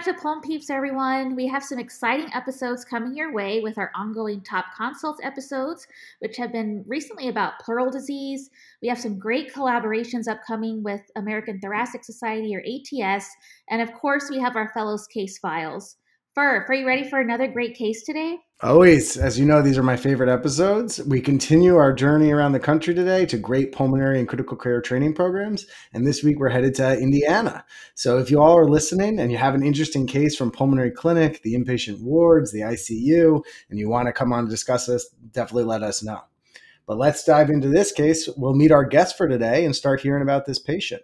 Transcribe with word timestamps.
back 0.00 0.16
to 0.16 0.22
Pulm 0.22 0.40
Peeps, 0.40 0.70
everyone. 0.70 1.36
We 1.36 1.46
have 1.48 1.62
some 1.62 1.78
exciting 1.78 2.30
episodes 2.32 2.86
coming 2.86 3.14
your 3.14 3.34
way 3.34 3.60
with 3.60 3.76
our 3.76 3.90
ongoing 3.94 4.40
top 4.40 4.64
consults 4.74 5.20
episodes, 5.22 5.86
which 6.20 6.38
have 6.38 6.52
been 6.52 6.84
recently 6.86 7.28
about 7.28 7.58
pleural 7.58 7.90
disease. 7.90 8.48
We 8.80 8.88
have 8.88 8.98
some 8.98 9.18
great 9.18 9.52
collaborations 9.52 10.26
upcoming 10.26 10.82
with 10.82 11.02
American 11.16 11.60
Thoracic 11.60 12.02
Society 12.02 12.56
or 12.56 12.62
ATS. 12.62 13.26
And 13.68 13.82
of 13.82 13.92
course, 13.92 14.30
we 14.30 14.38
have 14.38 14.56
our 14.56 14.70
fellows 14.72 15.06
case 15.06 15.36
files. 15.36 15.96
Fur, 16.32 16.64
are 16.68 16.74
you 16.74 16.86
ready 16.86 17.02
for 17.02 17.18
another 17.18 17.48
great 17.48 17.74
case 17.74 18.04
today? 18.04 18.38
Always. 18.62 19.16
As 19.16 19.36
you 19.36 19.44
know, 19.44 19.62
these 19.62 19.76
are 19.76 19.82
my 19.82 19.96
favorite 19.96 20.28
episodes. 20.28 21.02
We 21.02 21.20
continue 21.20 21.74
our 21.74 21.92
journey 21.92 22.30
around 22.30 22.52
the 22.52 22.60
country 22.60 22.94
today 22.94 23.26
to 23.26 23.36
great 23.36 23.72
pulmonary 23.72 24.20
and 24.20 24.28
critical 24.28 24.56
care 24.56 24.80
training 24.80 25.14
programs. 25.14 25.66
And 25.92 26.06
this 26.06 26.22
week 26.22 26.38
we're 26.38 26.50
headed 26.50 26.76
to 26.76 26.96
Indiana. 26.96 27.64
So 27.96 28.18
if 28.18 28.30
you 28.30 28.40
all 28.40 28.56
are 28.56 28.68
listening 28.68 29.18
and 29.18 29.32
you 29.32 29.38
have 29.38 29.56
an 29.56 29.64
interesting 29.64 30.06
case 30.06 30.36
from 30.36 30.52
pulmonary 30.52 30.92
clinic, 30.92 31.42
the 31.42 31.54
inpatient 31.54 32.00
wards, 32.00 32.52
the 32.52 32.60
ICU, 32.60 33.42
and 33.68 33.80
you 33.80 33.88
want 33.88 34.06
to 34.06 34.12
come 34.12 34.32
on 34.32 34.44
to 34.44 34.50
discuss 34.50 34.86
this, 34.86 35.08
definitely 35.32 35.64
let 35.64 35.82
us 35.82 36.00
know. 36.00 36.20
But 36.86 36.98
let's 36.98 37.24
dive 37.24 37.50
into 37.50 37.68
this 37.68 37.90
case. 37.90 38.28
We'll 38.36 38.54
meet 38.54 38.70
our 38.70 38.84
guest 38.84 39.16
for 39.16 39.26
today 39.26 39.64
and 39.64 39.74
start 39.74 40.00
hearing 40.00 40.22
about 40.22 40.46
this 40.46 40.60
patient. 40.60 41.02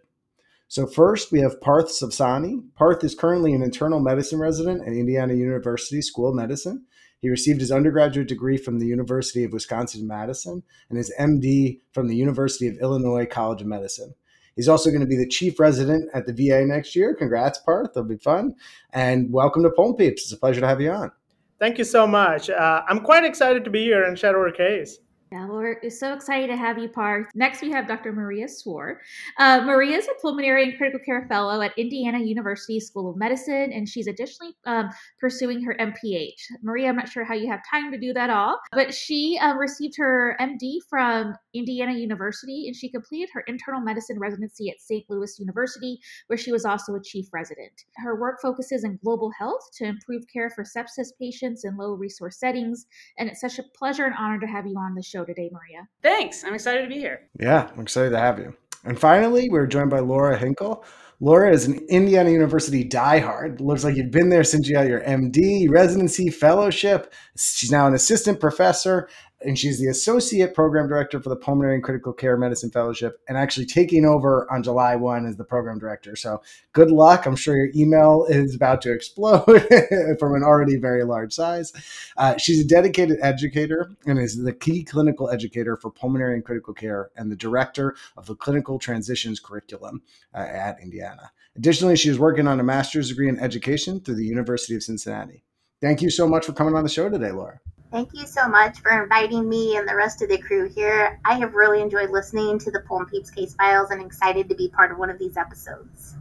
So 0.69 0.87
first, 0.87 1.31
we 1.31 1.41
have 1.41 1.61
Parth 1.61 1.89
Savsani. 1.89 2.61
Parth 2.75 3.05
is 3.05 3.15
currently 3.15 3.53
an 3.53 3.63
internal 3.63 4.01
medicine 4.01 4.41
resident 4.41 4.83
at 4.83 4.95
Indiana 4.95 5.35
University 5.35 6.03
School 6.03 6.29
of 6.29 6.35
Medicine. 6.35 6.85
He 7.21 7.31
received 7.31 7.61
his 7.61 7.71
undergraduate 7.71 8.29
degree 8.29 8.57
from 8.57 8.81
the 8.81 8.87
University 8.87 9.45
of 9.45 9.53
Wisconsin 9.53 10.07
Madison 10.09 10.65
and 10.89 10.99
his 10.99 11.15
MD 11.21 11.81
from 11.93 12.09
the 12.09 12.17
University 12.17 12.67
of 12.67 12.79
Illinois 12.79 13.27
College 13.27 13.63
of 13.63 13.69
Medicine. 13.69 14.15
He's 14.57 14.69
also 14.69 14.91
going 14.91 15.01
to 15.01 15.07
be 15.07 15.17
the 15.17 15.29
chief 15.29 15.61
resident 15.61 16.11
at 16.15 16.27
the 16.27 16.33
VA 16.33 16.67
next 16.67 16.97
year. 16.97 17.15
Congrats, 17.15 17.59
Parth. 17.59 17.91
It'll 17.91 18.05
be 18.05 18.17
fun. 18.17 18.55
And 18.93 19.33
welcome 19.33 19.63
to 19.63 19.71
Pulm 19.71 19.95
Peeps. 19.95 20.25
It's 20.25 20.33
a 20.33 20.37
pleasure 20.37 20.63
to 20.63 20.67
have 20.67 20.81
you 20.81 20.91
on. 20.91 21.13
Thank 21.61 21.79
you 21.79 21.85
so 21.85 22.07
much. 22.07 22.51
Uh, 22.51 22.83
I'm 22.89 23.01
quite 23.01 23.25
excited 23.25 23.65
to 23.65 23.71
be 23.71 23.85
here 23.85 24.03
and 24.03 24.19
share 24.19 24.37
our 24.37 24.51
case. 24.51 24.99
Yeah, 25.33 25.47
well, 25.49 25.59
we're 25.59 25.91
so 25.91 26.13
excited 26.13 26.47
to 26.49 26.57
have 26.57 26.79
you, 26.79 26.89
Parth. 26.89 27.27
Next, 27.35 27.61
we 27.61 27.73
have 27.73 27.89
Dr. 27.89 28.13
Maria 28.13 28.47
Swore. 28.47 29.01
Uh, 29.39 29.61
Maria 29.65 29.97
is 29.97 30.07
a 30.07 30.21
pulmonary 30.23 30.63
and 30.63 30.79
critical 30.79 31.01
care 31.05 31.27
fellow 31.29 31.61
at 31.61 31.77
Indiana 31.77 32.21
University 32.21 32.79
School 32.79 33.11
of 33.11 33.17
Medicine, 33.17 33.73
and 33.73 33.89
she's 33.89 34.07
additionally 34.07 34.55
um, 34.67 34.89
pursuing 35.19 35.61
her 35.65 35.75
MPH. 35.81 36.63
Maria, 36.63 36.89
I'm 36.89 36.97
not 36.97 37.09
sure 37.09 37.25
how 37.25 37.35
you 37.35 37.51
have 37.51 37.61
time 37.69 37.91
to 37.91 37.99
do 37.99 38.13
that 38.13 38.31
all, 38.31 38.61
but 38.71 38.95
she 38.95 39.37
um, 39.43 39.59
received 39.59 39.97
her 39.97 40.37
MD 40.41 40.79
from 40.89 41.35
Indiana 41.55 41.95
University, 41.95 42.69
and 42.69 42.77
she 42.77 42.89
completed 42.89 43.29
her 43.33 43.43
internal 43.49 43.81
medicine 43.81 44.21
residency 44.21 44.71
at 44.71 44.81
St. 44.81 45.05
Louis 45.11 45.41
University, 45.41 45.99
where 46.29 46.37
she 46.37 46.53
was 46.53 46.65
also 46.65 46.95
a 46.95 47.03
chief 47.03 47.27
resident. 47.33 47.73
Her 47.97 48.15
work 48.21 48.41
focuses 48.41 48.85
in 48.85 49.01
global 49.03 49.33
health 49.37 49.71
to 49.79 49.87
improve 49.87 50.23
care 50.33 50.51
for 50.51 50.63
sepsis 50.63 51.09
patients 51.21 51.65
in 51.65 51.77
low 51.77 51.95
resource 51.95 52.39
settings, 52.39 52.87
and 53.19 53.29
it's 53.29 53.41
such 53.41 53.59
a 53.59 53.65
pleasure 53.77 54.05
and 54.05 54.15
honor 54.17 54.39
to 54.39 54.47
have 54.47 54.69
you 54.69 54.79
on 54.79 54.95
the 54.95 55.03
show 55.03 55.17
today, 55.27 55.51
Maria. 55.53 55.89
Thanks. 56.03 56.45
I'm 56.45 56.55
excited 56.55 56.83
to 56.83 56.89
be 56.89 56.99
here. 56.99 57.29
Yeah, 57.39 57.69
I'm 57.73 57.81
excited 57.81 58.11
to 58.11 58.19
have 58.19 58.39
you. 58.39 58.55
And 58.85 58.99
finally, 58.99 59.49
we're 59.51 59.67
joined 59.67 59.91
by 59.91 59.99
Laura 59.99 60.39
Hinkle. 60.39 60.85
Laura 61.19 61.51
is 61.51 61.67
an 61.67 61.79
Indiana 61.89 62.31
University 62.31 62.87
diehard. 62.87 63.61
Looks 63.61 63.85
like 63.85 63.97
you've 63.97 64.11
been 64.11 64.29
there 64.29 64.45
since 64.45 64.69
you 64.69 64.75
got 64.75 64.87
your 64.87 65.01
MD, 65.01 65.67
residency, 65.71 66.29
fellowship. 66.29 67.13
She's 67.39 67.71
now 67.71 67.87
an 67.87 67.95
assistant 67.95 68.39
professor 68.39 69.09
and 69.45 69.59
she's 69.59 69.79
the 69.79 69.89
associate 69.89 70.55
program 70.55 70.89
director 70.89 71.21
for 71.21 71.29
the 71.29 71.37
Pulmonary 71.37 71.75
and 71.75 71.85
Critical 71.85 72.13
Care 72.13 72.37
Medicine 72.37 72.71
Fellowship, 72.71 73.21
and 73.29 73.37
actually 73.37 73.67
taking 73.67 74.05
over 74.05 74.51
on 74.51 74.63
July 74.63 74.97
1 74.97 75.27
as 75.27 75.37
the 75.37 75.45
program 75.45 75.79
director. 75.79 76.17
So 76.17 76.43
good 76.73 76.91
luck. 76.91 77.27
I'm 77.27 77.37
sure 77.37 77.57
your 77.57 77.71
email 77.77 78.27
is 78.29 78.55
about 78.55 78.81
to 78.83 78.93
explode 78.93 79.45
from 80.19 80.35
an 80.35 80.43
already 80.43 80.77
very 80.77 81.05
large 81.05 81.33
size. 81.33 81.73
Uh, 82.17 82.37
she's 82.39 82.61
a 82.61 82.67
dedicated 82.67 83.19
educator 83.21 83.91
and 84.07 84.19
is 84.19 84.43
the 84.43 84.53
key 84.53 84.83
clinical 84.85 85.31
educator 85.31 85.77
for 85.77 85.91
pulmonary 85.91 86.35
and 86.35 86.45
critical 86.45 86.73
care 86.73 87.11
and 87.17 87.31
the 87.31 87.37
director 87.37 87.95
of 88.17 88.27
the 88.27 88.35
clinical 88.35 88.79
transitions 88.79 89.39
curriculum 89.39 90.03
uh, 90.35 90.39
at 90.39 90.81
Indiana. 90.83 91.31
Additionally, 91.57 91.97
she 91.97 92.09
is 92.09 92.19
working 92.19 92.47
on 92.47 92.61
a 92.61 92.65
master's 92.65 93.09
degree 93.09 93.29
in 93.29 93.39
education 93.39 94.01
through 94.01 94.15
the 94.15 94.25
University 94.25 94.75
of 94.75 94.83
Cincinnati. 94.83 95.43
Thank 95.81 96.01
you 96.01 96.11
so 96.11 96.27
much 96.27 96.47
for 96.47 96.53
coming 96.53 96.75
on 96.75 96.83
the 96.83 96.89
show 96.89 97.09
today, 97.09 97.31
Laura. 97.33 97.61
Thank 97.97 98.13
you 98.13 98.27
so 98.27 98.47
much 98.47 98.81
for 98.81 99.03
inviting 99.03 99.49
me 99.49 99.79
and 99.79 99.89
the 99.89 99.97
rest 99.97 100.21
of 100.21 100.29
the 100.29 100.37
crew 100.37 100.69
here. 100.69 101.19
I 101.25 101.33
have 101.39 101.55
really 101.55 101.81
enjoyed 101.81 102.11
listening 102.11 102.59
to 102.59 102.71
the 102.71 102.81
Pulm 102.81 103.07
Peeps 103.07 103.31
case 103.31 103.55
files 103.55 103.91
and 103.91 104.03
excited 104.03 104.51
to 104.51 104.55
be 104.55 104.69
part 104.69 104.93
of 104.93 104.99
one 104.99 105.09
of 105.09 105.19
these 105.19 105.39
episodes. 105.39 106.15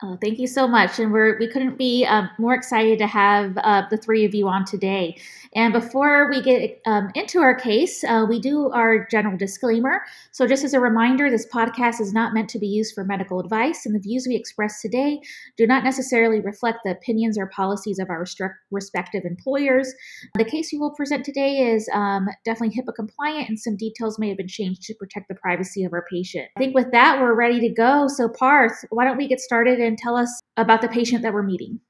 Oh, 0.00 0.16
thank 0.20 0.38
you 0.38 0.46
so 0.46 0.68
much, 0.68 1.00
and 1.00 1.12
we're 1.12 1.36
we 1.40 1.48
couldn't 1.48 1.76
be 1.76 2.06
um, 2.06 2.30
more 2.38 2.54
excited 2.54 3.00
to 3.00 3.08
have 3.08 3.58
uh, 3.58 3.82
the 3.90 3.96
three 3.96 4.24
of 4.24 4.32
you 4.32 4.46
on 4.46 4.64
today. 4.64 5.16
And 5.56 5.72
before 5.72 6.30
we 6.30 6.40
get 6.40 6.80
um, 6.86 7.10
into 7.16 7.40
our 7.40 7.54
case, 7.54 8.04
uh, 8.04 8.24
we 8.28 8.38
do 8.38 8.70
our 8.70 9.08
general 9.10 9.36
disclaimer. 9.36 10.02
So, 10.30 10.46
just 10.46 10.62
as 10.62 10.72
a 10.72 10.78
reminder, 10.78 11.30
this 11.30 11.48
podcast 11.52 12.00
is 12.00 12.12
not 12.12 12.32
meant 12.32 12.48
to 12.50 12.60
be 12.60 12.68
used 12.68 12.94
for 12.94 13.02
medical 13.02 13.40
advice, 13.40 13.86
and 13.86 13.94
the 13.94 13.98
views 13.98 14.24
we 14.28 14.36
express 14.36 14.80
today 14.80 15.20
do 15.56 15.66
not 15.66 15.82
necessarily 15.82 16.38
reflect 16.38 16.78
the 16.84 16.92
opinions 16.92 17.36
or 17.36 17.48
policies 17.48 17.98
of 17.98 18.08
our 18.08 18.24
respective 18.70 19.24
employers. 19.24 19.92
The 20.36 20.44
case 20.44 20.70
we 20.72 20.78
will 20.78 20.92
present 20.92 21.24
today 21.24 21.72
is 21.72 21.88
um, 21.92 22.28
definitely 22.44 22.80
HIPAA 22.80 22.94
compliant, 22.94 23.48
and 23.48 23.58
some 23.58 23.76
details 23.76 24.16
may 24.16 24.28
have 24.28 24.36
been 24.36 24.46
changed 24.46 24.82
to 24.82 24.94
protect 24.94 25.26
the 25.26 25.34
privacy 25.34 25.82
of 25.82 25.92
our 25.92 26.04
patient. 26.08 26.46
I 26.56 26.60
think 26.60 26.76
with 26.76 26.92
that, 26.92 27.20
we're 27.20 27.34
ready 27.34 27.58
to 27.58 27.68
go. 27.68 28.06
So, 28.06 28.28
Parth, 28.28 28.84
why 28.90 29.04
don't 29.04 29.16
we 29.16 29.26
get 29.26 29.40
started 29.40 29.87
and 29.88 29.98
tell 29.98 30.16
us 30.16 30.40
about 30.56 30.80
the 30.80 30.88
patient 30.88 31.22
that 31.22 31.32
we're 31.32 31.42
meeting? 31.42 31.80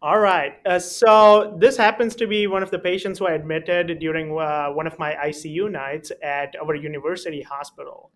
All 0.00 0.20
right. 0.20 0.56
Uh, 0.66 0.78
so 0.78 1.56
this 1.58 1.78
happens 1.78 2.14
to 2.16 2.26
be 2.26 2.46
one 2.46 2.62
of 2.62 2.70
the 2.70 2.78
patients 2.78 3.18
who 3.18 3.26
I 3.26 3.32
admitted 3.32 3.98
during 3.98 4.38
uh, 4.38 4.68
one 4.68 4.86
of 4.86 4.98
my 4.98 5.14
ICU 5.14 5.70
nights 5.70 6.12
at 6.22 6.54
our 6.62 6.74
university 6.74 7.40
hospital. 7.40 8.12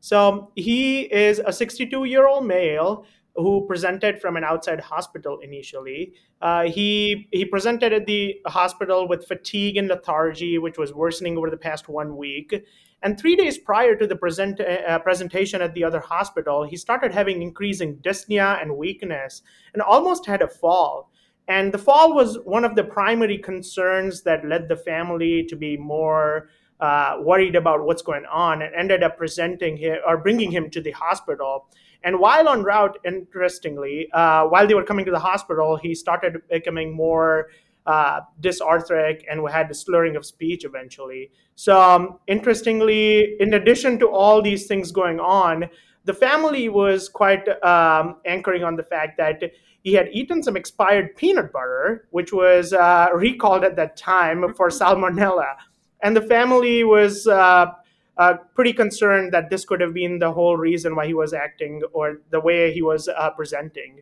So 0.00 0.52
he 0.54 1.02
is 1.02 1.40
a 1.44 1.52
62 1.52 2.04
year 2.04 2.28
old 2.28 2.46
male 2.46 3.06
who 3.36 3.66
presented 3.66 4.20
from 4.20 4.36
an 4.36 4.44
outside 4.44 4.80
hospital 4.80 5.38
initially. 5.40 6.12
Uh, 6.42 6.64
he 6.64 7.28
he 7.32 7.46
presented 7.46 7.92
at 7.94 8.06
the 8.06 8.36
hospital 8.46 9.08
with 9.08 9.26
fatigue 9.26 9.78
and 9.78 9.88
lethargy, 9.88 10.58
which 10.58 10.76
was 10.76 10.92
worsening 10.92 11.38
over 11.38 11.48
the 11.48 11.56
past 11.56 11.88
one 11.88 12.18
week. 12.18 12.64
And 13.02 13.18
three 13.18 13.36
days 13.36 13.58
prior 13.58 13.96
to 13.96 14.06
the 14.06 14.16
present, 14.16 14.60
uh, 14.60 14.98
presentation 14.98 15.62
at 15.62 15.74
the 15.74 15.84
other 15.84 16.00
hospital, 16.00 16.64
he 16.64 16.76
started 16.76 17.12
having 17.12 17.40
increasing 17.40 17.96
dyspnea 17.96 18.60
and 18.60 18.76
weakness, 18.76 19.42
and 19.72 19.82
almost 19.82 20.26
had 20.26 20.42
a 20.42 20.48
fall. 20.48 21.10
And 21.48 21.72
the 21.72 21.78
fall 21.78 22.14
was 22.14 22.38
one 22.44 22.64
of 22.64 22.76
the 22.76 22.84
primary 22.84 23.38
concerns 23.38 24.22
that 24.22 24.46
led 24.46 24.68
the 24.68 24.76
family 24.76 25.44
to 25.48 25.56
be 25.56 25.76
more 25.76 26.50
uh, 26.80 27.16
worried 27.20 27.56
about 27.56 27.84
what's 27.84 28.02
going 28.02 28.24
on 28.26 28.62
and 28.62 28.74
ended 28.74 29.02
up 29.02 29.18
presenting 29.18 29.76
him 29.76 29.98
or 30.06 30.16
bringing 30.16 30.50
him 30.50 30.70
to 30.70 30.80
the 30.80 30.92
hospital. 30.92 31.66
And 32.02 32.18
while 32.18 32.48
en 32.48 32.62
route, 32.62 32.98
interestingly, 33.04 34.08
uh, 34.12 34.44
while 34.46 34.66
they 34.66 34.74
were 34.74 34.84
coming 34.84 35.04
to 35.04 35.10
the 35.10 35.18
hospital, 35.18 35.76
he 35.76 35.94
started 35.94 36.40
becoming 36.48 36.94
more 36.94 37.48
uh, 37.90 38.20
dysarthric 38.40 39.22
and 39.30 39.42
we 39.42 39.50
had 39.50 39.68
the 39.68 39.74
slurring 39.74 40.16
of 40.16 40.24
speech 40.24 40.64
eventually. 40.64 41.30
So, 41.56 41.80
um, 41.80 42.18
interestingly, 42.26 43.36
in 43.40 43.54
addition 43.54 43.98
to 43.98 44.08
all 44.08 44.40
these 44.40 44.66
things 44.66 44.92
going 44.92 45.20
on, 45.20 45.68
the 46.04 46.14
family 46.14 46.68
was 46.68 47.08
quite 47.08 47.46
um, 47.64 48.16
anchoring 48.24 48.64
on 48.64 48.76
the 48.76 48.82
fact 48.82 49.18
that 49.18 49.42
he 49.82 49.92
had 49.94 50.08
eaten 50.12 50.42
some 50.42 50.56
expired 50.56 51.16
peanut 51.16 51.52
butter, 51.52 52.06
which 52.10 52.32
was 52.32 52.72
uh, 52.72 53.08
recalled 53.14 53.64
at 53.64 53.76
that 53.76 53.96
time 53.96 54.54
for 54.54 54.68
salmonella. 54.68 55.56
And 56.02 56.16
the 56.16 56.22
family 56.22 56.84
was 56.84 57.26
uh, 57.26 57.66
uh, 58.16 58.34
pretty 58.54 58.72
concerned 58.72 59.32
that 59.32 59.50
this 59.50 59.64
could 59.64 59.80
have 59.80 59.94
been 59.94 60.18
the 60.18 60.32
whole 60.32 60.56
reason 60.56 60.94
why 60.96 61.06
he 61.06 61.14
was 61.14 61.32
acting 61.32 61.82
or 61.92 62.20
the 62.30 62.40
way 62.40 62.72
he 62.72 62.82
was 62.82 63.08
uh, 63.08 63.30
presenting. 63.30 64.00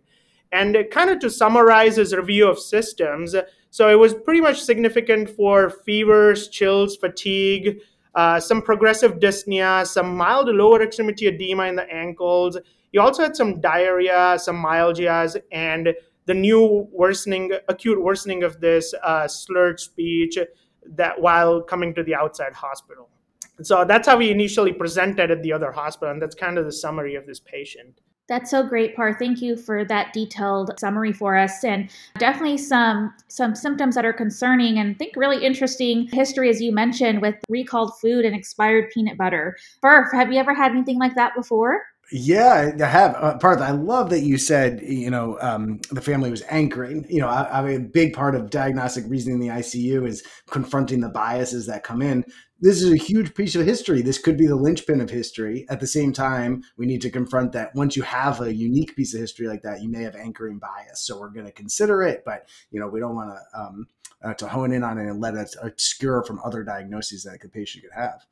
And 0.50 0.76
kind 0.90 1.10
of 1.10 1.18
to 1.20 1.30
summarize 1.30 1.96
his 1.96 2.14
review 2.14 2.48
of 2.48 2.58
systems, 2.58 3.34
so 3.70 3.88
it 3.88 3.98
was 3.98 4.14
pretty 4.14 4.40
much 4.40 4.60
significant 4.62 5.28
for 5.30 5.70
fevers, 5.70 6.48
chills, 6.48 6.96
fatigue, 6.96 7.80
uh, 8.14 8.40
some 8.40 8.62
progressive 8.62 9.20
dyspnea, 9.20 9.86
some 9.86 10.16
mild 10.16 10.48
lower 10.48 10.82
extremity 10.82 11.26
edema 11.26 11.64
in 11.64 11.76
the 11.76 11.88
ankles, 11.92 12.58
he 12.92 12.98
also 12.98 13.22
had 13.22 13.36
some 13.36 13.60
diarrhea, 13.60 14.38
some 14.38 14.56
myalgias, 14.62 15.36
and 15.52 15.94
the 16.26 16.34
new 16.34 16.88
worsening, 16.92 17.52
acute 17.68 18.02
worsening 18.02 18.42
of 18.42 18.60
this 18.60 18.94
uh, 19.02 19.28
slurred 19.28 19.80
speech 19.80 20.38
that 20.84 21.20
while 21.20 21.62
coming 21.62 21.94
to 21.94 22.02
the 22.02 22.14
outside 22.14 22.54
hospital. 22.54 23.08
So 23.62 23.84
that's 23.84 24.06
how 24.06 24.16
we 24.16 24.30
initially 24.30 24.72
presented 24.72 25.30
at 25.30 25.42
the 25.42 25.52
other 25.52 25.72
hospital, 25.72 26.12
and 26.12 26.22
that's 26.22 26.34
kind 26.34 26.58
of 26.58 26.64
the 26.64 26.72
summary 26.72 27.14
of 27.14 27.26
this 27.26 27.40
patient. 27.40 28.00
That's 28.28 28.50
so 28.50 28.62
great, 28.62 28.94
Par. 28.94 29.16
Thank 29.18 29.40
you 29.40 29.56
for 29.56 29.84
that 29.86 30.12
detailed 30.12 30.78
summary 30.78 31.12
for 31.12 31.36
us, 31.36 31.64
and 31.64 31.88
definitely 32.18 32.58
some 32.58 33.14
some 33.28 33.54
symptoms 33.54 33.94
that 33.94 34.04
are 34.04 34.12
concerning 34.12 34.78
and 34.78 34.98
think 34.98 35.16
really 35.16 35.44
interesting 35.44 36.08
history, 36.12 36.50
as 36.50 36.60
you 36.60 36.70
mentioned, 36.70 37.22
with 37.22 37.36
recalled 37.48 37.98
food 37.98 38.26
and 38.26 38.36
expired 38.36 38.90
peanut 38.92 39.16
butter. 39.16 39.56
Fur, 39.80 40.10
have 40.12 40.30
you 40.30 40.38
ever 40.38 40.54
had 40.54 40.72
anything 40.72 40.98
like 40.98 41.14
that 41.14 41.34
before? 41.34 41.82
Yeah, 42.10 42.72
I 42.80 42.86
have. 42.86 43.14
Uh, 43.16 43.36
Parth, 43.36 43.60
I 43.60 43.72
love 43.72 44.08
that 44.10 44.20
you 44.20 44.38
said, 44.38 44.80
you 44.80 45.10
know, 45.10 45.36
um, 45.42 45.78
the 45.90 46.00
family 46.00 46.30
was 46.30 46.42
anchoring. 46.48 47.04
You 47.08 47.20
know, 47.20 47.28
I, 47.28 47.58
I 47.58 47.62
mean, 47.62 47.76
a 47.76 47.88
big 47.88 48.14
part 48.14 48.34
of 48.34 48.48
diagnostic 48.48 49.04
reasoning 49.08 49.42
in 49.42 49.48
the 49.48 49.54
ICU 49.54 50.08
is 50.08 50.22
confronting 50.50 51.00
the 51.00 51.10
biases 51.10 51.66
that 51.66 51.84
come 51.84 52.00
in. 52.00 52.24
This 52.60 52.82
is 52.82 52.90
a 52.92 52.96
huge 52.96 53.34
piece 53.34 53.54
of 53.54 53.64
history. 53.64 54.02
This 54.02 54.18
could 54.18 54.36
be 54.36 54.48
the 54.48 54.56
linchpin 54.56 55.00
of 55.00 55.10
history. 55.10 55.64
At 55.68 55.78
the 55.78 55.86
same 55.86 56.12
time, 56.12 56.64
we 56.76 56.86
need 56.86 57.00
to 57.02 57.10
confront 57.10 57.52
that 57.52 57.72
once 57.76 57.94
you 57.94 58.02
have 58.02 58.40
a 58.40 58.52
unique 58.52 58.96
piece 58.96 59.14
of 59.14 59.20
history 59.20 59.46
like 59.46 59.62
that, 59.62 59.80
you 59.80 59.88
may 59.88 60.02
have 60.02 60.16
anchoring 60.16 60.58
bias. 60.58 61.00
So 61.00 61.20
we're 61.20 61.30
going 61.30 61.46
to 61.46 61.52
consider 61.52 62.02
it, 62.02 62.24
but 62.24 62.48
you 62.72 62.80
know, 62.80 62.88
we 62.88 62.98
don't 62.98 63.14
want 63.14 63.30
to 63.30 63.60
um, 63.60 63.86
uh, 64.22 64.34
to 64.34 64.48
hone 64.48 64.72
in 64.72 64.82
on 64.82 64.98
it 64.98 65.08
and 65.08 65.20
let 65.20 65.34
it 65.34 65.54
obscure 65.62 66.22
from 66.22 66.40
other 66.44 66.62
diagnoses 66.62 67.24
that 67.24 67.40
the 67.40 67.48
patient 67.48 67.84
could 67.84 67.94
have. 67.94 68.24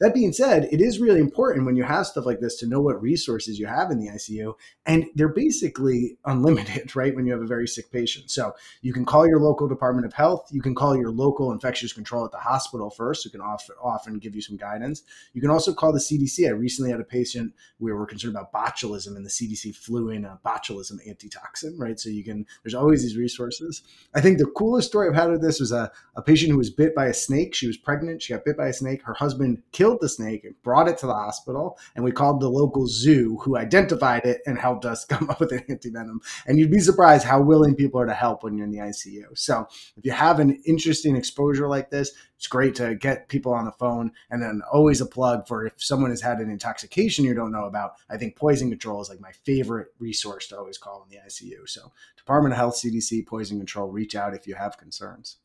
That 0.00 0.14
being 0.14 0.32
said, 0.32 0.68
it 0.70 0.80
is 0.80 1.00
really 1.00 1.18
important 1.18 1.66
when 1.66 1.74
you 1.74 1.82
have 1.82 2.06
stuff 2.06 2.24
like 2.24 2.38
this 2.38 2.54
to 2.58 2.68
know 2.68 2.80
what 2.80 3.02
resources 3.02 3.58
you 3.58 3.66
have 3.66 3.90
in 3.90 3.98
the 3.98 4.08
ICU. 4.08 4.54
And 4.86 5.06
they're 5.16 5.28
basically 5.28 6.18
unlimited, 6.24 6.94
right? 6.96 7.14
When 7.14 7.26
you 7.26 7.32
have 7.32 7.42
a 7.42 7.46
very 7.46 7.66
sick 7.66 7.90
patient. 7.90 8.30
So 8.30 8.54
you 8.80 8.92
can 8.92 9.04
call 9.04 9.26
your 9.26 9.40
local 9.40 9.66
Department 9.66 10.06
of 10.06 10.12
Health. 10.12 10.48
You 10.52 10.62
can 10.62 10.74
call 10.74 10.96
your 10.96 11.10
local 11.10 11.50
infectious 11.50 11.92
control 11.92 12.24
at 12.24 12.30
the 12.30 12.38
hospital 12.38 12.90
first, 12.90 13.24
who 13.24 13.30
can 13.30 13.40
often, 13.40 13.74
often 13.82 14.18
give 14.20 14.36
you 14.36 14.40
some 14.40 14.56
guidance. 14.56 15.02
You 15.32 15.40
can 15.40 15.50
also 15.50 15.74
call 15.74 15.92
the 15.92 15.98
CDC. 15.98 16.46
I 16.46 16.50
recently 16.50 16.92
had 16.92 17.00
a 17.00 17.04
patient 17.04 17.52
where 17.78 17.96
we're 17.96 18.06
concerned 18.06 18.36
about 18.36 18.52
botulism, 18.52 19.16
and 19.16 19.26
the 19.26 19.30
CDC 19.30 19.74
flew 19.74 20.10
in 20.10 20.24
a 20.24 20.38
botulism 20.46 21.04
antitoxin, 21.08 21.76
right? 21.76 21.98
So 21.98 22.08
you 22.08 22.22
can, 22.22 22.46
there's 22.62 22.74
always 22.74 23.02
these 23.02 23.16
resources. 23.16 23.82
I 24.14 24.20
think 24.20 24.38
the 24.38 24.46
coolest 24.46 24.88
story 24.88 25.08
I've 25.08 25.16
had 25.16 25.27
of 25.30 25.40
this 25.40 25.60
was 25.60 25.72
a, 25.72 25.90
a 26.16 26.22
patient 26.22 26.50
who 26.50 26.58
was 26.58 26.70
bit 26.70 26.94
by 26.94 27.06
a 27.06 27.14
snake. 27.14 27.54
She 27.54 27.66
was 27.66 27.76
pregnant. 27.76 28.22
She 28.22 28.32
got 28.32 28.44
bit 28.44 28.56
by 28.56 28.68
a 28.68 28.72
snake. 28.72 29.02
Her 29.02 29.14
husband 29.14 29.62
killed 29.72 29.98
the 30.00 30.08
snake 30.08 30.44
and 30.44 30.54
brought 30.62 30.88
it 30.88 30.98
to 30.98 31.06
the 31.06 31.14
hospital. 31.14 31.78
And 31.94 32.04
we 32.04 32.12
called 32.12 32.40
the 32.40 32.48
local 32.48 32.86
zoo 32.86 33.38
who 33.42 33.56
identified 33.56 34.24
it 34.24 34.40
and 34.46 34.58
helped 34.58 34.84
us 34.84 35.04
come 35.06 35.30
up 35.30 35.40
with 35.40 35.52
an 35.52 35.64
antivenom. 35.68 36.18
And 36.46 36.58
you'd 36.58 36.70
be 36.70 36.80
surprised 36.80 37.24
how 37.24 37.40
willing 37.40 37.74
people 37.74 38.00
are 38.00 38.06
to 38.06 38.14
help 38.14 38.42
when 38.42 38.56
you're 38.56 38.66
in 38.66 38.72
the 38.72 38.78
ICU. 38.78 39.36
So 39.36 39.66
if 39.96 40.04
you 40.04 40.12
have 40.12 40.40
an 40.40 40.60
interesting 40.64 41.16
exposure 41.16 41.68
like 41.68 41.90
this, 41.90 42.12
it's 42.38 42.46
great 42.46 42.76
to 42.76 42.94
get 42.94 43.28
people 43.28 43.52
on 43.52 43.64
the 43.64 43.72
phone. 43.72 44.12
And 44.30 44.40
then 44.40 44.62
always 44.72 45.00
a 45.00 45.06
plug 45.06 45.48
for 45.48 45.66
if 45.66 45.72
someone 45.76 46.10
has 46.10 46.22
had 46.22 46.38
an 46.38 46.48
intoxication 46.48 47.24
you 47.24 47.34
don't 47.34 47.50
know 47.50 47.64
about, 47.64 47.94
I 48.08 48.16
think 48.16 48.36
poison 48.36 48.70
control 48.70 49.02
is 49.02 49.08
like 49.08 49.20
my 49.20 49.32
favorite 49.44 49.88
resource 49.98 50.46
to 50.48 50.58
always 50.58 50.78
call 50.78 51.02
in 51.02 51.10
the 51.10 51.20
ICU. 51.26 51.68
So 51.68 51.92
Department 52.16 52.52
of 52.52 52.58
Health, 52.58 52.76
CDC, 52.76 53.26
poison 53.26 53.58
control, 53.58 53.90
reach 53.90 54.14
out 54.14 54.34
if 54.34 54.46
you 54.46 54.54
have 54.54 54.78
concerns. 54.78 55.38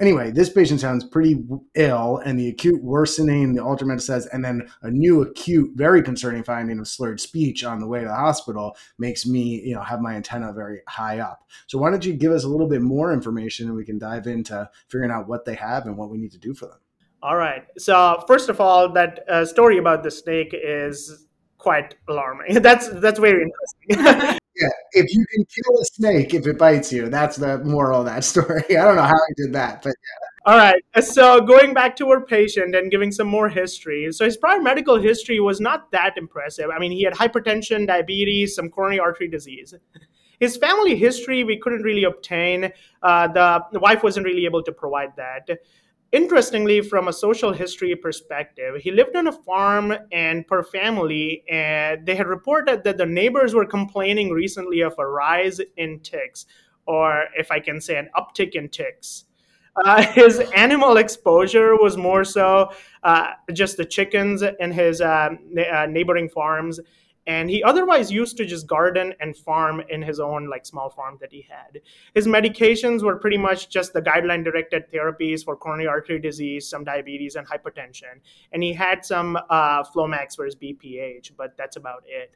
Anyway, 0.00 0.32
this 0.32 0.50
patient 0.50 0.80
sounds 0.80 1.04
pretty 1.04 1.44
ill, 1.76 2.20
and 2.24 2.38
the 2.38 2.48
acute 2.48 2.82
worsening, 2.82 3.54
the 3.54 3.62
ultramed 3.62 4.02
says, 4.02 4.26
and 4.26 4.44
then 4.44 4.68
a 4.82 4.90
new 4.90 5.22
acute, 5.22 5.70
very 5.76 6.02
concerning 6.02 6.42
finding 6.42 6.80
of 6.80 6.88
slurred 6.88 7.20
speech 7.20 7.62
on 7.62 7.78
the 7.78 7.86
way 7.86 8.00
to 8.00 8.06
the 8.06 8.14
hospital 8.14 8.76
makes 8.98 9.24
me, 9.24 9.62
you 9.64 9.74
know, 9.74 9.82
have 9.82 10.00
my 10.00 10.14
antenna 10.14 10.52
very 10.52 10.80
high 10.88 11.20
up. 11.20 11.46
So 11.68 11.78
why 11.78 11.90
don't 11.90 12.04
you 12.04 12.12
give 12.12 12.32
us 12.32 12.42
a 12.42 12.48
little 12.48 12.68
bit 12.68 12.82
more 12.82 13.12
information, 13.12 13.68
and 13.68 13.76
we 13.76 13.84
can 13.84 13.98
dive 13.98 14.26
into 14.26 14.68
figuring 14.88 15.12
out 15.12 15.28
what 15.28 15.44
they 15.44 15.54
have 15.54 15.86
and 15.86 15.96
what 15.96 16.10
we 16.10 16.18
need 16.18 16.32
to 16.32 16.38
do 16.38 16.54
for 16.54 16.66
them. 16.66 16.78
All 17.22 17.36
right. 17.36 17.64
So 17.78 18.22
first 18.26 18.48
of 18.48 18.60
all, 18.60 18.92
that 18.92 19.20
uh, 19.28 19.46
story 19.46 19.78
about 19.78 20.02
the 20.02 20.10
snake 20.10 20.50
is 20.52 21.26
quite 21.56 21.94
alarming. 22.08 22.54
That's 22.62 22.88
that's 23.00 23.18
very 23.18 23.42
interesting. 23.42 24.38
Yeah, 24.56 24.68
if 24.92 25.12
you 25.12 25.24
can 25.32 25.44
kill 25.44 25.80
a 25.80 25.84
snake 25.84 26.32
if 26.34 26.46
it 26.46 26.58
bites 26.58 26.92
you, 26.92 27.08
that's 27.08 27.36
the 27.36 27.58
moral 27.64 28.00
of 28.00 28.06
that 28.06 28.24
story. 28.32 28.62
I 28.70 28.84
don't 28.84 28.96
know 28.96 29.02
how 29.02 29.18
he 29.28 29.42
did 29.42 29.52
that, 29.54 29.82
but 29.82 29.88
yeah. 29.90 30.28
All 30.46 30.58
right. 30.58 30.82
So 31.00 31.40
going 31.40 31.72
back 31.72 31.96
to 31.96 32.10
our 32.10 32.20
patient 32.20 32.74
and 32.74 32.90
giving 32.90 33.10
some 33.10 33.26
more 33.26 33.48
history. 33.48 34.12
So 34.12 34.26
his 34.26 34.36
prior 34.36 34.60
medical 34.60 35.00
history 35.00 35.40
was 35.40 35.58
not 35.58 35.90
that 35.92 36.18
impressive. 36.18 36.66
I 36.70 36.78
mean, 36.78 36.92
he 36.92 37.02
had 37.02 37.14
hypertension, 37.14 37.86
diabetes, 37.86 38.54
some 38.54 38.68
coronary 38.68 39.00
artery 39.00 39.26
disease. 39.26 39.72
His 40.40 40.58
family 40.58 40.96
history 40.96 41.44
we 41.44 41.58
couldn't 41.58 41.82
really 41.82 42.04
obtain. 42.04 42.70
Uh, 43.02 43.28
the, 43.28 43.64
the 43.72 43.80
wife 43.80 44.02
wasn't 44.02 44.26
really 44.26 44.44
able 44.44 44.62
to 44.64 44.72
provide 44.72 45.16
that. 45.16 45.48
Interestingly, 46.14 46.80
from 46.80 47.08
a 47.08 47.12
social 47.12 47.52
history 47.52 47.96
perspective, 47.96 48.76
he 48.80 48.92
lived 48.92 49.16
on 49.16 49.26
a 49.26 49.32
farm 49.32 49.92
and 50.12 50.46
per 50.46 50.62
family, 50.62 51.42
and 51.50 52.06
they 52.06 52.14
had 52.14 52.28
reported 52.28 52.84
that 52.84 52.98
the 52.98 53.04
neighbors 53.04 53.52
were 53.52 53.66
complaining 53.66 54.30
recently 54.30 54.80
of 54.80 54.94
a 54.96 55.04
rise 55.04 55.60
in 55.76 55.98
ticks, 56.04 56.46
or 56.86 57.24
if 57.36 57.50
I 57.50 57.58
can 57.58 57.80
say, 57.80 57.96
an 57.96 58.10
uptick 58.16 58.52
in 58.52 58.68
ticks. 58.68 59.24
Uh, 59.84 60.02
his 60.12 60.38
animal 60.54 60.98
exposure 60.98 61.74
was 61.74 61.96
more 61.96 62.22
so 62.22 62.70
uh, 63.02 63.30
just 63.52 63.76
the 63.76 63.84
chickens 63.84 64.44
in 64.60 64.70
his 64.70 65.00
uh, 65.00 65.30
uh 65.68 65.86
neighboring 65.86 66.28
farms 66.28 66.78
and 67.26 67.48
he 67.48 67.62
otherwise 67.62 68.10
used 68.10 68.36
to 68.36 68.44
just 68.44 68.66
garden 68.66 69.14
and 69.20 69.36
farm 69.36 69.82
in 69.88 70.02
his 70.02 70.20
own 70.20 70.48
like 70.48 70.66
small 70.66 70.90
farm 70.90 71.16
that 71.20 71.32
he 71.32 71.46
had. 71.48 71.80
His 72.14 72.26
medications 72.26 73.02
were 73.02 73.16
pretty 73.16 73.38
much 73.38 73.70
just 73.70 73.92
the 73.92 74.02
guideline 74.02 74.44
directed 74.44 74.90
therapies 74.92 75.44
for 75.44 75.56
coronary 75.56 75.88
artery 75.88 76.18
disease 76.18 76.68
some 76.68 76.84
diabetes 76.84 77.36
and 77.36 77.46
hypertension. 77.46 78.20
And 78.52 78.62
he 78.62 78.72
had 78.72 79.04
some 79.04 79.36
uh, 79.48 79.84
flomax 79.84 80.36
for 80.36 80.44
his 80.44 80.56
bph 80.56 81.30
but 81.36 81.56
that's 81.56 81.76
about 81.76 82.04
it. 82.06 82.34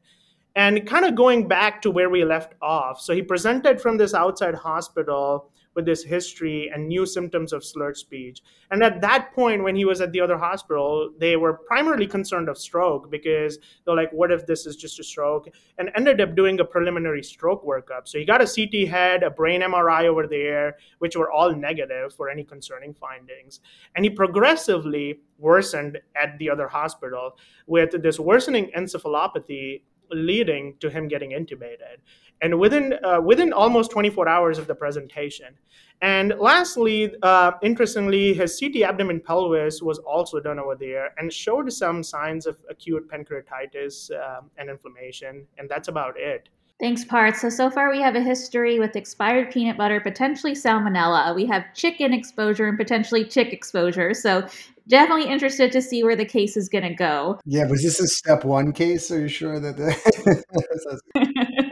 And 0.57 0.87
kind 0.87 1.05
of 1.05 1.15
going 1.15 1.47
back 1.47 1.83
to 1.83 1.91
where 1.91 2.09
we 2.09 2.25
left 2.25 2.55
off 2.63 3.01
so 3.01 3.13
he 3.13 3.23
presented 3.23 3.81
from 3.81 3.99
this 3.99 4.15
outside 4.15 4.55
hospital 4.55 5.51
with 5.79 5.87
this 5.87 6.03
history 6.03 6.69
and 6.75 6.89
new 6.89 7.07
symptoms 7.07 7.53
of 7.53 7.65
slurred 7.65 7.97
speech. 7.97 8.43
And 8.73 8.83
at 8.83 9.01
that 9.01 9.33
point, 9.33 9.63
when 9.63 9.77
he 9.77 9.85
was 9.85 10.01
at 10.01 10.11
the 10.11 10.21
other 10.21 10.37
hospital, 10.37 11.13
they 11.21 11.37
were 11.37 11.53
primarily 11.53 12.09
concerned 12.09 12.49
of 12.49 12.59
stroke 12.59 13.09
because 13.13 13.59
they're 13.85 13.95
like, 13.95 14.11
what 14.11 14.33
if 14.33 14.45
this 14.45 14.67
is 14.67 14.75
just 14.75 14.99
a 14.99 15.05
stroke? 15.05 15.49
And 15.79 15.93
ended 15.95 16.21
up 16.21 16.35
doing 16.35 16.59
a 16.59 16.65
preliminary 16.65 17.23
stroke 17.23 17.65
workup. 17.65 18.09
So 18.09 18.19
he 18.19 18.25
got 18.25 18.43
a 18.43 18.47
CT 18.53 18.89
head, 18.89 19.23
a 19.23 19.31
brain 19.31 19.61
MRI 19.61 20.07
over 20.07 20.27
there, 20.27 20.79
which 20.99 21.15
were 21.15 21.31
all 21.31 21.55
negative 21.55 22.13
for 22.13 22.29
any 22.29 22.43
concerning 22.43 22.93
findings. 22.93 23.61
And 23.95 24.05
he 24.05 24.11
progressively 24.11 25.21
worsened 25.39 26.01
at 26.21 26.37
the 26.41 26.51
other 26.51 26.67
hospital 26.67 27.37
with 27.69 28.03
this 28.03 28.19
worsening 28.19 28.73
encephalopathy 28.77 29.83
leading 30.11 30.77
to 30.81 30.91
him 30.91 31.09
getting 31.09 31.31
intubated 31.31 31.99
and 32.43 32.59
within 32.59 32.95
uh, 33.05 33.21
within 33.21 33.53
almost 33.53 33.91
24 33.91 34.29
hours 34.29 34.59
of 34.59 34.67
the 34.67 34.75
presentation. 34.75 35.55
And 36.01 36.35
lastly, 36.39 37.13
uh, 37.23 37.53
interestingly, 37.63 38.33
his 38.33 38.59
CT 38.59 38.83
abdomen 38.83 39.21
pelvis 39.21 39.83
was 39.83 39.99
also 39.99 40.39
done 40.39 40.59
over 40.61 40.77
there 40.77 41.13
and 41.19 41.33
showed 41.33 41.73
some 41.73 42.05
signs 42.05 42.47
of 42.47 42.57
acute 42.71 43.09
pancreatitis 43.11 44.13
uh, 44.13 44.43
and 44.59 44.71
inflammation, 44.71 45.45
and 45.59 45.69
that's 45.69 45.89
about 45.89 46.15
it. 46.17 46.49
Thanks, 46.79 47.05
Parth. 47.05 47.37
So, 47.37 47.49
so 47.49 47.69
far 47.69 47.91
we 47.91 48.01
have 48.01 48.15
a 48.15 48.21
history 48.21 48.79
with 48.79 48.95
expired 48.95 49.51
peanut 49.51 49.77
butter, 49.77 50.01
potentially 50.01 50.53
salmonella. 50.53 51.35
We 51.35 51.45
have 51.47 51.75
chicken 51.75 52.15
exposure 52.15 52.69
and 52.69 52.79
potentially 52.79 53.25
chick 53.25 53.53
exposure. 53.53 54.15
So, 54.15 54.47
definitely 54.89 55.31
interested 55.31 55.73
to 55.73 55.83
see 55.83 56.03
where 56.03 56.17
the 56.17 56.25
case 56.25 56.57
is 56.57 56.69
going 56.69 56.85
to 56.85 56.95
go. 56.95 57.39
Yeah, 57.45 57.67
was 57.67 57.83
this 57.83 58.01
a 58.01 58.07
step 58.07 58.45
one 58.45 58.73
case? 58.73 59.11
Are 59.11 59.21
you 59.21 59.29
sure 59.29 59.61
that? 59.61 59.77
The- 59.77 61.65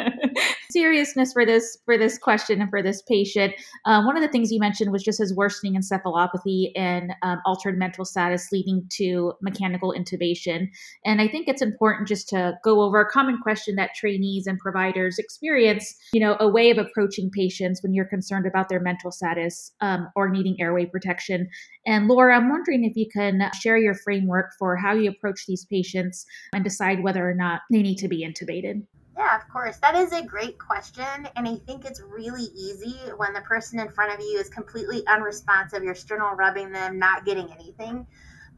seriousness 0.76 1.33
for 1.33 1.47
this 1.47 1.78
for 1.87 1.97
this 1.97 2.18
question 2.18 2.61
and 2.61 2.68
for 2.68 2.83
this 2.83 3.00
patient, 3.09 3.54
um, 3.87 4.04
one 4.04 4.14
of 4.14 4.23
the 4.23 4.28
things 4.28 4.52
you 4.52 4.61
mentioned 4.61 4.92
was 4.92 5.02
just 5.02 5.18
his 5.18 5.35
worsening 5.35 5.75
encephalopathy 5.75 6.71
and 6.76 7.14
um, 7.23 7.40
altered 7.47 7.78
mental 7.78 8.04
status 8.04 8.49
leading 8.52 8.87
to 8.90 9.33
mechanical 9.40 9.95
intubation. 9.97 10.68
And 11.06 11.23
I 11.23 11.28
think 11.28 11.49
it's 11.49 11.62
important 11.62 12.09
just 12.09 12.28
to 12.28 12.59
go 12.62 12.83
over 12.83 13.00
a 13.00 13.09
common 13.09 13.38
question 13.42 13.76
that 13.76 13.95
trainees 13.95 14.47
and 14.47 14.59
providers 14.59 15.18
experience. 15.18 15.95
You 16.12 16.21
know, 16.21 16.37
a 16.40 16.49
way 16.49 16.71
of 16.71 16.76
approaching 16.76 17.30
patients 17.30 17.83
when 17.83 17.95
you're 17.95 18.04
concerned 18.04 18.47
about 18.47 18.68
their 18.68 18.80
mental 18.80 19.11
status 19.11 19.73
um, 19.80 20.09
or 20.14 20.28
needing 20.28 20.61
airway 20.61 20.85
protection. 20.85 21.49
And 21.87 22.06
Laura, 22.06 22.37
I'm 22.37 22.50
wondering 22.50 22.85
if 22.85 22.97
you 22.97 23.06
can 23.11 23.50
share 23.59 23.78
your 23.78 23.95
framework 23.95 24.50
for 24.59 24.76
how 24.76 24.92
you 24.92 25.09
approach 25.09 25.47
these 25.47 25.64
patients 25.64 26.26
and 26.52 26.62
decide 26.62 27.02
whether 27.02 27.26
or 27.26 27.35
not 27.35 27.62
they 27.71 27.80
need 27.80 27.97
to 27.97 28.09
be 28.09 28.26
intubated. 28.28 28.83
Yeah, 29.16 29.35
of 29.35 29.49
course. 29.49 29.78
That 29.78 29.94
is 29.94 30.12
a 30.12 30.23
great 30.23 30.58
question. 30.58 31.28
And 31.37 31.49
I 31.49 31.56
think 31.56 31.85
it's 31.85 32.02
really 32.02 32.49
easy 32.54 32.99
when 33.16 33.32
the 33.32 33.40
person 33.40 33.80
in 33.80 33.88
front 33.88 34.12
of 34.12 34.20
you 34.20 34.38
is 34.38 34.50
completely 34.50 35.06
unresponsive, 35.06 35.82
you're 35.82 35.94
sternal 35.94 36.37
rubbing 36.37 36.70
them, 36.70 36.99
not 36.99 37.25
getting 37.25 37.50
anything. 37.50 38.06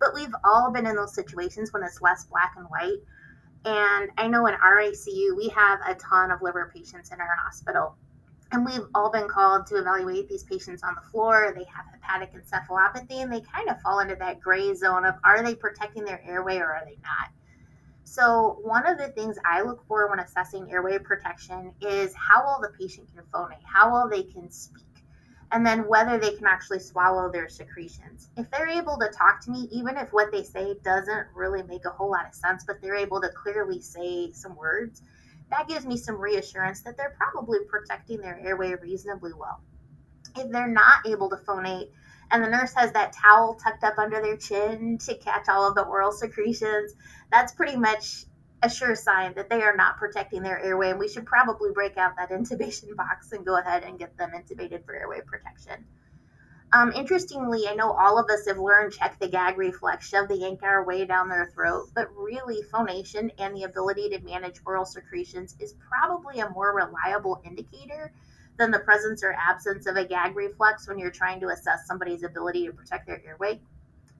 But 0.00 0.14
we've 0.14 0.34
all 0.44 0.72
been 0.72 0.86
in 0.86 0.96
those 0.96 1.14
situations 1.14 1.72
when 1.72 1.84
it's 1.84 2.02
less 2.02 2.24
black 2.24 2.54
and 2.56 2.66
white. 2.66 2.98
And 3.64 4.10
I 4.18 4.26
know 4.26 4.46
in 4.46 4.54
our 4.54 4.78
ICU, 4.78 5.36
we 5.36 5.48
have 5.48 5.80
a 5.86 5.94
ton 5.94 6.30
of 6.30 6.42
liver 6.42 6.70
patients 6.74 7.12
in 7.12 7.20
our 7.20 7.36
hospital. 7.36 7.96
And 8.50 8.64
we've 8.64 8.86
all 8.94 9.10
been 9.10 9.28
called 9.28 9.66
to 9.66 9.76
evaluate 9.76 10.28
these 10.28 10.42
patients 10.42 10.82
on 10.82 10.94
the 10.94 11.10
floor. 11.10 11.52
They 11.54 11.64
have 11.64 11.84
hepatic 11.92 12.32
encephalopathy 12.34 13.22
and 13.22 13.32
they 13.32 13.42
kind 13.42 13.68
of 13.68 13.80
fall 13.82 14.00
into 14.00 14.16
that 14.16 14.40
gray 14.40 14.74
zone 14.74 15.04
of 15.04 15.16
are 15.22 15.42
they 15.42 15.54
protecting 15.54 16.04
their 16.04 16.22
airway 16.26 16.56
or 16.56 16.72
are 16.72 16.84
they 16.84 16.98
not? 17.02 17.30
So, 18.10 18.58
one 18.62 18.86
of 18.86 18.96
the 18.96 19.08
things 19.08 19.36
I 19.44 19.60
look 19.60 19.86
for 19.86 20.08
when 20.08 20.18
assessing 20.18 20.70
airway 20.72 20.98
protection 20.98 21.74
is 21.82 22.14
how 22.14 22.42
well 22.42 22.58
the 22.58 22.70
patient 22.78 23.06
can 23.14 23.22
phonate, 23.24 23.62
how 23.62 23.92
well 23.92 24.08
they 24.08 24.22
can 24.22 24.50
speak. 24.50 24.84
and 25.52 25.64
then 25.64 25.86
whether 25.88 26.18
they 26.18 26.32
can 26.34 26.46
actually 26.46 26.78
swallow 26.78 27.30
their 27.30 27.48
secretions. 27.48 28.28
If 28.36 28.50
they're 28.50 28.68
able 28.68 28.98
to 28.98 29.08
talk 29.08 29.40
to 29.44 29.50
me, 29.50 29.68
even 29.72 29.96
if 29.96 30.12
what 30.12 30.30
they 30.30 30.42
say 30.42 30.74
doesn't 30.84 31.26
really 31.34 31.62
make 31.62 31.86
a 31.86 31.90
whole 31.90 32.10
lot 32.10 32.26
of 32.26 32.34
sense, 32.34 32.64
but 32.66 32.82
they're 32.82 32.96
able 32.96 33.20
to 33.22 33.30
clearly 33.30 33.80
say 33.80 34.30
some 34.32 34.56
words, 34.56 35.02
that 35.50 35.66
gives 35.68 35.86
me 35.86 35.96
some 35.96 36.18
reassurance 36.20 36.82
that 36.82 36.98
they're 36.98 37.16
probably 37.16 37.60
protecting 37.68 38.20
their 38.20 38.38
airway 38.40 38.74
reasonably 38.74 39.32
well. 39.32 39.62
If 40.36 40.50
they're 40.50 40.66
not 40.68 41.06
able 41.06 41.30
to 41.30 41.36
phonate, 41.36 41.90
and 42.30 42.42
the 42.42 42.48
nurse 42.48 42.72
has 42.74 42.92
that 42.92 43.12
towel 43.12 43.54
tucked 43.54 43.84
up 43.84 43.98
under 43.98 44.20
their 44.20 44.36
chin 44.36 44.98
to 44.98 45.14
catch 45.16 45.48
all 45.48 45.68
of 45.68 45.74
the 45.74 45.82
oral 45.82 46.12
secretions, 46.12 46.94
that's 47.30 47.52
pretty 47.52 47.76
much 47.76 48.24
a 48.62 48.68
sure 48.68 48.94
sign 48.94 49.34
that 49.34 49.48
they 49.48 49.62
are 49.62 49.76
not 49.76 49.98
protecting 49.98 50.42
their 50.42 50.58
airway, 50.60 50.90
and 50.90 50.98
we 50.98 51.08
should 51.08 51.26
probably 51.26 51.70
break 51.72 51.96
out 51.96 52.16
that 52.16 52.30
intubation 52.30 52.94
box 52.96 53.32
and 53.32 53.46
go 53.46 53.58
ahead 53.58 53.84
and 53.84 53.98
get 53.98 54.16
them 54.18 54.32
intubated 54.34 54.84
for 54.84 54.94
airway 54.94 55.20
protection. 55.26 55.84
Um, 56.70 56.92
interestingly, 56.92 57.66
I 57.66 57.74
know 57.74 57.92
all 57.92 58.18
of 58.18 58.28
us 58.28 58.46
have 58.46 58.58
learned 58.58 58.92
check 58.92 59.18
the 59.18 59.28
gag 59.28 59.56
reflex, 59.56 60.06
shove 60.06 60.28
the 60.28 60.34
yankauer 60.34 60.86
way 60.86 61.06
down 61.06 61.30
their 61.30 61.50
throat, 61.54 61.88
but 61.94 62.14
really, 62.14 62.62
phonation 62.70 63.30
and 63.38 63.56
the 63.56 63.62
ability 63.62 64.10
to 64.10 64.20
manage 64.20 64.60
oral 64.66 64.84
secretions 64.84 65.56
is 65.60 65.74
probably 65.88 66.40
a 66.40 66.50
more 66.50 66.74
reliable 66.74 67.40
indicator 67.46 68.12
than 68.58 68.70
the 68.70 68.80
presence 68.80 69.22
or 69.22 69.32
absence 69.32 69.86
of 69.86 69.96
a 69.96 70.04
gag 70.04 70.36
reflex 70.36 70.88
when 70.88 70.98
you're 70.98 71.10
trying 71.10 71.40
to 71.40 71.48
assess 71.48 71.86
somebody's 71.86 72.22
ability 72.22 72.66
to 72.66 72.72
protect 72.72 73.06
their 73.06 73.22
airway. 73.24 73.60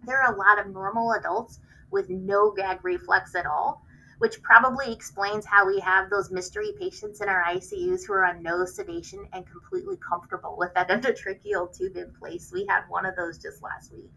There 0.07 0.21
are 0.21 0.35
a 0.35 0.39
lot 0.39 0.59
of 0.59 0.73
normal 0.73 1.13
adults 1.13 1.61
with 1.91 2.09
no 2.09 2.53
gag 2.53 2.85
reflex 2.85 3.35
at 3.35 3.47
all 3.47 3.83
which 4.19 4.43
probably 4.43 4.93
explains 4.93 5.47
how 5.47 5.67
we 5.67 5.79
have 5.81 6.11
those 6.11 6.31
mystery 6.31 6.73
patients 6.79 7.21
in 7.21 7.29
our 7.29 7.43
ICUs 7.45 8.07
who 8.07 8.13
are 8.13 8.25
on 8.25 8.43
no 8.43 8.65
sedation 8.65 9.25
and 9.33 9.47
completely 9.49 9.97
comfortable 9.97 10.57
with 10.59 10.75
that 10.75 10.89
endotracheal 10.91 11.77
tube 11.77 11.97
in 11.97 12.13
place. 12.19 12.51
We 12.53 12.67
had 12.67 12.83
one 12.89 13.07
of 13.07 13.17
those 13.17 13.39
just 13.39 13.63
last 13.63 13.93
week. 13.93 14.11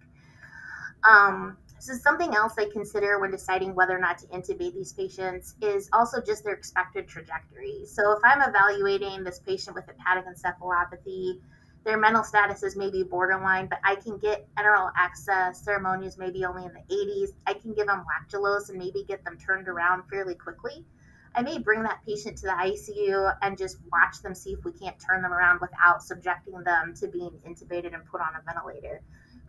Um, 1.07 1.57
so 1.81 1.95
something 1.95 2.35
else 2.35 2.53
I 2.59 2.65
consider 2.65 3.19
when 3.19 3.31
deciding 3.31 3.73
whether 3.73 3.95
or 3.95 3.99
not 3.99 4.19
to 4.19 4.27
intubate 4.27 4.75
these 4.75 4.93
patients 4.93 5.55
is 5.61 5.89
also 5.91 6.21
just 6.21 6.43
their 6.43 6.53
expected 6.53 7.07
trajectory. 7.07 7.85
So 7.87 8.11
if 8.11 8.19
I'm 8.23 8.47
evaluating 8.47 9.23
this 9.23 9.39
patient 9.39 9.75
with 9.75 9.87
hepatic 9.87 10.25
encephalopathy, 10.25 11.39
their 11.83 11.97
mental 11.97 12.23
status 12.23 12.61
is 12.61 12.75
maybe 12.75 13.01
borderline, 13.01 13.65
but 13.65 13.79
I 13.83 13.95
can 13.95 14.19
get 14.19 14.47
enteral 14.55 14.91
access. 14.95 15.63
Serum 15.63 15.87
ammonia's 15.87 16.19
maybe 16.19 16.45
only 16.45 16.65
in 16.65 16.71
the 16.73 16.95
80s. 16.95 17.29
I 17.47 17.53
can 17.53 17.73
give 17.73 17.87
them 17.87 18.05
lactulose 18.05 18.69
and 18.69 18.77
maybe 18.77 19.03
get 19.07 19.25
them 19.25 19.39
turned 19.39 19.67
around 19.67 20.03
fairly 20.07 20.35
quickly. 20.35 20.85
I 21.33 21.41
may 21.41 21.57
bring 21.57 21.81
that 21.81 22.01
patient 22.05 22.37
to 22.39 22.43
the 22.43 22.51
ICU 22.51 23.35
and 23.41 23.57
just 23.57 23.77
watch 23.91 24.21
them 24.21 24.35
see 24.35 24.51
if 24.51 24.63
we 24.63 24.73
can't 24.73 24.99
turn 24.99 25.23
them 25.23 25.33
around 25.33 25.61
without 25.61 26.03
subjecting 26.03 26.61
them 26.63 26.93
to 26.99 27.07
being 27.07 27.31
intubated 27.47 27.95
and 27.95 28.05
put 28.05 28.21
on 28.21 28.35
a 28.35 28.43
ventilator. 28.45 29.01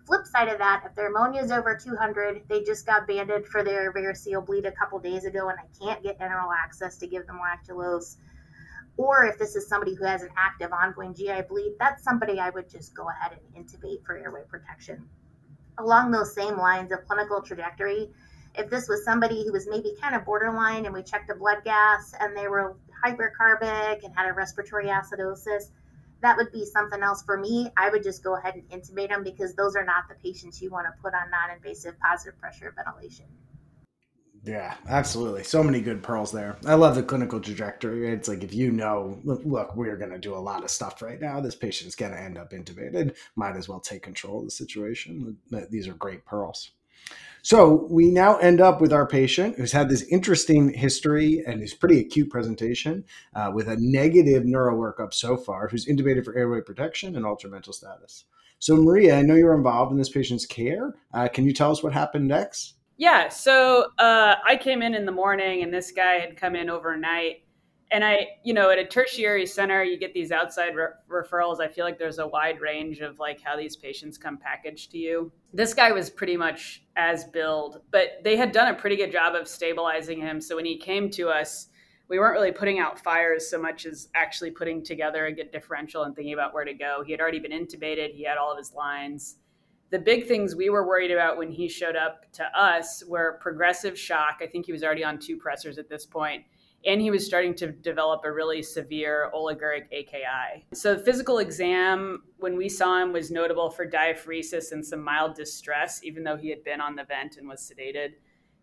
Flip 0.07 0.27
side 0.27 0.49
of 0.49 0.59
that, 0.59 0.83
if 0.85 0.95
their 0.95 1.09
ammonia 1.09 1.43
is 1.43 1.53
over 1.53 1.77
200, 1.77 2.43
they 2.49 2.63
just 2.63 2.87
got 2.87 3.07
banded 3.07 3.47
for 3.47 3.63
their 3.63 3.93
variceal 3.93 4.45
bleed 4.45 4.67
a 4.67 4.73
couple 4.73 4.99
days 4.99 5.25
ago, 5.25 5.49
and 5.49 5.59
I 5.59 5.85
can't 5.85 6.03
get 6.03 6.19
enteral 6.19 6.51
access 6.65 6.99
to 6.99 7.07
give 7.07 7.27
them 7.27 7.39
lactulose 7.39 8.17
or 8.97 9.25
if 9.25 9.39
this 9.39 9.57
is 9.57 9.69
somebody 9.69 9.95
who 9.95 10.05
has 10.05 10.23
an 10.23 10.29
active 10.37 10.73
ongoing 10.73 11.15
GI 11.15 11.43
bleed, 11.49 11.77
that's 11.79 12.05
somebody 12.05 12.39
I 12.39 12.51
would 12.51 12.69
just 12.69 12.95
go 12.95 13.09
ahead 13.09 13.39
and 13.55 13.67
intubate 13.67 14.05
for 14.05 14.17
airway 14.17 14.43
protection. 14.49 15.09
Along 15.79 16.11
those 16.11 16.35
same 16.35 16.59
lines 16.59 16.93
of 16.93 17.07
clinical 17.07 17.41
trajectory, 17.41 18.11
if 18.55 18.69
this 18.69 18.89
was 18.89 19.03
somebody 19.05 19.45
who 19.47 19.53
was 19.53 19.67
maybe 19.67 19.95
kind 20.01 20.15
of 20.15 20.27
borderline 20.27 20.85
and 20.85 20.95
we 20.95 21.03
checked 21.03 21.29
the 21.29 21.35
blood 21.35 21.65
gas 21.65 22.13
and 22.21 22.37
they 22.37 22.49
were 22.49 22.77
hypercarbic 23.05 24.05
and 24.05 24.15
had 24.15 24.29
a 24.29 24.35
respiratory 24.35 24.87
acidosis, 24.87 25.71
that 26.23 26.37
would 26.37 26.53
be 26.53 26.65
something 26.65 27.03
else 27.03 27.23
for 27.23 27.37
me. 27.37 27.71
I 27.77 27.91
would 27.91 28.03
just 28.03 28.23
go 28.23 28.37
ahead 28.37 28.55
and 28.55 28.69
intubate 28.71 29.09
them 29.09 29.25
because 29.25 29.55
those 29.55 29.77
are 29.77 29.85
not 29.85 30.05
the 30.09 30.15
patients 30.15 30.63
you 30.63 30.71
want 30.71 30.87
to 30.87 31.03
put 31.03 31.15
on 31.15 31.31
non 31.31 31.55
invasive 31.55 31.99
positive 31.99 32.39
pressure 32.41 32.73
ventilation. 32.77 33.27
Yeah, 34.45 34.75
absolutely. 34.89 35.45
So 35.45 35.63
many 35.63 35.81
good 35.81 36.03
pearls 36.03 36.33
there. 36.33 36.57
I 36.67 36.75
love 36.75 36.97
the 36.97 37.03
clinical 37.05 37.39
trajectory. 37.39 38.13
It's 38.13 38.29
like 38.29 38.43
if 38.43 38.53
you 38.53 38.73
know, 38.73 39.21
look, 39.23 39.77
we're 39.77 39.97
going 39.97 40.11
to 40.11 40.19
do 40.19 40.35
a 40.35 40.37
lot 40.37 40.65
of 40.65 40.71
stuff 40.71 41.01
right 41.01 41.21
now. 41.21 41.41
This 41.41 41.55
patient's 41.55 41.95
going 41.95 42.11
to 42.11 42.21
end 42.21 42.37
up 42.37 42.51
intubated. 42.51 43.15
Might 43.37 43.57
as 43.57 43.69
well 43.69 43.79
take 43.79 44.03
control 44.03 44.41
of 44.41 44.47
the 44.47 44.51
situation. 44.51 45.37
These 45.71 45.87
are 45.87 45.95
great 45.95 46.25
pearls. 46.25 46.73
So 47.45 47.89
we 47.91 48.09
now 48.11 48.37
end 48.37 48.61
up 48.61 48.81
with 48.81 48.93
our 48.93 49.07
patient 49.07 49.57
who's 49.57 49.73
had 49.73 49.89
this 49.89 50.03
interesting 50.05 50.73
history 50.73 51.43
and 51.45 51.61
his 51.61 51.75
pretty 51.75 51.99
acute 51.99 52.31
presentation 52.31 53.05
uh, 53.35 53.51
with 53.53 53.67
a 53.67 53.77
negative 53.81 54.45
neuro 54.45 54.77
workup 54.77 55.13
so 55.13 55.37
far, 55.37 55.67
who's 55.67 55.87
intubated 55.87 56.25
for 56.25 56.37
airway 56.37 56.61
protection 56.61 57.17
and 57.17 57.27
altered 57.27 57.51
mental 57.51 57.73
status. 57.73 58.25
So, 58.61 58.77
Maria, 58.77 59.19
I 59.19 59.23
know 59.23 59.35
you 59.35 59.47
were 59.47 59.57
involved 59.57 59.91
in 59.91 59.99
this 59.99 60.09
patient's 60.09 60.47
care. 60.47 60.95
Uh, 61.13 61.27
can 61.27 61.45
you 61.45 61.53
tell 61.53 61.73
us 61.73 61.83
what 61.83 61.93
happened 61.93 62.29
next? 62.29 62.75
Yeah, 62.97 63.29
so 63.29 63.87
uh, 63.99 64.37
I 64.47 64.57
came 64.57 64.81
in 64.81 64.95
in 64.95 65.05
the 65.05 65.11
morning, 65.11 65.65
and 65.65 65.75
this 65.75 65.91
guy 65.91 66.21
had 66.21 66.37
come 66.37 66.55
in 66.55 66.71
overnight. 66.71 67.43
And 67.93 68.05
I, 68.05 68.29
you 68.43 68.55
know, 68.55 68.71
at 68.71 68.79
a 68.79 68.87
tertiary 68.87 69.47
center, 69.47 69.83
you 69.83 69.99
get 69.99 70.15
these 70.15 70.33
outside 70.33 70.75
re- 70.75 70.87
referrals. 71.11 71.61
I 71.61 71.69
feel 71.69 71.85
like 71.85 71.99
there's 71.99 72.19
a 72.19 72.27
wide 72.27 72.61
range 72.61 73.01
of 73.01 73.19
like 73.19 73.41
how 73.43 73.57
these 73.57 73.77
patients 73.77 74.17
come 74.17 74.39
packaged 74.39 74.91
to 74.93 74.99
you. 74.99 75.31
This 75.53 75.75
guy 75.75 75.93
was 75.93 76.09
pretty 76.09 76.37
much 76.37 76.85
as 76.97 77.25
billed, 77.25 77.83
but 77.91 78.23
they 78.25 78.37
had 78.37 78.51
done 78.53 78.69
a 78.69 78.75
pretty 78.75 78.97
good 78.97 79.13
job 79.13 79.35
of 79.35 79.47
stabilizing 79.47 80.21
him. 80.21 80.41
So 80.41 80.57
when 80.57 80.65
he 80.65 80.79
came 80.79 81.11
to 81.11 81.29
us, 81.29 81.69
we 82.09 82.19
weren't 82.19 82.35
really 82.35 82.53
putting 82.53 82.79
out 82.79 82.99
fires 82.99 83.49
so 83.49 83.61
much 83.61 83.85
as 83.85 84.09
actually 84.15 84.51
putting 84.51 84.83
together 84.83 85.27
a 85.27 85.33
good 85.33 85.51
differential 85.51 86.05
and 86.05 86.17
thinking 86.17 86.35
about 86.35 86.55
where 86.55 86.65
to 86.65 86.75
go. 86.75 87.03
He 87.05 87.13
had 87.13 87.21
already 87.21 87.41
been 87.41 87.53
intubated, 87.53 88.15
he 88.15 88.25
had 88.25 88.39
all 88.39 88.51
of 88.51 88.59
his 88.59 88.73
lines 88.73 89.37
the 89.93 89.99
big 89.99 90.27
things 90.27 90.57
we 90.57 90.71
were 90.71 90.87
worried 90.89 91.11
about 91.11 91.37
when 91.37 91.53
he 91.53 91.69
showed 91.69 91.97
up 91.97 92.25
to 92.33 92.45
us 92.59 93.05
were 93.07 93.39
progressive 93.43 93.97
shock. 93.97 94.41
I 94.43 94.47
think 94.47 94.65
he 94.65 94.73
was 94.73 94.83
already 94.83 95.05
on 95.05 95.19
two 95.19 95.37
pressors 95.37 95.77
at 95.77 95.91
this 95.91 96.07
point, 96.07 96.45
and 96.85 97.01
he 97.01 97.11
was 97.11 97.25
starting 97.25 97.55
to 97.55 97.71
develop 97.71 98.23
a 98.25 98.33
really 98.33 98.63
severe 98.63 99.31
oliguric 99.35 99.85
AKI. 99.93 100.65
So, 100.75 100.99
physical 100.99 101.39
exam, 101.39 102.25
when 102.39 102.57
we 102.57 102.69
saw 102.69 103.01
him, 103.01 103.13
was 103.13 103.31
notable 103.31 103.71
for 103.71 103.87
diaphoresis 103.87 104.73
and 104.73 104.85
some 104.85 105.03
mild 105.03 105.35
distress, 105.35 106.03
even 106.03 106.25
though 106.25 106.37
he 106.37 106.51
had 106.51 106.65
been 106.65 106.81
on 106.81 106.97
the 106.97 107.05
vent 107.05 107.37
and 107.37 107.49
was 107.49 107.61
sedated. 107.61 108.15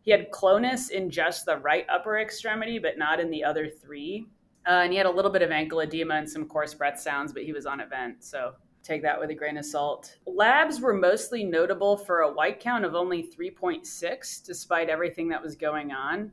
He 0.01 0.11
had 0.11 0.31
clonus 0.31 0.91
in 0.91 1.09
just 1.09 1.45
the 1.45 1.57
right 1.57 1.85
upper 1.89 2.19
extremity, 2.19 2.79
but 2.79 2.97
not 2.97 3.19
in 3.19 3.29
the 3.29 3.43
other 3.43 3.69
three. 3.69 4.27
Uh, 4.67 4.81
and 4.83 4.91
he 4.91 4.97
had 4.97 5.05
a 5.05 5.11
little 5.11 5.31
bit 5.31 5.41
of 5.41 5.51
ankle 5.51 5.79
edema 5.79 6.15
and 6.15 6.29
some 6.29 6.45
coarse 6.45 6.73
breath 6.73 6.99
sounds, 6.99 7.33
but 7.33 7.43
he 7.43 7.53
was 7.53 7.65
on 7.65 7.81
a 7.81 7.87
vent. 7.87 8.23
So 8.23 8.53
take 8.83 9.01
that 9.01 9.19
with 9.19 9.29
a 9.29 9.35
grain 9.35 9.57
of 9.57 9.65
salt. 9.65 10.17
Labs 10.25 10.79
were 10.79 10.93
mostly 10.93 11.43
notable 11.43 11.97
for 11.97 12.21
a 12.21 12.31
white 12.31 12.59
count 12.59 12.85
of 12.85 12.95
only 12.95 13.23
3.6, 13.23 14.45
despite 14.45 14.89
everything 14.89 15.29
that 15.29 15.41
was 15.41 15.55
going 15.55 15.91
on. 15.91 16.31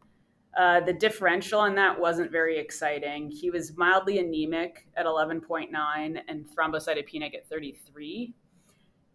Uh, 0.57 0.81
the 0.81 0.93
differential 0.93 1.61
on 1.61 1.75
that 1.75 2.01
wasn't 2.01 2.33
very 2.33 2.59
exciting. 2.59 3.31
He 3.31 3.51
was 3.51 3.77
mildly 3.77 4.19
anemic 4.19 4.87
at 4.97 5.05
11.9 5.05 5.69
and 6.29 6.47
thrombocytopenic 6.49 7.35
at 7.35 7.47
33. 7.49 8.35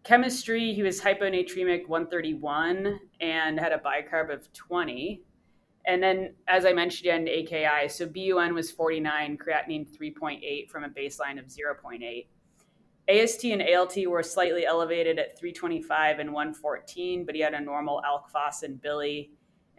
Chemistry, 0.04 0.72
he 0.72 0.82
was 0.84 1.00
hyponatremic 1.00 1.88
131 1.88 2.98
and 3.20 3.58
had 3.58 3.72
a 3.72 3.78
bicarb 3.78 4.32
of 4.32 4.52
20. 4.52 5.22
And 5.84 6.00
then, 6.00 6.34
as 6.46 6.64
I 6.64 6.72
mentioned, 6.72 7.08
an 7.08 7.28
AKI, 7.28 7.88
so 7.88 8.06
BUN 8.06 8.54
was 8.54 8.70
49, 8.70 9.36
creatinine 9.36 9.88
3.8 9.96 10.70
from 10.70 10.84
a 10.84 10.88
baseline 10.88 11.40
of 11.40 11.46
0.8. 11.46 12.26
AST 13.08 13.44
and 13.44 13.62
ALT 13.62 13.96
were 14.06 14.22
slightly 14.22 14.64
elevated 14.64 15.18
at 15.18 15.36
325 15.36 16.20
and 16.20 16.32
114, 16.32 17.26
but 17.26 17.34
he 17.34 17.40
had 17.40 17.54
a 17.54 17.60
normal 17.60 18.00
alk 18.06 18.30
phos 18.32 18.62
and 18.62 18.80
bili. 18.80 19.30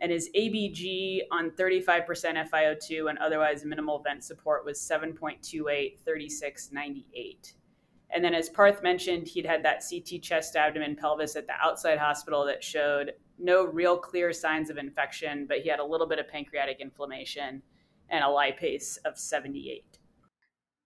And 0.03 0.11
his 0.11 0.29
ABG 0.35 1.21
on 1.31 1.51
35% 1.51 2.05
FiO2 2.49 3.09
and 3.09 3.17
otherwise 3.19 3.63
minimal 3.63 3.99
vent 3.99 4.25
support 4.25 4.65
was 4.65 4.77
7.28, 4.77 5.97
3698. 6.03 7.53
And 8.13 8.21
then, 8.21 8.33
as 8.33 8.49
Parth 8.49 8.83
mentioned, 8.83 9.29
he'd 9.29 9.45
had 9.45 9.63
that 9.63 9.81
CT 9.89 10.21
chest, 10.21 10.57
abdomen, 10.57 10.97
pelvis 10.97 11.37
at 11.37 11.47
the 11.47 11.53
outside 11.53 11.97
hospital 11.99 12.45
that 12.47 12.61
showed 12.61 13.13
no 13.39 13.63
real 13.63 13.97
clear 13.97 14.33
signs 14.33 14.69
of 14.69 14.77
infection, 14.77 15.45
but 15.47 15.59
he 15.59 15.69
had 15.69 15.79
a 15.79 15.85
little 15.85 16.05
bit 16.05 16.19
of 16.19 16.27
pancreatic 16.27 16.81
inflammation 16.81 17.61
and 18.09 18.25
a 18.25 18.27
lipase 18.27 18.97
of 19.05 19.17
78. 19.17 19.92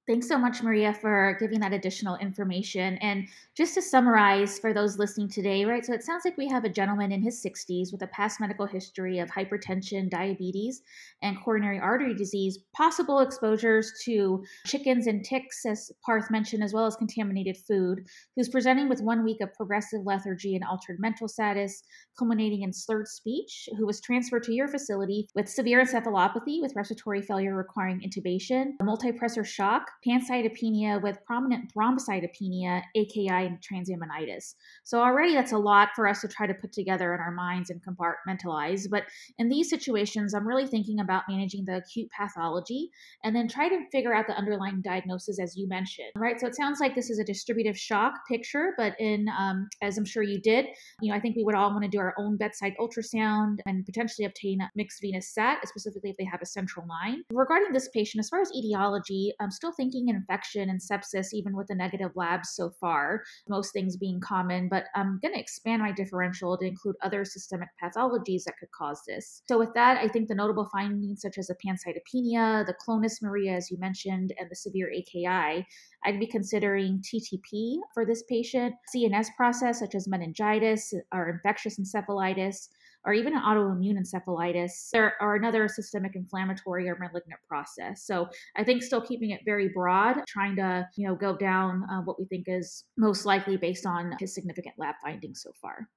Thanks 0.07 0.29
so 0.29 0.37
much, 0.37 0.63
Maria, 0.63 0.93
for 0.93 1.35
giving 1.37 1.59
that 1.59 1.73
additional 1.73 2.15
information. 2.15 2.97
And 2.99 3.27
just 3.57 3.73
to 3.73 3.81
summarize 3.81 4.57
for 4.57 4.73
those 4.73 4.97
listening 4.97 5.27
today, 5.27 5.65
right? 5.65 5.85
So 5.85 5.91
it 5.91 6.01
sounds 6.01 6.23
like 6.23 6.37
we 6.37 6.47
have 6.47 6.63
a 6.63 6.69
gentleman 6.69 7.11
in 7.11 7.21
his 7.21 7.43
60s 7.43 7.91
with 7.91 8.01
a 8.01 8.07
past 8.07 8.39
medical 8.39 8.65
history 8.65 9.19
of 9.19 9.29
hypertension, 9.29 10.09
diabetes, 10.09 10.81
and 11.21 11.43
coronary 11.43 11.77
artery 11.77 12.15
disease, 12.15 12.57
possible 12.73 13.19
exposures 13.19 13.91
to 14.05 14.45
chickens 14.65 15.07
and 15.07 15.25
ticks, 15.25 15.65
as 15.65 15.91
Parth 16.05 16.31
mentioned, 16.31 16.63
as 16.63 16.71
well 16.71 16.85
as 16.85 16.95
contaminated 16.95 17.57
food, 17.57 18.05
who's 18.37 18.47
presenting 18.47 18.87
with 18.87 19.01
one 19.01 19.25
week 19.25 19.41
of 19.41 19.53
progressive 19.55 20.05
lethargy 20.05 20.55
and 20.55 20.63
altered 20.63 21.01
mental 21.01 21.27
status, 21.27 21.83
culminating 22.17 22.61
in 22.61 22.71
slurred 22.71 23.09
speech, 23.09 23.67
who 23.77 23.85
was 23.85 23.99
transferred 23.99 24.43
to 24.43 24.53
your 24.53 24.69
facility 24.69 25.27
with 25.35 25.49
severe 25.49 25.83
encephalopathy 25.83 26.61
with 26.61 26.73
respiratory 26.77 27.21
failure 27.21 27.57
requiring 27.57 27.99
intubation, 27.99 28.71
multipressor 28.81 29.45
shock 29.45 29.87
pancytopenia 30.05 31.01
with 31.01 31.17
prominent 31.25 31.71
thrombocytopenia, 31.73 32.81
AKI, 32.95 33.27
and 33.29 33.59
transaminitis. 33.61 34.55
So 34.83 34.99
already 34.99 35.33
that's 35.33 35.51
a 35.51 35.57
lot 35.57 35.89
for 35.95 36.07
us 36.07 36.21
to 36.21 36.27
try 36.27 36.47
to 36.47 36.53
put 36.53 36.71
together 36.73 37.13
in 37.13 37.19
our 37.19 37.31
minds 37.31 37.69
and 37.69 37.81
compartmentalize. 37.83 38.89
But 38.89 39.03
in 39.37 39.49
these 39.49 39.69
situations, 39.69 40.33
I'm 40.33 40.47
really 40.47 40.67
thinking 40.67 40.99
about 40.99 41.23
managing 41.29 41.65
the 41.65 41.77
acute 41.77 42.09
pathology 42.17 42.89
and 43.23 43.35
then 43.35 43.47
try 43.47 43.69
to 43.69 43.79
figure 43.91 44.13
out 44.13 44.27
the 44.27 44.37
underlying 44.37 44.81
diagnosis, 44.81 45.39
as 45.39 45.55
you 45.55 45.67
mentioned. 45.67 46.11
Right. 46.15 46.39
So 46.39 46.47
it 46.47 46.55
sounds 46.55 46.79
like 46.79 46.95
this 46.95 47.09
is 47.09 47.19
a 47.19 47.23
distributive 47.23 47.77
shock 47.77 48.13
picture, 48.29 48.73
but 48.77 48.99
in 48.99 49.27
um, 49.37 49.67
as 49.81 49.97
I'm 49.97 50.05
sure 50.05 50.23
you 50.23 50.39
did, 50.39 50.67
you 51.01 51.11
know, 51.11 51.17
I 51.17 51.19
think 51.19 51.35
we 51.35 51.43
would 51.43 51.55
all 51.55 51.71
want 51.71 51.83
to 51.83 51.89
do 51.89 51.99
our 51.99 52.13
own 52.17 52.37
bedside 52.37 52.73
ultrasound 52.79 53.57
and 53.65 53.85
potentially 53.85 54.25
obtain 54.25 54.61
a 54.61 54.69
mixed 54.75 55.01
venous 55.01 55.33
set, 55.33 55.67
specifically 55.67 56.11
if 56.11 56.17
they 56.17 56.25
have 56.25 56.41
a 56.41 56.45
central 56.45 56.85
line. 56.87 57.23
Regarding 57.31 57.71
this 57.71 57.89
patient, 57.93 58.19
as 58.19 58.29
far 58.29 58.41
as 58.41 58.51
etiology, 58.55 59.33
I'm 59.39 59.51
still 59.51 59.71
thinking 59.71 59.86
infection 59.93 60.69
and 60.69 60.79
sepsis, 60.79 61.27
even 61.33 61.55
with 61.55 61.67
the 61.67 61.75
negative 61.75 62.11
labs 62.15 62.49
so 62.53 62.71
far, 62.79 63.23
most 63.47 63.73
things 63.73 63.97
being 63.97 64.19
common, 64.19 64.67
but 64.69 64.85
I'm 64.95 65.19
going 65.21 65.33
to 65.33 65.39
expand 65.39 65.81
my 65.81 65.91
differential 65.91 66.57
to 66.57 66.65
include 66.65 66.95
other 67.01 67.25
systemic 67.25 67.69
pathologies 67.81 68.43
that 68.45 68.57
could 68.59 68.71
cause 68.71 69.01
this. 69.07 69.41
So, 69.47 69.57
with 69.57 69.73
that, 69.73 69.97
I 69.97 70.07
think 70.07 70.27
the 70.27 70.35
notable 70.35 70.69
findings, 70.71 71.21
such 71.21 71.37
as 71.37 71.47
the 71.47 71.55
pancytopenia, 71.55 72.65
the 72.65 72.75
clonus 72.85 73.21
Maria, 73.21 73.53
as 73.53 73.71
you 73.71 73.77
mentioned, 73.77 74.33
and 74.39 74.49
the 74.49 74.55
severe 74.55 74.91
AKI, 74.91 75.65
I'd 76.05 76.19
be 76.19 76.27
considering 76.27 77.01
TTP 77.01 77.77
for 77.93 78.05
this 78.05 78.23
patient, 78.29 78.75
CNS 78.95 79.27
process, 79.35 79.79
such 79.79 79.95
as 79.95 80.07
meningitis 80.07 80.93
uh, 80.93 81.17
or 81.17 81.29
infectious 81.29 81.79
encephalitis 81.79 82.69
or 83.07 83.13
even 83.13 83.33
an 83.33 83.41
autoimmune 83.41 83.97
encephalitis 83.97 84.93
or, 84.93 85.13
or 85.21 85.35
another 85.35 85.69
systemic 85.69 86.15
inflammatory 86.15 86.89
or 86.89 86.97
malignant 86.99 87.39
process. 87.47 88.03
So 88.03 88.27
I 88.57 88.65
think 88.65 88.83
still 88.83 89.01
keeping 89.01 89.31
it 89.31 89.39
very 89.45 89.69
broad, 89.69 90.17
trying 90.27 90.57
to 90.57 90.87
you 90.97 91.07
know 91.07 91.15
go 91.15 91.35
down 91.35 91.85
uh, 91.89 92.01
what 92.01 92.19
we 92.19 92.25
think 92.25 92.45
is 92.47 92.83
most 92.97 93.25
likely 93.25 93.55
based 93.55 93.85
on 93.85 94.13
his 94.19 94.35
significant 94.35 94.75
lab 94.77 94.95
findings 95.01 95.41
so 95.41 95.51
far. 95.61 95.87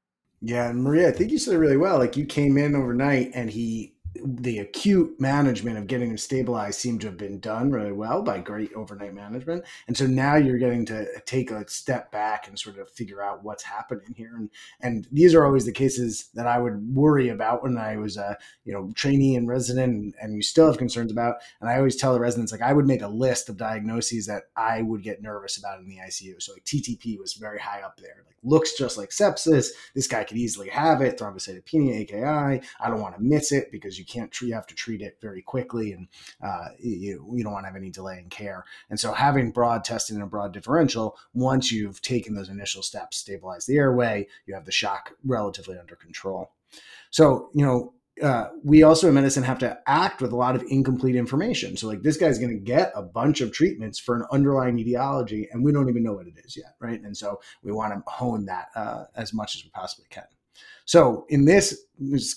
Yeah, 0.40 0.70
and 0.70 0.82
Maria, 0.82 1.08
I 1.08 1.12
think 1.12 1.32
you 1.32 1.38
said 1.38 1.54
it 1.54 1.58
really 1.58 1.76
well. 1.76 1.98
Like 1.98 2.16
you 2.16 2.24
came 2.24 2.56
in 2.56 2.74
overnight 2.74 3.32
and 3.34 3.50
he 3.50 3.94
the 4.14 4.58
acute 4.58 5.20
management 5.20 5.78
of 5.78 5.86
getting 5.86 6.08
them 6.08 6.18
stabilized 6.18 6.80
seemed 6.80 7.00
to 7.00 7.06
have 7.06 7.16
been 7.16 7.38
done 7.38 7.70
really 7.70 7.92
well 7.92 8.22
by 8.22 8.38
great 8.38 8.72
overnight 8.74 9.14
management. 9.14 9.64
And 9.86 9.96
so 9.96 10.06
now 10.06 10.34
you're 10.34 10.58
getting 10.58 10.84
to 10.86 11.06
take 11.26 11.50
a 11.50 11.68
step 11.68 12.10
back 12.10 12.48
and 12.48 12.58
sort 12.58 12.78
of 12.78 12.90
figure 12.90 13.22
out 13.22 13.44
what's 13.44 13.62
happening 13.62 14.12
here. 14.16 14.34
And 14.36 14.50
and 14.80 15.06
these 15.12 15.34
are 15.34 15.46
always 15.46 15.64
the 15.64 15.72
cases 15.72 16.28
that 16.34 16.46
I 16.46 16.58
would 16.58 16.94
worry 16.94 17.28
about 17.28 17.62
when 17.62 17.78
I 17.78 17.96
was 17.96 18.16
a 18.16 18.36
you 18.64 18.72
know 18.72 18.90
trainee 18.94 19.36
and 19.36 19.46
resident, 19.46 19.92
and, 19.92 20.14
and 20.20 20.34
you 20.34 20.42
still 20.42 20.66
have 20.66 20.78
concerns 20.78 21.12
about. 21.12 21.36
And 21.60 21.70
I 21.70 21.76
always 21.76 21.96
tell 21.96 22.12
the 22.12 22.20
residents 22.20 22.50
like 22.50 22.62
I 22.62 22.72
would 22.72 22.86
make 22.86 23.02
a 23.02 23.08
list 23.08 23.48
of 23.48 23.56
diagnoses 23.56 24.26
that 24.26 24.44
I 24.56 24.82
would 24.82 25.02
get 25.02 25.22
nervous 25.22 25.56
about 25.56 25.80
in 25.80 25.88
the 25.88 25.98
ICU. 25.98 26.42
So 26.42 26.52
like 26.52 26.64
TTP 26.64 27.18
was 27.18 27.34
very 27.34 27.60
high 27.60 27.82
up 27.82 27.98
there. 28.00 28.24
Like 28.26 28.36
looks 28.42 28.76
just 28.76 28.98
like 28.98 29.10
sepsis. 29.10 29.68
This 29.94 30.08
guy 30.08 30.24
could 30.24 30.36
easily 30.36 30.68
have 30.68 31.00
it. 31.00 31.18
Thrombocytopenia, 31.18 32.02
AKI. 32.02 32.66
I 32.80 32.88
don't 32.90 33.00
want 33.00 33.16
to 33.16 33.22
miss 33.22 33.52
it 33.52 33.70
because 33.70 33.99
you 34.00 34.04
can't 34.04 34.32
treat, 34.32 34.48
you 34.48 34.54
have 34.54 34.66
to 34.66 34.74
treat 34.74 35.02
it 35.02 35.18
very 35.20 35.42
quickly 35.42 35.92
and 35.92 36.08
uh, 36.42 36.70
you, 36.80 37.24
you 37.32 37.44
don't 37.44 37.52
want 37.52 37.64
to 37.64 37.68
have 37.68 37.76
any 37.76 37.90
delay 37.90 38.18
in 38.18 38.28
care. 38.28 38.64
And 38.88 38.98
so 38.98 39.12
having 39.12 39.52
broad 39.52 39.84
testing 39.84 40.16
and 40.16 40.24
a 40.24 40.26
broad 40.26 40.52
differential, 40.52 41.16
once 41.34 41.70
you've 41.70 42.02
taken 42.02 42.34
those 42.34 42.48
initial 42.48 42.82
steps, 42.82 43.18
stabilize 43.18 43.66
the 43.66 43.76
airway, 43.76 44.26
you 44.46 44.54
have 44.54 44.64
the 44.64 44.72
shock 44.72 45.12
relatively 45.24 45.78
under 45.78 45.94
control. 45.94 46.50
So, 47.10 47.50
you 47.54 47.64
know, 47.64 47.94
uh, 48.22 48.48
we 48.62 48.82
also 48.82 49.08
in 49.08 49.14
medicine 49.14 49.42
have 49.42 49.58
to 49.58 49.78
act 49.86 50.20
with 50.20 50.32
a 50.32 50.36
lot 50.36 50.54
of 50.54 50.62
incomplete 50.68 51.16
information. 51.16 51.76
So, 51.76 51.86
like, 51.86 52.02
this 52.02 52.16
guy's 52.16 52.38
going 52.38 52.52
to 52.52 52.58
get 52.58 52.92
a 52.94 53.02
bunch 53.02 53.40
of 53.40 53.52
treatments 53.52 53.98
for 53.98 54.16
an 54.16 54.26
underlying 54.30 54.78
etiology, 54.78 55.48
and 55.50 55.64
we 55.64 55.72
don't 55.72 55.88
even 55.88 56.02
know 56.02 56.12
what 56.12 56.26
it 56.26 56.34
is 56.44 56.56
yet, 56.56 56.74
right? 56.80 57.00
And 57.00 57.16
so, 57.16 57.40
we 57.62 57.72
want 57.72 57.94
to 57.94 58.02
hone 58.10 58.44
that 58.46 58.68
uh, 58.74 59.04
as 59.16 59.32
much 59.32 59.56
as 59.56 59.64
we 59.64 59.70
possibly 59.70 60.06
can. 60.10 60.24
So 60.84 61.26
in 61.28 61.44
this, 61.44 61.84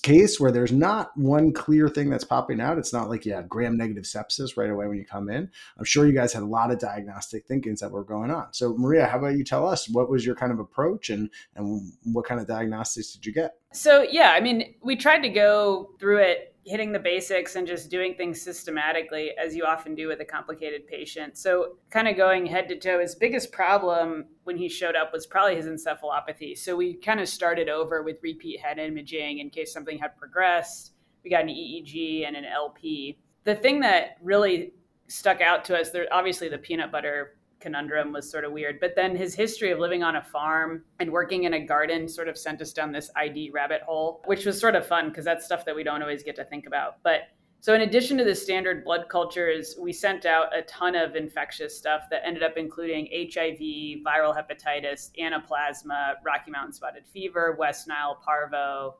case 0.01 0.39
where 0.39 0.51
there's 0.51 0.73
not 0.73 1.17
one 1.17 1.53
clear 1.53 1.87
thing 1.87 2.09
that's 2.09 2.25
popping 2.25 2.59
out, 2.59 2.77
it's 2.77 2.91
not 2.91 3.09
like 3.09 3.25
you 3.25 3.33
have 3.33 3.47
gram 3.47 3.77
negative 3.77 4.03
sepsis 4.03 4.57
right 4.57 4.69
away 4.69 4.87
when 4.87 4.97
you 4.97 5.05
come 5.05 5.29
in. 5.29 5.49
I'm 5.77 5.85
sure 5.85 6.05
you 6.05 6.13
guys 6.13 6.33
had 6.33 6.43
a 6.43 6.47
lot 6.47 6.69
of 6.69 6.79
diagnostic 6.79 7.47
thinkings 7.47 7.79
that 7.79 7.89
were 7.89 8.03
going 8.03 8.29
on. 8.29 8.47
So 8.51 8.75
Maria, 8.77 9.07
how 9.07 9.19
about 9.19 9.37
you 9.37 9.45
tell 9.45 9.65
us 9.65 9.87
what 9.87 10.09
was 10.09 10.25
your 10.25 10.35
kind 10.35 10.51
of 10.51 10.59
approach 10.59 11.09
and 11.09 11.29
and 11.55 11.93
what 12.03 12.25
kind 12.25 12.41
of 12.41 12.47
diagnostics 12.47 13.13
did 13.13 13.25
you 13.25 13.31
get? 13.31 13.55
So 13.71 14.01
yeah, 14.01 14.31
I 14.31 14.41
mean, 14.41 14.75
we 14.83 14.97
tried 14.97 15.21
to 15.21 15.29
go 15.29 15.91
through 15.97 16.17
it 16.17 16.52
hitting 16.65 16.91
the 16.91 16.99
basics 16.99 17.55
and 17.55 17.67
just 17.67 17.89
doing 17.89 18.15
things 18.15 18.41
systematically 18.41 19.31
as 19.37 19.55
you 19.55 19.65
often 19.65 19.95
do 19.95 20.07
with 20.07 20.21
a 20.21 20.25
complicated 20.25 20.87
patient. 20.87 21.37
So, 21.37 21.77
kind 21.89 22.07
of 22.07 22.15
going 22.15 22.45
head 22.45 22.69
to 22.69 22.77
toe, 22.77 22.99
his 22.99 23.15
biggest 23.15 23.51
problem 23.51 24.25
when 24.45 24.57
he 24.57 24.69
showed 24.69 24.95
up 24.95 25.11
was 25.11 25.25
probably 25.25 25.55
his 25.55 25.65
encephalopathy. 25.65 26.57
So, 26.57 26.75
we 26.75 26.93
kind 26.95 27.19
of 27.19 27.27
started 27.27 27.67
over 27.69 28.01
with 28.01 28.17
repeat 28.21 28.61
head 28.61 28.79
imaging 28.79 29.39
in 29.39 29.49
case 29.49 29.73
something 29.73 29.97
had 29.97 30.15
progressed. 30.17 30.93
We 31.23 31.29
got 31.29 31.43
an 31.43 31.49
EEG 31.49 32.25
and 32.25 32.35
an 32.35 32.45
LP. 32.45 33.17
The 33.43 33.55
thing 33.55 33.81
that 33.81 34.17
really 34.21 34.73
stuck 35.07 35.41
out 35.41 35.65
to 35.65 35.77
us, 35.77 35.89
there 35.89 36.07
obviously 36.11 36.47
the 36.47 36.57
peanut 36.57 36.91
butter 36.91 37.35
conundrum 37.63 38.11
was 38.11 38.29
sort 38.29 38.43
of 38.43 38.51
weird. 38.51 38.79
But 38.79 38.95
then 38.95 39.15
his 39.15 39.33
history 39.33 39.71
of 39.71 39.79
living 39.79 40.03
on 40.03 40.17
a 40.17 40.21
farm 40.21 40.83
and 40.99 41.11
working 41.11 41.45
in 41.45 41.53
a 41.53 41.65
garden 41.65 42.07
sort 42.07 42.27
of 42.27 42.37
sent 42.37 42.61
us 42.61 42.73
down 42.73 42.91
this 42.91 43.09
ID 43.15 43.51
rabbit 43.51 43.81
hole, 43.81 44.21
which 44.25 44.45
was 44.45 44.59
sort 44.59 44.75
of 44.75 44.85
fun 44.85 45.09
because 45.09 45.25
that's 45.25 45.45
stuff 45.45 45.65
that 45.65 45.75
we 45.75 45.83
don't 45.83 46.01
always 46.01 46.21
get 46.21 46.35
to 46.35 46.45
think 46.45 46.67
about. 46.67 46.97
But 47.01 47.21
so, 47.61 47.73
in 47.73 47.79
addition 47.79 48.17
to 48.17 48.25
the 48.25 48.35
standard 48.35 48.83
blood 48.83 49.05
cultures, 49.07 49.77
we 49.79 49.93
sent 49.93 50.25
out 50.25 50.55
a 50.55 50.63
ton 50.63 50.95
of 50.95 51.15
infectious 51.15 51.77
stuff 51.77 52.01
that 52.11 52.21
ended 52.25 52.43
up 52.43 52.57
including 52.57 53.07
HIV, 53.13 54.03
viral 54.05 54.35
hepatitis, 54.35 55.11
anaplasma, 55.17 56.15
Rocky 56.25 56.51
Mountain 56.51 56.73
spotted 56.73 57.05
fever, 57.07 57.55
West 57.57 57.87
Nile 57.87 58.19
parvo, 58.21 58.97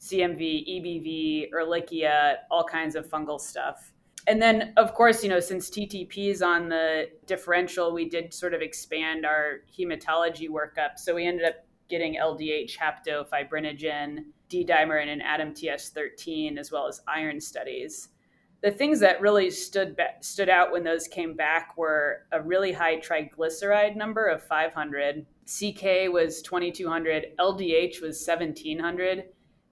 CMV, 0.00 0.40
EBV, 0.40 1.50
Ehrlichia, 1.52 2.38
all 2.50 2.64
kinds 2.64 2.96
of 2.96 3.08
fungal 3.08 3.40
stuff 3.40 3.92
and 4.26 4.40
then 4.40 4.72
of 4.76 4.94
course 4.94 5.22
you 5.22 5.28
know 5.28 5.40
since 5.40 5.70
ttp 5.70 6.30
is 6.30 6.42
on 6.42 6.68
the 6.68 7.08
differential 7.26 7.92
we 7.92 8.08
did 8.08 8.32
sort 8.32 8.54
of 8.54 8.60
expand 8.60 9.24
our 9.24 9.60
hematology 9.76 10.48
workup. 10.48 10.98
So 10.98 11.14
we 11.14 11.26
ended 11.26 11.46
up 11.46 11.54
getting 11.88 12.14
ldh 12.14 12.76
hapto 12.76 13.28
fibrinogen 13.28 14.24
d-dimer 14.48 15.00
and 15.00 15.10
an 15.10 15.20
ADAMTS13 15.20 16.58
as 16.58 16.72
well 16.72 16.86
as 16.86 17.00
iron 17.06 17.40
studies. 17.40 18.08
The 18.62 18.70
things 18.70 19.00
that 19.00 19.20
really 19.22 19.50
stood 19.50 19.96
stood 20.20 20.50
out 20.50 20.70
when 20.70 20.84
those 20.84 21.08
came 21.08 21.34
back 21.34 21.78
were 21.78 22.26
a 22.32 22.42
really 22.42 22.72
high 22.72 22.98
triglyceride 22.98 23.96
number 23.96 24.26
of 24.26 24.42
500 24.42 25.24
ck 25.46 26.12
was 26.12 26.42
2200 26.42 27.26
ldh 27.38 28.00
was 28.00 28.24
1700 28.24 29.24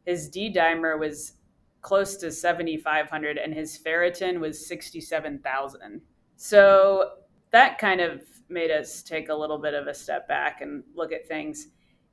his 0.06 0.28
d-dimer 0.28 0.98
was 0.98 1.34
close 1.80 2.16
to 2.18 2.30
7,500, 2.30 3.38
and 3.38 3.54
his 3.54 3.78
ferritin 3.78 4.40
was 4.40 4.66
67,000. 4.66 6.00
So 6.36 7.10
that 7.50 7.78
kind 7.78 8.00
of 8.00 8.22
made 8.48 8.70
us 8.70 9.02
take 9.02 9.28
a 9.28 9.34
little 9.34 9.58
bit 9.58 9.74
of 9.74 9.86
a 9.86 9.94
step 9.94 10.26
back 10.28 10.60
and 10.60 10.82
look 10.94 11.12
at 11.12 11.28
things. 11.28 11.68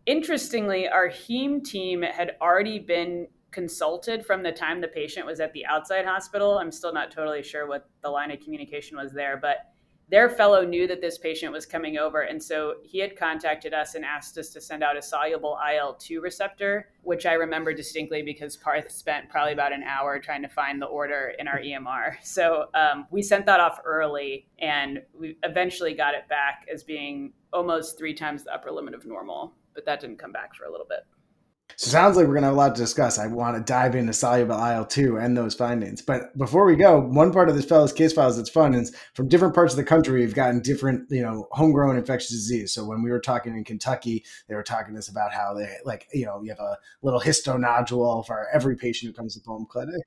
Interestingly, 0.06 0.88
our 0.88 1.10
heme 1.10 1.64
team 1.64 2.02
had 2.02 2.36
already 2.42 2.80
been 2.80 3.28
consulted 3.52 4.26
from 4.26 4.44
the 4.44 4.52
time 4.52 4.82
the 4.82 4.88
patient 4.88 5.26
was 5.26 5.40
at 5.40 5.54
the 5.54 5.66
outside 5.66 6.06
hospital. 6.06 6.58
I'm 6.58 6.72
still 6.72 6.94
not 6.94 7.10
totally 7.10 7.42
sure 7.42 7.68
what 7.68 7.90
the 8.02 8.10
line 8.10 8.30
of 8.32 8.42
communication 8.42 8.98
was 8.98 9.14
there, 9.14 9.38
but 9.38 9.72
their 10.10 10.30
fellow 10.30 10.64
knew 10.64 10.88
that 10.88 11.02
this 11.02 11.18
patient 11.18 11.52
was 11.52 11.66
coming 11.66 11.98
over. 11.98 12.22
And 12.22 12.42
so 12.42 12.76
he 12.84 13.00
had 13.00 13.18
contacted 13.18 13.74
us 13.74 13.96
and 13.96 14.06
asked 14.06 14.38
us 14.38 14.50
to 14.50 14.62
send 14.62 14.84
out 14.84 14.98
a 14.98 15.02
soluble 15.02 15.58
IL 15.74 15.96
2 15.96 16.22
receptor, 16.22 16.90
which 17.02 17.26
I 17.26 17.34
remember 17.34 17.74
distinctly 17.74 18.22
because 18.22 18.56
Parth 18.56 18.92
spent 18.92 19.30
probably 19.30 19.54
about 19.54 19.74
an 19.74 19.84
hour 19.84 20.20
trying 20.20 20.44
to 20.44 20.50
find 20.50 20.82
the 20.82 20.86
order 20.86 21.34
in 21.40 21.48
our 21.48 21.60
EMR. 21.60 22.18
So 22.36 22.66
um, 22.74 23.08
we 23.12 23.22
sent 23.22 23.46
that 23.46 23.60
off 23.60 23.80
early 23.86 24.48
and 24.60 25.02
we 25.18 25.38
eventually 25.44 25.94
got 25.94 26.14
it 26.16 26.28
back 26.28 26.66
as 26.72 26.84
being 26.84 27.32
almost 27.54 27.98
three 27.98 28.14
times 28.14 28.44
the 28.44 28.54
upper 28.54 28.72
limit 28.72 28.94
of 28.94 29.06
normal, 29.06 29.54
but 29.74 29.86
that 29.86 30.02
didn't 30.02 30.18
come 30.18 30.34
back 30.34 30.54
for 30.54 30.66
a 30.66 30.72
little 30.72 30.86
bit. 30.88 31.06
So 31.78 31.90
sounds 31.90 32.16
like 32.16 32.26
we're 32.26 32.36
gonna 32.36 32.48
have 32.48 32.56
a 32.56 32.58
lot 32.58 32.76
to 32.76 32.82
discuss. 32.82 33.20
I 33.20 33.28
want 33.28 33.58
to 33.58 33.64
dive 33.64 33.96
into 33.96 34.14
soluble 34.14 34.56
IL 34.56 34.86
two 34.86 35.18
and 35.18 35.36
those 35.36 35.56
findings. 35.56 36.02
But 36.02 36.36
before 36.38 36.66
we 36.66 36.78
go, 36.78 37.02
one 37.02 37.34
part 37.34 37.50
of 37.50 37.56
this 37.56 37.66
fellow's 37.66 37.92
case 37.92 38.14
files 38.14 38.38
that's 38.38 38.50
fun 38.50 38.74
is 38.74 38.96
from 39.14 39.28
different 39.28 39.54
parts 39.54 39.74
of 39.74 39.78
the 39.78 39.84
country, 39.84 40.22
we've 40.22 40.34
gotten 40.34 40.62
different, 40.62 41.12
you 41.12 41.22
know, 41.22 41.50
homegrown 41.52 41.98
infectious 41.98 42.30
disease. 42.30 42.72
So 42.72 42.86
when 42.86 43.04
we 43.04 43.12
were 43.12 43.20
talking 43.20 43.58
in 43.58 43.66
Kentucky, 43.66 44.24
they 44.48 44.56
were 44.56 44.64
talking 44.64 44.94
to 44.94 45.00
us 45.00 45.10
about 45.10 45.34
how 45.34 45.54
they 45.54 45.70
like, 45.84 46.08
you 46.14 46.26
know, 46.26 46.42
you 46.42 46.50
have 46.50 46.60
a 46.60 46.78
little 47.02 47.20
histonodule 47.20 48.26
for 48.26 48.48
every 48.54 48.78
patient 48.78 49.10
who 49.10 49.14
comes 49.14 49.36
to 49.36 49.42
home 49.46 49.68
clinic. 49.70 50.02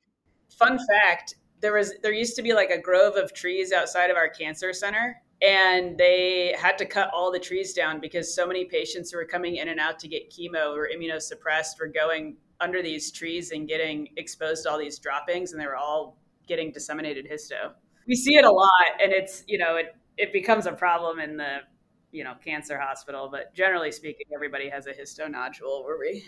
Fun 0.49 0.79
fact: 0.91 1.35
there 1.61 1.75
was 1.75 1.93
there 2.03 2.13
used 2.13 2.35
to 2.37 2.43
be 2.43 2.55
like 2.55 2.71
a 2.71 2.81
grove 2.81 3.17
of 3.17 3.35
trees 3.35 3.73
outside 3.73 4.11
of 4.11 4.17
our 4.17 4.29
cancer 4.29 4.73
center 4.73 5.21
and 5.41 5.97
they 5.97 6.55
had 6.59 6.77
to 6.79 6.85
cut 6.85 7.11
all 7.15 7.31
the 7.31 7.39
trees 7.39 7.73
down 7.73 8.01
because 8.01 8.35
so 8.35 8.47
many 8.47 8.65
patients 8.65 9.11
who 9.11 9.19
were 9.19 9.25
coming 9.25 9.57
in 9.57 9.69
and 9.69 9.79
out 9.79 9.99
to 10.01 10.09
get 10.09 10.31
chemo 10.31 10.75
or 10.75 10.89
immunosuppressed 10.93 11.79
were 11.81 11.87
going 11.87 12.37
under 12.61 12.83
these 12.83 13.13
trees 13.13 13.53
and 13.53 13.69
getting 13.69 14.09
exposed 14.17 14.65
to 14.65 14.71
all 14.71 14.79
these 14.79 14.99
droppings 14.99 15.53
and 15.53 15.61
they 15.61 15.67
were 15.67 15.77
all 15.77 16.19
getting 16.49 16.73
disseminated 16.73 17.29
histo 17.31 17.73
we 18.09 18.17
see 18.17 18.35
it 18.35 18.45
a 18.45 18.51
lot 18.51 18.71
and 19.01 19.13
it's 19.13 19.45
you 19.47 19.59
know 19.59 19.77
it 19.77 19.95
it 20.17 20.33
becomes 20.33 20.67
a 20.67 20.73
problem 20.73 21.21
in 21.21 21.37
the 21.37 21.59
you 22.11 22.25
know 22.25 22.35
cancer 22.45 22.79
hospital. 22.79 23.29
But 23.31 23.55
generally 23.55 23.93
speaking, 23.93 24.27
everybody 24.35 24.69
has 24.69 24.87
a 24.87 24.93
histonodule 24.93 25.85
where 25.85 25.99
we 25.99 26.25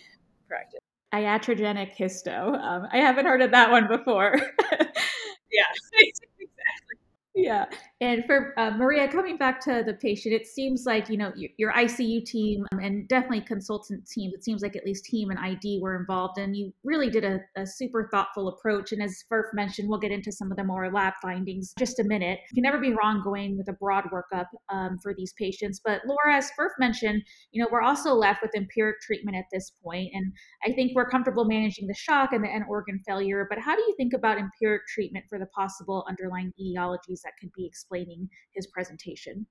practice. 0.49 0.79
Iatrogenic 1.13 1.97
histo. 1.97 2.55
Um, 2.55 2.87
I 2.93 2.99
haven't 2.99 3.27
heard 3.27 3.43
of 3.43 3.51
that 3.51 3.71
one 3.71 3.89
before. 3.89 4.37
yeah, 4.73 5.65
exactly 5.99 6.97
yeah. 7.35 7.67
And 8.03 8.25
for 8.25 8.59
uh, 8.59 8.71
Maria, 8.71 9.07
coming 9.09 9.37
back 9.37 9.61
to 9.65 9.83
the 9.85 9.93
patient, 9.93 10.35
it 10.35 10.47
seems 10.47 10.85
like, 10.87 11.11
you 11.11 11.19
know, 11.19 11.33
your, 11.37 11.51
your 11.59 11.73
ICU 11.73 12.25
team 12.25 12.65
um, 12.73 12.79
and 12.79 13.07
definitely 13.09 13.43
consultant 13.43 14.07
team, 14.07 14.31
it 14.35 14.43
seems 14.43 14.63
like 14.63 14.75
at 14.75 14.87
least 14.87 15.05
team 15.05 15.29
and 15.29 15.39
ID 15.39 15.81
were 15.83 16.01
involved 16.01 16.39
and 16.39 16.57
you 16.57 16.73
really 16.83 17.11
did 17.11 17.25
a, 17.25 17.41
a 17.57 17.67
super 17.67 18.09
thoughtful 18.11 18.49
approach. 18.49 18.93
And 18.93 19.03
as 19.03 19.23
Furf 19.31 19.53
mentioned, 19.53 19.91
we'll 19.91 19.99
get 19.99 20.13
into 20.13 20.33
some 20.33 20.51
of 20.51 20.57
the 20.57 20.65
more 20.65 20.91
lab 20.91 21.13
findings 21.21 21.75
just 21.79 21.99
a 21.99 22.05
minute. 22.05 22.39
You 22.51 22.55
can 22.55 22.63
never 22.63 22.79
be 22.79 22.95
wrong 22.95 23.21
going 23.23 23.59
with 23.59 23.69
a 23.69 23.75
broad 23.75 24.05
workup 24.05 24.47
um, 24.71 24.99
for 25.03 25.13
these 25.13 25.35
patients. 25.35 25.79
But 25.85 26.01
Laura, 26.07 26.39
as 26.39 26.51
Furf 26.59 26.71
mentioned, 26.79 27.23
you 27.53 27.63
know, 27.63 27.69
we're 27.71 27.83
also 27.83 28.15
left 28.15 28.41
with 28.41 28.55
empiric 28.55 29.03
treatment 29.03 29.37
at 29.37 29.45
this 29.53 29.73
point. 29.85 30.09
And 30.15 30.33
I 30.65 30.73
think 30.73 30.93
we're 30.95 31.11
comfortable 31.11 31.45
managing 31.45 31.87
the 31.87 31.95
shock 31.95 32.33
and 32.33 32.43
the 32.43 32.49
end 32.49 32.65
organ 32.67 32.99
failure. 33.07 33.47
But 33.51 33.59
how 33.59 33.77
do 33.77 33.83
you 33.83 33.95
think 33.99 34.15
about 34.15 34.39
empiric 34.39 34.87
treatment 34.89 35.27
for 35.29 35.39
the 35.39 35.47
possible 35.47 36.07
underlying 36.09 36.55
etiologies 36.59 37.21
that 37.25 37.33
could 37.39 37.53
be 37.55 37.67
explaining 37.91 38.29
his 38.53 38.67
presentation. 38.69 39.47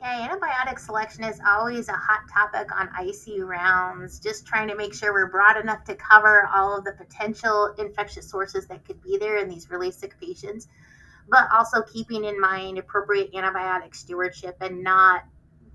Yeah, 0.00 0.28
antibiotic 0.28 0.78
selection 0.78 1.24
is 1.24 1.40
always 1.46 1.88
a 1.88 1.92
hot 1.92 2.20
topic 2.32 2.74
on 2.74 2.88
ICU 2.88 3.46
rounds, 3.46 4.20
just 4.20 4.46
trying 4.46 4.68
to 4.68 4.76
make 4.76 4.94
sure 4.94 5.12
we're 5.12 5.30
broad 5.30 5.56
enough 5.56 5.84
to 5.84 5.94
cover 5.94 6.48
all 6.52 6.78
of 6.78 6.84
the 6.84 6.92
potential 6.92 7.74
infectious 7.78 8.30
sources 8.30 8.66
that 8.68 8.84
could 8.84 9.02
be 9.02 9.18
there 9.18 9.38
in 9.38 9.48
these 9.48 9.70
really 9.70 9.90
sick 9.90 10.18
patients, 10.20 10.66
but 11.28 11.48
also 11.52 11.82
keeping 11.82 12.24
in 12.24 12.40
mind 12.40 12.78
appropriate 12.78 13.32
antibiotic 13.34 13.94
stewardship 13.94 14.56
and 14.60 14.82
not 14.82 15.24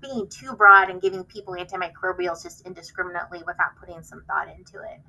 being 0.00 0.28
too 0.28 0.54
broad 0.54 0.90
and 0.90 1.00
giving 1.00 1.24
people 1.24 1.54
antimicrobials 1.54 2.42
just 2.42 2.66
indiscriminately 2.66 3.38
without 3.46 3.76
putting 3.78 4.02
some 4.02 4.22
thought 4.26 4.48
into 4.48 4.82
it. 4.82 5.00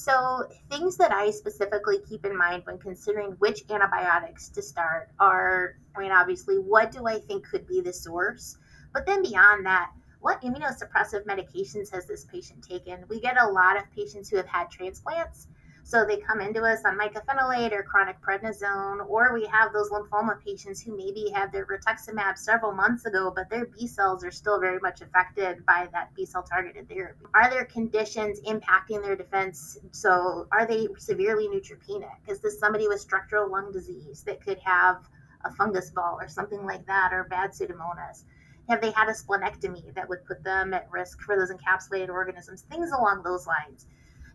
So, 0.00 0.46
things 0.70 0.96
that 0.96 1.12
I 1.12 1.30
specifically 1.30 1.98
keep 2.08 2.24
in 2.24 2.34
mind 2.34 2.62
when 2.64 2.78
considering 2.78 3.32
which 3.32 3.64
antibiotics 3.68 4.48
to 4.48 4.62
start 4.62 5.10
are 5.20 5.76
I 5.94 6.00
mean, 6.00 6.10
obviously, 6.10 6.56
what 6.56 6.90
do 6.90 7.06
I 7.06 7.18
think 7.18 7.46
could 7.46 7.66
be 7.66 7.82
the 7.82 7.92
source? 7.92 8.56
But 8.94 9.04
then 9.04 9.22
beyond 9.22 9.66
that, 9.66 9.90
what 10.20 10.40
immunosuppressive 10.40 11.26
medications 11.26 11.92
has 11.92 12.06
this 12.06 12.24
patient 12.24 12.66
taken? 12.66 13.04
We 13.10 13.20
get 13.20 13.38
a 13.38 13.46
lot 13.46 13.76
of 13.76 13.90
patients 13.94 14.30
who 14.30 14.38
have 14.38 14.46
had 14.46 14.70
transplants 14.70 15.48
so 15.90 16.04
they 16.04 16.18
come 16.18 16.40
into 16.40 16.62
us 16.62 16.84
on 16.84 16.96
mycophenolate 16.96 17.72
or 17.72 17.82
chronic 17.82 18.20
prednisone, 18.20 19.04
or 19.08 19.34
we 19.34 19.44
have 19.46 19.72
those 19.72 19.90
lymphoma 19.90 20.40
patients 20.40 20.80
who 20.80 20.96
maybe 20.96 21.28
had 21.34 21.50
their 21.50 21.66
rituximab 21.66 22.38
several 22.38 22.70
months 22.70 23.06
ago, 23.06 23.32
but 23.34 23.50
their 23.50 23.66
B 23.66 23.88
cells 23.88 24.24
are 24.24 24.30
still 24.30 24.60
very 24.60 24.78
much 24.78 25.00
affected 25.00 25.66
by 25.66 25.88
that 25.92 26.14
B 26.14 26.24
cell 26.24 26.44
targeted 26.44 26.88
therapy. 26.88 27.24
Are 27.34 27.50
there 27.50 27.64
conditions 27.64 28.38
impacting 28.42 29.02
their 29.02 29.16
defense? 29.16 29.78
So 29.90 30.46
are 30.52 30.64
they 30.64 30.86
severely 30.96 31.48
neutropenic? 31.48 32.14
Is 32.28 32.38
this 32.38 32.60
somebody 32.60 32.86
with 32.86 33.00
structural 33.00 33.50
lung 33.50 33.72
disease 33.72 34.22
that 34.26 34.40
could 34.44 34.60
have 34.60 35.08
a 35.44 35.50
fungus 35.50 35.90
ball 35.90 36.18
or 36.20 36.28
something 36.28 36.64
like 36.64 36.86
that, 36.86 37.12
or 37.12 37.24
bad 37.24 37.50
pseudomonas? 37.50 38.22
Have 38.68 38.80
they 38.80 38.92
had 38.92 39.08
a 39.08 39.12
splenectomy 39.12 39.92
that 39.94 40.08
would 40.08 40.24
put 40.24 40.44
them 40.44 40.72
at 40.72 40.88
risk 40.92 41.20
for 41.22 41.36
those 41.36 41.50
encapsulated 41.50 42.10
organisms? 42.10 42.62
Things 42.70 42.92
along 42.92 43.24
those 43.24 43.48
lines 43.48 43.86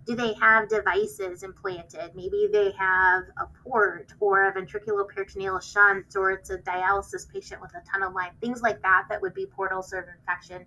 do 0.05 0.15
they 0.15 0.33
have 0.33 0.69
devices 0.69 1.41
implanted? 1.41 2.11
Maybe 2.15 2.47
they 2.51 2.71
have 2.77 3.23
a 3.39 3.47
port 3.63 4.13
or 4.19 4.47
a 4.47 4.53
ventriculoperitoneal 4.53 5.61
shunt, 5.61 6.15
or 6.15 6.31
it's 6.31 6.51
a 6.51 6.59
dialysis 6.59 7.27
patient 7.31 7.59
with 7.61 7.71
a 7.75 7.81
tunnel 7.91 8.13
line, 8.13 8.31
things 8.39 8.61
like 8.61 8.81
that 8.83 9.05
that 9.09 9.21
would 9.21 9.33
be 9.33 9.47
portal 9.47 9.81
serve 9.81 10.05
infection. 10.15 10.65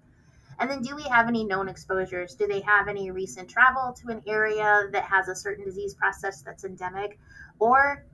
And 0.61 0.69
then, 0.69 0.83
do 0.83 0.97
we 0.97 1.05
have 1.05 1.29
any 1.29 1.45
known 1.45 1.69
exposures? 1.69 2.35
Do 2.35 2.49
they 2.49 2.61
have 2.63 2.89
any 2.89 3.13
recent 3.13 3.49
travel 3.49 3.95
to 4.03 4.09
an 4.09 4.23
area 4.27 4.89
that 4.93 5.05
has 5.05 5.29
a 5.29 5.37
certain 5.37 5.65
disease 5.65 5.95
process 5.95 6.43
that's 6.43 6.65
endemic? 6.65 7.17
Or, 7.61 8.05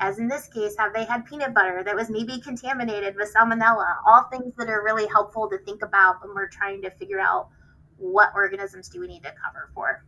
as 0.00 0.18
in 0.18 0.28
this 0.28 0.46
case, 0.48 0.76
have 0.78 0.92
they 0.92 1.06
had 1.06 1.24
peanut 1.24 1.54
butter 1.54 1.82
that 1.82 1.94
was 1.94 2.10
maybe 2.10 2.40
contaminated 2.40 3.16
with 3.16 3.32
salmonella? 3.34 3.96
All 4.06 4.24
things 4.24 4.54
that 4.58 4.68
are 4.68 4.84
really 4.84 5.06
helpful 5.06 5.48
to 5.48 5.56
think 5.56 5.80
about 5.82 6.16
when 6.22 6.34
we're 6.34 6.48
trying 6.48 6.82
to 6.82 6.90
figure 6.90 7.20
out 7.20 7.48
what 7.96 8.32
organisms 8.34 8.90
do 8.90 9.00
we 9.00 9.06
need 9.06 9.22
to 9.22 9.32
cover 9.42 9.70
for. 9.74 10.04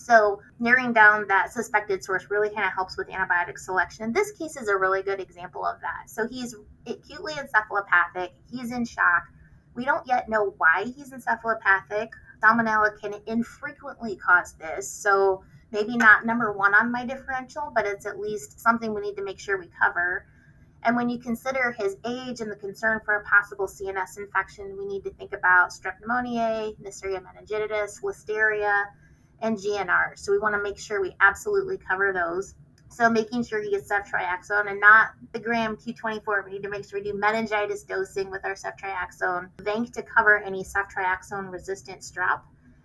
So 0.00 0.40
narrowing 0.58 0.94
down 0.94 1.26
that 1.28 1.52
suspected 1.52 2.02
source 2.02 2.26
really 2.30 2.48
kind 2.48 2.66
of 2.66 2.72
helps 2.72 2.96
with 2.96 3.08
antibiotic 3.08 3.58
selection. 3.58 4.12
This 4.12 4.32
case 4.32 4.56
is 4.56 4.68
a 4.68 4.76
really 4.76 5.02
good 5.02 5.20
example 5.20 5.64
of 5.64 5.78
that. 5.82 6.08
So 6.08 6.26
he's 6.26 6.54
acutely 6.86 7.34
encephalopathic. 7.34 8.30
He's 8.50 8.72
in 8.72 8.86
shock. 8.86 9.24
We 9.74 9.84
don't 9.84 10.06
yet 10.06 10.28
know 10.28 10.54
why 10.56 10.86
he's 10.96 11.12
encephalopathic. 11.12 12.08
Salmonella 12.42 12.98
can 12.98 13.14
infrequently 13.26 14.16
cause 14.16 14.54
this. 14.54 14.90
So 14.90 15.44
maybe 15.70 15.98
not 15.98 16.24
number 16.24 16.50
one 16.50 16.74
on 16.74 16.90
my 16.90 17.04
differential, 17.04 17.70
but 17.74 17.84
it's 17.84 18.06
at 18.06 18.18
least 18.18 18.58
something 18.58 18.94
we 18.94 19.02
need 19.02 19.16
to 19.16 19.22
make 19.22 19.38
sure 19.38 19.58
we 19.58 19.68
cover. 19.82 20.24
And 20.82 20.96
when 20.96 21.10
you 21.10 21.18
consider 21.18 21.72
his 21.72 21.98
age 22.06 22.40
and 22.40 22.50
the 22.50 22.56
concern 22.56 23.00
for 23.04 23.16
a 23.16 23.24
possible 23.24 23.66
CNS 23.66 24.16
infection, 24.16 24.78
we 24.78 24.86
need 24.86 25.04
to 25.04 25.10
think 25.10 25.34
about 25.34 25.70
strep 25.70 26.00
pneumoniae, 26.02 26.74
Neisseria 26.80 27.22
meningitidis, 27.22 28.02
listeria, 28.02 28.84
and 29.42 29.56
GNR. 29.56 30.18
So 30.18 30.32
we 30.32 30.38
want 30.38 30.54
to 30.54 30.62
make 30.62 30.78
sure 30.78 31.00
we 31.00 31.14
absolutely 31.20 31.78
cover 31.78 32.12
those. 32.12 32.54
So 32.90 33.08
making 33.08 33.44
sure 33.44 33.62
he 33.62 33.70
gets 33.70 33.90
ceftriaxone 33.90 34.68
and 34.68 34.80
not 34.80 35.10
the 35.32 35.38
gram 35.38 35.76
Q24. 35.76 36.44
We 36.44 36.52
need 36.52 36.62
to 36.64 36.68
make 36.68 36.88
sure 36.88 36.98
we 36.98 37.10
do 37.10 37.16
meningitis 37.16 37.84
dosing 37.84 38.30
with 38.30 38.44
our 38.44 38.54
ceftriaxone. 38.54 39.48
Vanc 39.58 39.92
to 39.92 40.02
cover 40.02 40.42
any 40.42 40.64
ceftriaxone 40.64 41.52
resistant 41.52 42.00
strep. 42.00 42.40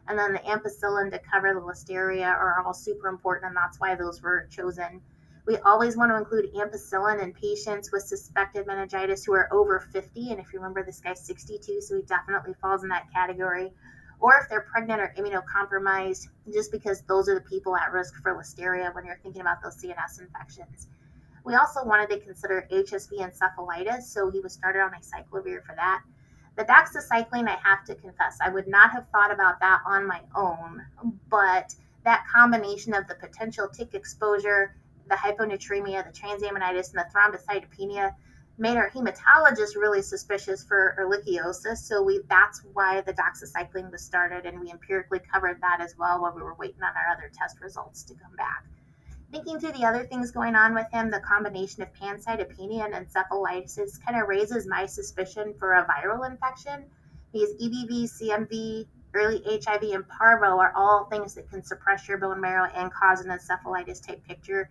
And 0.08 0.18
then 0.18 0.34
the 0.34 0.40
ampicillin 0.40 1.12
to 1.12 1.20
cover 1.20 1.56
the 1.56 1.60
listeria 1.60 2.28
are 2.28 2.64
all 2.64 2.76
super 2.76 3.08
important, 3.08 3.48
and 3.48 3.58
that's 3.58 3.80
why 3.80 3.96
those 3.96 4.22
were 4.22 4.48
chosen. 4.52 5.02
We 5.48 5.58
always 5.58 5.98
want 5.98 6.12
to 6.12 6.18
include 6.18 6.54
ampicillin 6.54 7.22
in 7.22 7.34
patients 7.34 7.92
with 7.92 8.04
suspected 8.04 8.68
meningitis 8.68 9.26
who 9.26 9.34
are 9.34 9.52
over 9.52 9.80
50. 9.80 10.32
And 10.32 10.40
if 10.40 10.54
you 10.54 10.60
remember, 10.60 10.84
this 10.84 11.00
guy's 11.00 11.26
62, 11.26 11.82
so 11.82 11.96
he 11.96 12.02
definitely 12.04 12.54
falls 12.62 12.84
in 12.84 12.90
that 12.90 13.12
category 13.12 13.72
or 14.20 14.40
if 14.42 14.50
they're 14.50 14.68
pregnant 14.72 15.02
or 15.02 15.14
immunocompromised, 15.18 16.28
just 16.52 16.72
because 16.72 17.02
those 17.02 17.30
are 17.30 17.36
the 17.36 17.42
people 17.42 17.76
at 17.76 17.92
risk 17.92 18.16
for 18.22 18.34
listeria 18.36 18.94
when 18.94 19.06
you're 19.06 19.20
thinking 19.22 19.42
about 19.42 19.62
those 19.62 19.76
CNS 19.78 20.22
infections. 20.22 20.88
We 21.44 21.56
also 21.56 21.86
wanted 21.86 22.10
to 22.10 22.20
consider 22.20 22.68
HSV 22.72 23.12
encephalitis, 23.20 24.04
so 24.04 24.32
he 24.32 24.40
was 24.40 24.54
started 24.54 24.80
on 24.80 24.92
acyclovir 24.92 25.64
for 25.64 25.76
that. 25.76 26.02
The 26.56 26.64
doxycycline, 26.64 27.48
I 27.48 27.58
have 27.64 27.84
to 27.86 27.96
confess, 27.96 28.38
I 28.42 28.50
would 28.50 28.68
not 28.68 28.92
have 28.92 29.08
thought 29.10 29.32
about 29.32 29.60
that 29.60 29.82
on 29.86 30.08
my 30.08 30.22
own, 30.36 30.84
but 31.30 31.76
that 32.04 32.26
combination 32.34 32.94
of 32.94 33.08
the 33.08 33.16
potential 33.16 33.68
tick 33.68 33.94
exposure, 33.94 34.76
the 35.10 35.16
hyponatremia, 35.16 36.06
the 36.06 36.18
transaminitis, 36.18 36.94
and 36.94 37.04
the 37.04 37.06
thrombocytopenia 37.14 38.14
made 38.58 38.78
our 38.78 38.90
hematologist 38.90 39.76
really 39.76 40.02
suspicious 40.02 40.64
for 40.64 40.96
ehrlichiosis. 41.00 41.78
So 41.78 42.02
we 42.02 42.22
that's 42.30 42.62
why 42.74 43.02
the 43.02 43.14
doxycycline 43.14 43.92
was 43.92 44.04
started, 44.04 44.46
and 44.46 44.60
we 44.60 44.72
empirically 44.72 45.20
covered 45.20 45.60
that 45.62 45.82
as 45.82 45.96
well 45.98 46.22
while 46.22 46.34
we 46.34 46.42
were 46.42 46.56
waiting 46.56 46.82
on 46.82 46.94
our 46.96 47.14
other 47.14 47.32
test 47.34 47.62
results 47.62 48.04
to 48.04 48.14
come 48.14 48.36
back. 48.36 48.66
Thinking 49.32 49.60
through 49.60 49.74
the 49.74 49.86
other 49.86 50.06
things 50.06 50.32
going 50.32 50.56
on 50.56 50.74
with 50.74 50.90
him, 50.92 51.10
the 51.10 51.20
combination 51.20 51.84
of 51.84 51.94
pancytopenia 51.94 52.86
and 52.86 52.94
encephalitis 52.94 54.00
kind 54.06 54.22
of 54.22 54.30
raises 54.30 54.68
my 54.68 54.86
suspicion 54.86 55.54
for 55.60 55.74
a 55.74 55.86
viral 55.86 56.30
infection 56.30 56.86
because 57.34 57.54
EBV, 57.56 58.04
CMV, 58.04 58.86
early 59.14 59.42
HIV, 59.46 59.84
and 59.94 60.08
parvo 60.08 60.58
are 60.58 60.72
all 60.76 61.06
things 61.06 61.34
that 61.34 61.50
can 61.50 61.64
suppress 61.64 62.08
your 62.08 62.18
bone 62.18 62.40
marrow 62.40 62.70
and 62.76 62.94
cause 62.94 63.22
an 63.22 63.32
encephalitis 63.32 64.06
type 64.06 64.24
picture. 64.26 64.70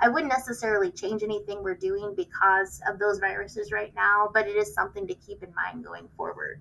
I 0.00 0.08
wouldn't 0.08 0.32
necessarily 0.32 0.90
change 0.90 1.22
anything 1.22 1.62
we're 1.62 1.74
doing 1.74 2.14
because 2.16 2.80
of 2.88 2.98
those 2.98 3.18
viruses 3.18 3.70
right 3.70 3.94
now, 3.94 4.30
but 4.32 4.48
it 4.48 4.56
is 4.56 4.72
something 4.72 5.06
to 5.06 5.14
keep 5.14 5.42
in 5.42 5.52
mind 5.54 5.84
going 5.84 6.08
forward. 6.16 6.60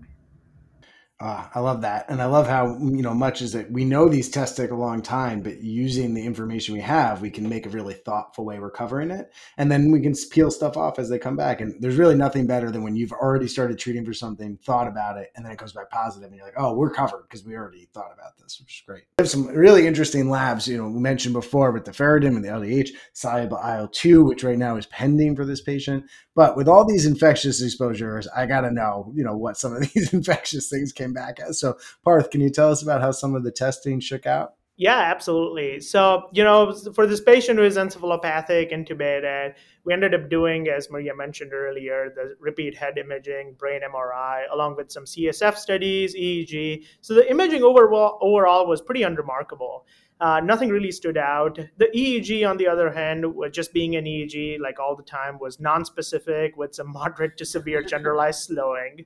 Uh, 1.22 1.46
I 1.54 1.60
love 1.60 1.82
that, 1.82 2.06
and 2.08 2.22
I 2.22 2.28
love 2.28 2.48
how 2.48 2.78
you 2.78 3.02
know 3.02 3.14
much 3.14 3.42
is 3.42 3.52
that 3.52 3.70
we 3.70 3.84
know 3.84 4.08
these 4.08 4.30
tests 4.30 4.56
take 4.56 4.72
a 4.72 4.76
long 4.76 5.02
time, 5.02 5.42
but 5.42 5.62
using 5.62 6.14
the 6.14 6.26
information 6.26 6.74
we 6.74 6.80
have, 6.80 7.20
we 7.20 7.30
can 7.30 7.50
make 7.50 7.66
a 7.66 7.70
really 7.70 7.94
thoughtful 7.94 8.46
way 8.46 8.58
we're 8.58 8.72
covering 8.72 9.12
it, 9.12 9.30
and 9.58 9.70
then 9.70 9.92
we 9.92 10.00
can 10.00 10.16
peel 10.32 10.50
stuff 10.50 10.78
off 10.78 10.98
as 10.98 11.10
they 11.10 11.20
come 11.20 11.36
back. 11.36 11.60
And 11.60 11.76
there's 11.82 11.98
really 11.98 12.16
nothing 12.16 12.48
better 12.48 12.72
than 12.72 12.84
when 12.84 12.96
you've 12.96 13.12
already 13.12 13.50
started 13.50 13.78
treating 13.78 14.06
for 14.06 14.14
something, 14.14 14.58
thought 14.64 14.88
about 14.88 15.18
it, 15.18 15.34
and 15.36 15.44
then 15.44 15.52
it 15.52 15.58
comes 15.58 15.74
back 15.74 15.90
positive, 15.90 16.30
and 16.30 16.38
you're 16.38 16.46
like, 16.46 16.56
oh, 16.56 16.74
we're 16.74 16.90
covered 16.90 17.24
because 17.24 17.44
we 17.44 17.54
already 17.54 17.90
thought 17.94 18.14
about 18.14 18.38
this, 18.38 18.58
which 18.58 18.80
is 18.80 18.84
great. 18.88 19.04
We 19.18 19.24
have 19.24 19.30
some 19.30 19.48
really 19.48 19.88
interesting 19.88 20.30
labs, 20.30 20.70
you 20.70 20.78
know, 20.78 20.88
we 20.88 21.02
mentioned 21.02 21.34
before 21.34 21.74
with 21.74 21.84
the 21.84 21.92
ferritin 21.92 22.38
and 22.38 22.46
the 22.46 22.48
LDH, 22.48 22.92
soluble 23.12 23.58
IL-2, 23.58 24.26
which 24.26 24.46
right 24.46 24.58
now 24.58 24.78
is 24.78 24.86
pending 24.86 25.36
for 25.36 25.46
this 25.46 25.60
patient. 25.60 26.06
But 26.34 26.56
with 26.56 26.70
all 26.70 26.88
these 26.88 27.06
infectious 27.06 27.62
exposures, 27.62 28.26
I 28.30 28.46
got 28.46 28.62
to 28.62 28.72
know, 28.72 29.12
you 29.14 29.26
know, 29.26 29.36
what 29.36 29.58
some 29.58 29.74
of 29.74 29.82
these 29.94 30.14
infectious 30.14 30.70
things 30.70 30.94
came 30.94 31.09
back 31.14 31.40
as. 31.40 31.60
So, 31.60 31.78
Parth, 32.04 32.30
can 32.30 32.42
you 32.42 32.50
tell 32.50 32.72
us 32.72 32.82
about 32.82 33.02
how 33.02 33.12
some 33.12 33.36
of 33.36 33.44
the 33.44 33.52
testing 33.52 34.00
shook 34.00 34.26
out? 34.26 34.54
Yeah, 34.80 34.98
absolutely. 34.98 35.82
So, 35.82 36.30
you 36.32 36.42
know, 36.42 36.74
for 36.94 37.06
this 37.06 37.20
patient 37.20 37.60
who 37.60 37.66
is 37.66 37.76
encephalopathic, 37.76 38.72
intubated, 38.72 39.50
uh, 39.50 39.54
we 39.84 39.92
ended 39.92 40.14
up 40.14 40.30
doing, 40.30 40.70
as 40.70 40.90
Maria 40.90 41.14
mentioned 41.14 41.52
earlier, 41.54 42.14
the 42.16 42.36
repeat 42.40 42.78
head 42.78 42.98
imaging, 42.98 43.56
brain 43.60 43.82
MRI, 43.82 44.44
along 44.54 44.78
with 44.78 44.90
some 44.90 45.04
CSF 45.04 45.58
studies, 45.58 46.16
EEG. 46.16 46.86
So 47.02 47.14
the 47.14 47.30
imaging 47.30 47.62
overall, 47.62 48.20
overall 48.22 48.68
was 48.68 48.82
pretty 48.82 49.04
unremarkable. 49.04 49.86
Uh, 50.20 50.42
nothing 50.44 50.70
really 50.70 50.92
stood 50.92 51.18
out. 51.18 51.58
The 51.78 51.88
EEG, 51.96 52.48
on 52.48 52.58
the 52.58 52.68
other 52.68 52.92
hand, 52.92 53.26
just 53.52 53.72
being 53.74 53.96
an 53.96 54.06
EEG 54.06 54.60
like 54.60 54.80
all 54.80 54.96
the 54.96 55.04
time, 55.04 55.40
was 55.40 55.60
non-specific 55.60 56.58
with 56.58 56.76
some 56.76 56.92
moderate 57.00 57.38
to 57.38 57.46
severe 57.46 57.84
generalized 57.84 58.42
slowing. 58.48 59.06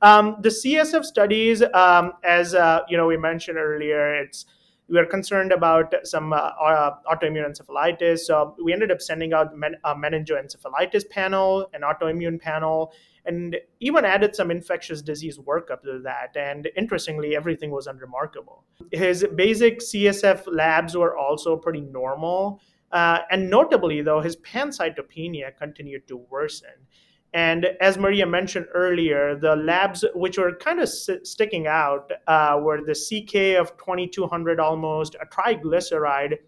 Um, 0.00 0.36
the 0.40 0.50
CSF 0.50 1.04
studies, 1.04 1.62
um, 1.74 2.12
as 2.22 2.54
uh, 2.54 2.80
you 2.88 2.96
know, 2.96 3.06
we 3.06 3.16
mentioned 3.16 3.58
earlier, 3.58 4.14
it's 4.14 4.46
we 4.88 4.98
were 4.98 5.06
concerned 5.06 5.50
about 5.50 5.94
some 6.04 6.32
uh, 6.32 6.36
uh, 6.36 6.96
autoimmune 7.10 7.48
encephalitis. 7.48 8.20
So 8.20 8.54
we 8.62 8.72
ended 8.72 8.90
up 8.90 9.00
sending 9.00 9.32
out 9.32 9.56
men- 9.56 9.76
a 9.84 9.94
meningoencephalitis 9.94 11.08
panel, 11.08 11.68
an 11.72 11.80
autoimmune 11.80 12.40
panel, 12.40 12.92
and 13.26 13.56
even 13.80 14.04
added 14.04 14.36
some 14.36 14.50
infectious 14.50 15.02
disease 15.02 15.38
workup 15.38 15.82
to 15.82 16.00
that. 16.04 16.36
And 16.36 16.68
interestingly, 16.76 17.36
everything 17.36 17.70
was 17.70 17.86
unremarkable. 17.86 18.64
His 18.92 19.26
basic 19.34 19.80
CSF 19.80 20.44
labs 20.46 20.96
were 20.96 21.16
also 21.16 21.56
pretty 21.56 21.80
normal. 21.80 22.60
Uh, 22.92 23.20
and 23.30 23.50
notably, 23.50 24.02
though, 24.02 24.20
his 24.20 24.36
pancytopenia 24.36 25.56
continued 25.58 26.06
to 26.08 26.16
worsen. 26.16 26.86
And 27.32 27.66
as 27.80 27.98
Maria 27.98 28.26
mentioned 28.26 28.66
earlier, 28.72 29.34
the 29.34 29.56
labs 29.56 30.04
which 30.14 30.38
were 30.38 30.54
kind 30.54 30.80
of 30.80 30.88
sticking 30.88 31.66
out 31.66 32.12
uh, 32.28 32.60
were 32.62 32.80
the 32.80 32.94
CK 32.94 33.60
of 33.60 33.76
2200 33.76 34.60
almost, 34.60 35.16
a 35.16 35.26
triglyceride 35.26 36.38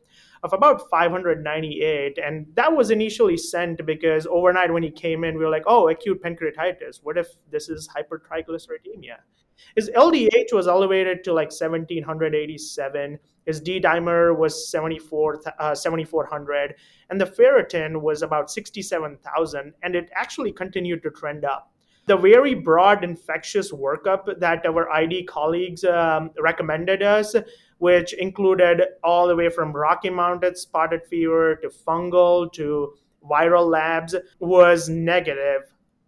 of 0.47 0.53
about 0.53 0.89
598. 0.89 2.19
And 2.19 2.47
that 2.55 2.75
was 2.75 2.91
initially 2.91 3.37
sent 3.37 3.85
because 3.85 4.27
overnight 4.29 4.73
when 4.73 4.85
he 4.85 4.91
came 4.91 5.25
in, 5.25 5.37
we 5.37 5.45
were 5.45 5.51
like, 5.51 5.65
oh, 5.67 5.89
acute 5.89 6.23
pancreatitis. 6.23 7.01
What 7.03 7.19
if 7.19 7.27
this 7.51 7.69
is 7.69 7.89
hypertriglyceridemia? 7.89 9.17
His 9.75 9.91
LDH 9.91 10.53
was 10.53 10.69
elevated 10.69 11.25
to 11.25 11.33
like 11.33 11.51
1787. 11.51 13.19
His 13.45 13.61
D 13.61 13.81
dimer 13.81 14.37
was 14.37 14.71
74, 14.71 15.41
uh, 15.59 15.75
7400, 15.75 16.75
and 17.11 17.21
the 17.21 17.27
ferritin 17.27 18.01
was 18.01 18.23
about 18.23 18.51
67,000, 18.51 19.73
and 19.83 19.95
it 19.95 20.11
actually 20.15 20.53
continued 20.53 21.03
to 21.03 21.11
trend 21.11 21.45
up. 21.45 21.73
The 22.07 22.17
very 22.17 22.55
broad 22.55 23.03
infectious 23.03 23.73
workup 23.73 24.39
that 24.39 24.65
our 24.67 24.91
ID 24.91 25.25
colleagues 25.25 25.85
um, 25.85 26.31
recommended 26.39 27.03
us, 27.03 27.35
which 27.79 28.13
included 28.15 28.83
all 29.05 29.27
the 29.27 29.37
way 29.37 29.49
from 29.49 29.73
Rocky 29.73 30.11
Mountain 30.11 30.57
spotted 30.57 31.03
fever 31.09 31.57
to 31.57 31.69
fungal 31.69 32.53
to 32.53 32.95
viral 33.29 33.69
labs, 33.69 34.15
was 34.41 34.89
negative 34.89 35.63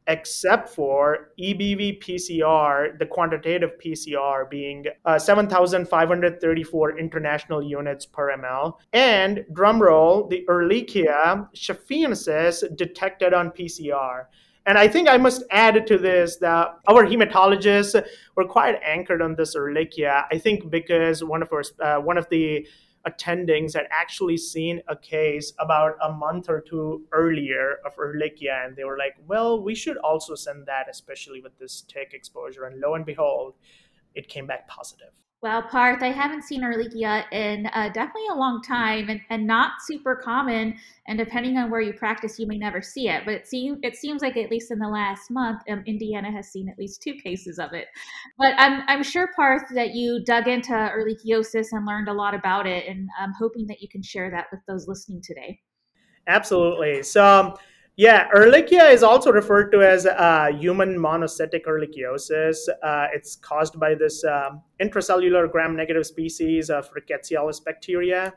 except 0.09 0.71
for 0.71 1.33
EBV 1.39 2.03
PCR, 2.03 2.99
the 2.99 3.05
quantitative 3.05 3.73
PCR 3.79 4.49
being 4.49 4.87
uh, 5.05 5.19
7,534 5.19 6.99
international 6.99 7.63
units 7.63 8.07
per 8.07 8.35
ml, 8.35 8.79
and 8.95 9.45
drumroll, 9.53 10.29
the 10.31 10.45
Ehrlichia 10.49 11.47
chaffeensis 11.55 12.65
detected 12.75 13.35
on 13.35 13.51
PCR. 13.51 14.25
And 14.69 14.77
I 14.77 14.87
think 14.87 15.09
I 15.09 15.17
must 15.17 15.45
add 15.51 15.87
to 15.87 15.97
this 15.97 16.37
that 16.37 16.79
our 16.87 17.07
hematologists 17.07 18.07
were 18.37 18.45
quite 18.45 18.79
anchored 18.85 19.23
on 19.23 19.35
this 19.35 19.57
Ehrlichia. 19.57 20.25
I 20.31 20.37
think 20.37 20.69
because 20.69 21.25
one 21.25 21.43
of 21.43 21.51
our 21.55 21.63
uh, 21.81 22.03
one 22.03 22.19
of 22.19 22.29
the 22.29 22.69
attendings 23.09 23.73
had 23.73 23.87
actually 23.91 24.37
seen 24.37 24.83
a 24.87 24.95
case 24.95 25.55
about 25.59 25.95
a 26.03 26.13
month 26.13 26.51
or 26.51 26.61
two 26.61 27.07
earlier 27.13 27.79
of 27.87 27.97
Ehrlichia, 27.97 28.67
and 28.67 28.77
they 28.77 28.85
were 28.85 28.99
like, 28.99 29.15
well, 29.27 29.59
we 29.59 29.75
should 29.75 29.97
also 29.97 30.35
send 30.35 30.67
that, 30.67 30.87
especially 30.91 31.41
with 31.41 31.59
this 31.59 31.81
tick 31.81 32.11
exposure. 32.13 32.67
And 32.67 32.79
lo 32.79 32.95
and 32.95 33.07
behold, 33.07 33.55
it 34.15 34.29
came 34.29 34.47
back 34.47 34.69
positive. 34.69 35.15
Well, 35.41 35.63
Parth, 35.63 36.03
I 36.03 36.11
haven't 36.11 36.43
seen 36.43 36.63
Ehrlichia 36.63 37.25
in 37.33 37.67
uh, 37.67 37.91
definitely 37.91 38.27
a 38.33 38.35
long 38.35 38.61
time, 38.61 39.09
and, 39.09 39.21
and 39.31 39.47
not 39.47 39.75
super 39.87 40.17
common. 40.17 40.75
And 41.07 41.17
depending 41.17 41.57
on 41.57 41.71
where 41.71 41.81
you 41.81 41.93
practice, 41.93 42.41
you 42.41 42.47
may 42.49 42.59
never 42.59 42.83
see 42.83 43.09
it. 43.09 43.23
But 43.25 43.35
it 43.35 43.47
seems 43.47 43.79
it 43.85 43.95
seems 43.95 44.21
like 44.21 44.37
at 44.37 44.51
least 44.51 44.73
in 44.73 44.81
the 44.81 44.89
last 44.89 45.31
month, 45.31 45.63
um, 45.71 45.85
Indiana 45.87 46.33
has 46.33 46.51
seen 46.51 46.69
at 46.69 46.77
least 46.77 47.03
two 47.03 47.15
cases 47.15 47.61
of 47.61 47.73
it. 47.73 47.87
But 48.37 48.55
I'm 48.59 48.83
I'm 48.89 49.05
sure 49.05 49.31
Parth 49.37 49.63
that 49.75 49.95
you 49.95 50.25
dug 50.25 50.49
into 50.49 50.73
ehrlichiosis 50.73 51.69
and 51.71 51.87
learned 51.87 52.09
a 52.09 52.13
lot 52.13 52.35
about 52.35 52.67
it, 52.67 52.89
and 52.89 53.09
I'm 53.17 53.33
hoping 53.39 53.69
that 53.69 53.81
you 53.81 53.89
can 53.89 54.03
share 54.03 54.33
that 54.33 54.47
with 54.51 54.61
those 54.67 54.89
listening 54.89 55.23
today. 55.23 55.61
Absolutely. 56.27 57.05
So. 57.05 57.25
Um, 57.25 57.55
yeah, 57.99 58.29
Ehrlichia 58.31 58.93
is 58.93 59.03
also 59.03 59.33
referred 59.33 59.73
to 59.73 59.83
as 59.83 60.07
uh, 60.07 60.53
human 60.57 60.97
monocytic 60.97 61.65
ehrlichiosis. 61.67 62.69
Uh, 62.81 63.09
it's 63.13 63.35
caused 63.35 63.81
by 63.81 63.97
this 63.97 64.23
um, 64.23 64.63
intracellular 64.81 65.51
gram-negative 65.51 66.07
species 66.07 66.71
of 66.71 66.89
Rickettsia 66.93 67.65
bacteria. 67.65 68.33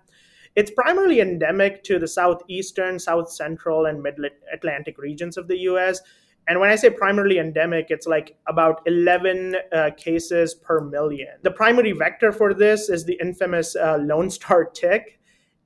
It's 0.56 0.72
primarily 0.72 1.22
endemic 1.22 1.84
to 1.84 2.00
the 2.00 2.08
southeastern, 2.08 2.98
south 2.98 3.32
central, 3.32 3.86
and 3.86 4.02
mid 4.02 4.16
Atlantic 4.52 4.98
regions 4.98 5.38
of 5.38 5.48
the 5.48 5.60
US. 5.70 6.02
And 6.48 6.60
when 6.60 6.72
I 6.72 6.76
say 6.76 6.90
primarily 6.90 7.38
endemic, 7.38 7.92
it's 7.92 8.08
like 8.08 8.36
about 8.48 8.82
11 8.88 9.58
uh, 9.72 9.92
cases 9.96 10.56
per 10.56 10.82
million. 10.82 11.36
The 11.44 11.52
primary 11.52 11.92
vector 11.92 12.32
for 12.32 12.56
this 12.56 12.90
is 12.90 13.06
the 13.06 13.20
infamous 13.22 13.76
uh, 13.76 14.00
Lone 14.02 14.32
Star 14.32 14.66
tick 14.66 15.20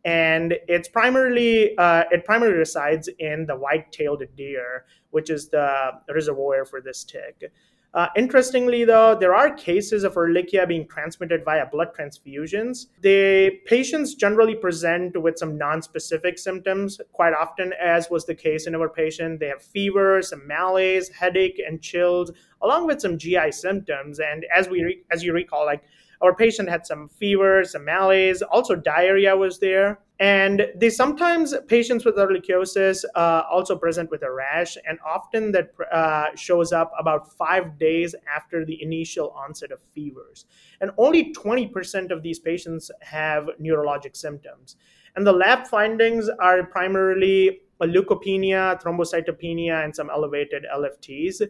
and 0.06 0.54
it's 0.68 0.88
primarily 0.88 1.76
uh, 1.78 2.04
it 2.12 2.24
primarily 2.24 2.58
resides 2.58 3.10
in 3.20 3.48
the 3.48 3.56
white-tailed 3.56 4.24
deer, 4.38 4.86
which 5.10 5.30
is 5.30 5.50
the 5.50 5.92
reservoir 6.08 6.64
for 6.64 6.80
this 6.80 7.04
tick. 7.04 7.52
Uh, 7.96 8.10
interestingly, 8.18 8.84
though, 8.84 9.16
there 9.18 9.34
are 9.34 9.50
cases 9.56 10.04
of 10.04 10.16
Ehrlichia 10.16 10.68
being 10.68 10.86
transmitted 10.86 11.46
via 11.46 11.66
blood 11.66 11.94
transfusions. 11.98 12.88
The 13.00 13.52
patients 13.66 14.16
generally 14.16 14.54
present 14.54 15.20
with 15.20 15.40
some 15.40 15.58
non-specific 15.58 16.38
symptoms 16.38 17.00
quite 17.14 17.34
often, 17.34 17.72
as 17.82 18.10
was 18.10 18.26
the 18.26 18.36
case 18.36 18.68
in 18.68 18.76
our 18.76 18.90
patient. 18.90 19.40
They 19.40 19.48
have 19.48 19.64
fever, 19.64 20.22
some 20.22 20.46
malaise, 20.46 21.08
headache, 21.08 21.62
and 21.66 21.82
chills, 21.82 22.34
along 22.62 22.86
with 22.86 23.00
some 23.00 23.18
GI 23.18 23.54
symptoms. 23.54 24.20
And 24.20 24.46
as 24.54 24.68
we, 24.68 24.84
re- 24.84 25.04
as 25.10 25.24
you 25.24 25.32
recall, 25.32 25.66
like 25.66 25.82
our 26.22 26.36
patient 26.36 26.70
had 26.70 26.86
some 26.86 27.10
fever, 27.10 27.64
some 27.64 27.86
malaise, 27.86 28.42
also 28.42 28.76
diarrhea 28.76 29.36
was 29.36 29.60
there. 29.60 30.00
And 30.20 30.68
they 30.76 30.90
sometimes, 30.90 31.54
patients 31.68 32.06
with 32.06 32.16
ehrlichiosis 32.16 33.04
uh, 33.16 33.44
also 33.52 33.76
present 33.76 34.10
with 34.12 34.24
a 34.24 34.32
rash, 34.32 34.78
and 34.88 34.98
often 35.06 35.52
that 35.52 35.72
uh, 35.92 36.28
shows 36.36 36.72
up 36.72 36.94
about 36.98 37.34
five 37.34 37.78
days 37.78 38.16
after 38.34 38.64
the 38.64 38.82
initial 38.82 39.32
onset 39.32 39.72
of 39.72 39.80
fevers. 39.94 40.46
And 40.80 40.92
only 40.98 41.34
20% 41.34 42.12
of 42.12 42.24
these 42.24 42.40
patients 42.40 42.92
have 43.02 43.50
neurologic 43.62 44.16
symptoms. 44.16 44.78
And 45.18 45.28
the 45.28 45.34
lab 45.34 45.68
findings 45.68 46.30
are 46.40 46.64
primarily 46.64 47.62
leukopenia, 47.82 48.82
thrombocytopenia, 48.82 49.84
and 49.84 49.96
some 49.96 50.10
elevated 50.10 50.66
LFTs. 50.74 51.42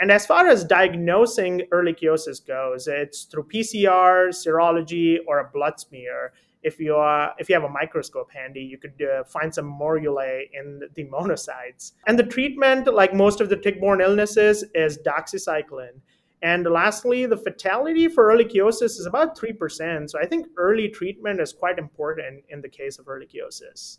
And 0.00 0.10
as 0.10 0.26
far 0.26 0.48
as 0.48 0.64
diagnosing 0.64 1.62
ehrlichiosis 1.72 2.44
goes, 2.44 2.88
it's 2.88 3.24
through 3.24 3.44
PCR, 3.44 4.28
serology, 4.30 5.18
or 5.26 5.38
a 5.38 5.50
blood 5.52 5.78
smear. 5.78 6.32
If 6.62 6.80
you 6.80 6.96
are, 6.96 7.32
if 7.38 7.48
you 7.48 7.54
have 7.54 7.64
a 7.64 7.68
microscope 7.68 8.30
handy, 8.32 8.62
you 8.62 8.78
could 8.78 9.00
uh, 9.02 9.22
find 9.24 9.54
some 9.54 9.66
morulae 9.66 10.48
in 10.52 10.80
the 10.94 11.04
monocytes. 11.04 11.92
And 12.06 12.18
the 12.18 12.24
treatment, 12.24 12.92
like 12.92 13.14
most 13.14 13.40
of 13.40 13.50
the 13.50 13.56
tick-borne 13.56 14.00
illnesses, 14.00 14.64
is 14.74 14.98
doxycycline. 14.98 16.00
And 16.42 16.66
lastly, 16.66 17.24
the 17.26 17.36
fatality 17.36 18.08
for 18.08 18.30
ehrlichiosis 18.30 18.98
is 18.98 19.06
about 19.06 19.38
3%. 19.38 20.10
So 20.10 20.18
I 20.18 20.26
think 20.26 20.46
early 20.56 20.88
treatment 20.88 21.40
is 21.40 21.52
quite 21.52 21.78
important 21.78 22.44
in 22.48 22.60
the 22.60 22.68
case 22.68 22.98
of 22.98 23.06
ehrlichiosis. 23.06 23.98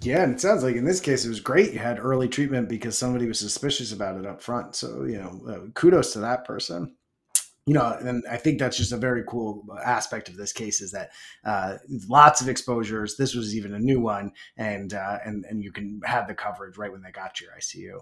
Yeah, 0.00 0.22
and 0.22 0.34
it 0.34 0.40
sounds 0.40 0.62
like 0.62 0.76
in 0.76 0.84
this 0.84 1.00
case 1.00 1.24
it 1.24 1.28
was 1.28 1.40
great. 1.40 1.72
You 1.72 1.80
had 1.80 1.98
early 1.98 2.28
treatment 2.28 2.68
because 2.68 2.96
somebody 2.96 3.26
was 3.26 3.38
suspicious 3.38 3.92
about 3.92 4.16
it 4.16 4.26
up 4.26 4.42
front. 4.42 4.76
So 4.76 5.04
you 5.04 5.18
know, 5.18 5.40
uh, 5.48 5.70
kudos 5.74 6.12
to 6.12 6.20
that 6.20 6.44
person. 6.44 6.94
You 7.66 7.74
know, 7.74 7.98
and 8.00 8.24
I 8.30 8.38
think 8.38 8.58
that's 8.58 8.78
just 8.78 8.92
a 8.92 8.96
very 8.96 9.24
cool 9.28 9.62
aspect 9.84 10.30
of 10.30 10.36
this 10.36 10.54
case 10.54 10.80
is 10.80 10.92
that 10.92 11.10
uh, 11.44 11.76
lots 12.08 12.40
of 12.40 12.48
exposures. 12.48 13.16
This 13.16 13.34
was 13.34 13.54
even 13.54 13.74
a 13.74 13.78
new 13.78 14.00
one, 14.00 14.32
and 14.56 14.94
uh, 14.94 15.18
and 15.24 15.44
and 15.44 15.62
you 15.62 15.72
can 15.72 16.00
have 16.04 16.28
the 16.28 16.34
coverage 16.34 16.78
right 16.78 16.90
when 16.90 17.02
they 17.02 17.10
got 17.10 17.34
to 17.34 17.44
your 17.44 17.52
ICU 17.54 18.00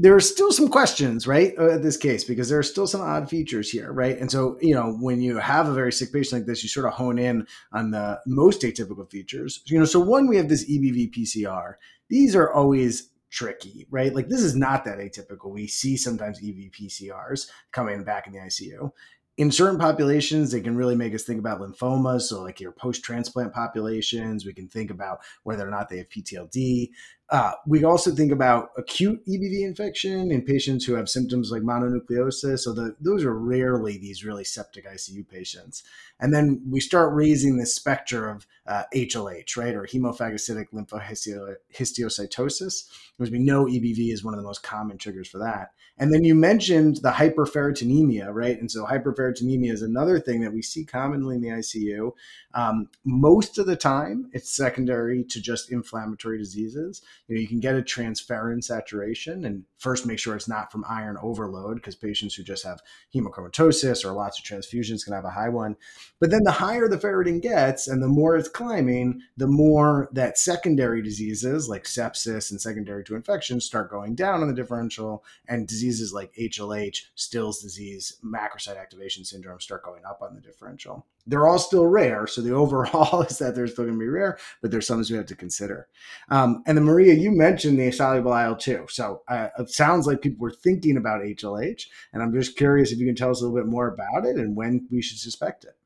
there 0.00 0.14
are 0.14 0.20
still 0.20 0.50
some 0.50 0.68
questions, 0.68 1.26
right, 1.26 1.54
uh, 1.58 1.76
this 1.76 1.98
case 1.98 2.24
because 2.24 2.48
there 2.48 2.58
are 2.58 2.62
still 2.62 2.86
some 2.86 3.02
odd 3.02 3.28
features 3.28 3.68
here, 3.68 3.92
right? 3.92 4.16
And 4.16 4.30
so, 4.30 4.56
you 4.62 4.74
know, 4.74 4.96
when 4.98 5.20
you 5.20 5.36
have 5.36 5.68
a 5.68 5.74
very 5.74 5.92
sick 5.92 6.10
patient 6.10 6.40
like 6.40 6.46
this, 6.46 6.62
you 6.62 6.70
sort 6.70 6.86
of 6.86 6.94
hone 6.94 7.18
in 7.18 7.46
on 7.74 7.90
the 7.90 8.18
most 8.26 8.62
atypical 8.62 9.08
features. 9.10 9.60
You 9.66 9.78
know, 9.78 9.84
so 9.84 10.00
one, 10.00 10.26
we 10.26 10.38
have 10.38 10.48
this 10.48 10.64
EBV 10.64 11.12
PCR. 11.14 11.74
These 12.08 12.34
are 12.34 12.50
always 12.50 13.10
tricky, 13.28 13.86
right? 13.90 14.14
Like 14.14 14.28
this 14.28 14.40
is 14.40 14.56
not 14.56 14.86
that 14.86 14.98
atypical. 14.98 15.50
We 15.50 15.66
see 15.66 15.98
sometimes 15.98 16.40
EBV 16.40 16.72
PCRs 16.72 17.48
coming 17.70 18.02
back 18.02 18.26
in 18.26 18.32
the 18.32 18.38
ICU. 18.38 18.90
in 19.36 19.50
certain 19.50 19.78
populations, 19.78 20.50
they 20.50 20.60
can 20.60 20.76
really 20.76 20.96
make 20.96 21.14
us 21.14 21.24
think 21.24 21.38
about 21.38 21.60
lymphomas. 21.60 22.22
So, 22.22 22.42
like 22.42 22.60
your 22.60 22.72
post 22.72 23.04
transplant 23.04 23.52
populations, 23.52 24.44
we 24.44 24.52
can 24.52 24.68
think 24.68 24.90
about 24.90 25.20
whether 25.44 25.66
or 25.66 25.70
not 25.70 25.88
they 25.88 25.98
have 25.98 26.08
PTLD. 26.08 26.90
Uh, 27.30 27.52
we 27.64 27.84
also 27.84 28.10
think 28.10 28.32
about 28.32 28.70
acute 28.76 29.24
EBV 29.24 29.64
infection 29.64 30.32
in 30.32 30.42
patients 30.42 30.84
who 30.84 30.94
have 30.94 31.08
symptoms 31.08 31.52
like 31.52 31.62
mononucleosis. 31.62 32.58
So 32.60 32.72
the, 32.72 32.96
those 33.00 33.24
are 33.24 33.38
rarely 33.38 33.96
these 33.96 34.24
really 34.24 34.42
septic 34.42 34.84
ICU 34.84 35.28
patients. 35.28 35.84
And 36.18 36.34
then 36.34 36.60
we 36.68 36.80
start 36.80 37.14
raising 37.14 37.56
the 37.56 37.66
specter 37.66 38.28
of 38.28 38.48
uh, 38.66 38.82
HLH, 38.94 39.56
right, 39.56 39.76
or 39.76 39.84
hemophagocytic 39.84 40.70
lymphohistiocytosis, 40.74 42.88
because 43.16 43.30
we 43.30 43.38
know 43.38 43.66
EBV 43.66 44.12
is 44.12 44.24
one 44.24 44.34
of 44.34 44.38
the 44.38 44.46
most 44.46 44.64
common 44.64 44.98
triggers 44.98 45.28
for 45.28 45.38
that. 45.38 45.70
And 45.98 46.12
then 46.12 46.24
you 46.24 46.34
mentioned 46.34 46.96
the 47.02 47.10
hyperferritinemia, 47.10 48.32
right? 48.32 48.58
And 48.58 48.70
so 48.70 48.86
hyperferritinemia 48.86 49.70
is 49.70 49.82
another 49.82 50.18
thing 50.18 50.40
that 50.40 50.52
we 50.52 50.62
see 50.62 50.84
commonly 50.84 51.36
in 51.36 51.42
the 51.42 51.48
ICU. 51.48 52.12
Um, 52.54 52.88
most 53.04 53.58
of 53.58 53.66
the 53.66 53.76
time, 53.76 54.30
it's 54.32 54.54
secondary 54.54 55.24
to 55.24 55.40
just 55.40 55.70
inflammatory 55.70 56.38
diseases. 56.38 57.02
You 57.30 57.36
know, 57.36 57.42
you 57.42 57.48
can 57.48 57.60
get 57.60 57.76
a 57.76 57.82
transferrin 57.82 58.62
saturation, 58.62 59.44
and 59.44 59.62
first 59.78 60.04
make 60.04 60.18
sure 60.18 60.34
it's 60.34 60.48
not 60.48 60.72
from 60.72 60.84
iron 60.88 61.16
overload, 61.22 61.76
because 61.76 61.94
patients 61.94 62.34
who 62.34 62.42
just 62.42 62.64
have 62.64 62.80
hemochromatosis 63.14 64.04
or 64.04 64.10
lots 64.10 64.40
of 64.40 64.44
transfusions 64.44 65.04
can 65.04 65.12
have 65.12 65.24
a 65.24 65.30
high 65.30 65.48
one. 65.48 65.76
But 66.18 66.32
then 66.32 66.42
the 66.42 66.50
higher 66.50 66.88
the 66.88 66.98
ferritin 66.98 67.40
gets, 67.40 67.86
and 67.86 68.02
the 68.02 68.08
more 68.08 68.36
it's 68.36 68.48
climbing, 68.48 69.20
the 69.36 69.46
more 69.46 70.08
that 70.12 70.38
secondary 70.38 71.02
diseases 71.02 71.68
like 71.68 71.84
sepsis 71.84 72.50
and 72.50 72.60
secondary 72.60 73.04
to 73.04 73.14
infection 73.14 73.60
start 73.60 73.92
going 73.92 74.16
down 74.16 74.42
on 74.42 74.48
the 74.48 74.54
differential, 74.54 75.24
and 75.46 75.68
diseases 75.68 76.12
like 76.12 76.34
HLH, 76.34 77.02
Still's 77.14 77.62
disease, 77.62 78.16
macrophage 78.24 78.76
activation 78.76 79.24
syndrome 79.24 79.60
start 79.60 79.84
going 79.84 80.04
up 80.04 80.20
on 80.20 80.34
the 80.34 80.40
differential. 80.40 81.06
They're 81.26 81.46
all 81.46 81.58
still 81.58 81.86
rare. 81.86 82.26
So 82.26 82.40
the 82.40 82.54
overall 82.54 83.22
is 83.22 83.38
that 83.38 83.54
they're 83.54 83.66
still 83.66 83.84
going 83.84 83.98
to 83.98 84.00
be 84.00 84.08
rare, 84.08 84.38
but 84.62 84.70
there's 84.70 84.86
some 84.86 85.00
we 85.00 85.16
have 85.16 85.26
to 85.26 85.36
consider. 85.36 85.88
Um, 86.30 86.62
and 86.66 86.76
then, 86.76 86.84
Maria, 86.84 87.14
you 87.14 87.30
mentioned 87.30 87.78
the 87.78 87.90
soluble 87.90 88.36
IL 88.36 88.56
2. 88.56 88.86
So 88.88 89.22
uh, 89.28 89.48
it 89.58 89.70
sounds 89.70 90.06
like 90.06 90.22
people 90.22 90.40
were 90.40 90.50
thinking 90.50 90.96
about 90.96 91.22
HLH. 91.22 91.84
And 92.12 92.22
I'm 92.22 92.32
just 92.32 92.56
curious 92.56 92.92
if 92.92 92.98
you 92.98 93.06
can 93.06 93.14
tell 93.14 93.30
us 93.30 93.40
a 93.40 93.44
little 93.44 93.58
bit 93.58 93.70
more 93.70 93.88
about 93.88 94.26
it 94.26 94.36
and 94.36 94.56
when 94.56 94.86
we 94.90 95.02
should 95.02 95.18
suspect 95.18 95.64
it. 95.64 95.76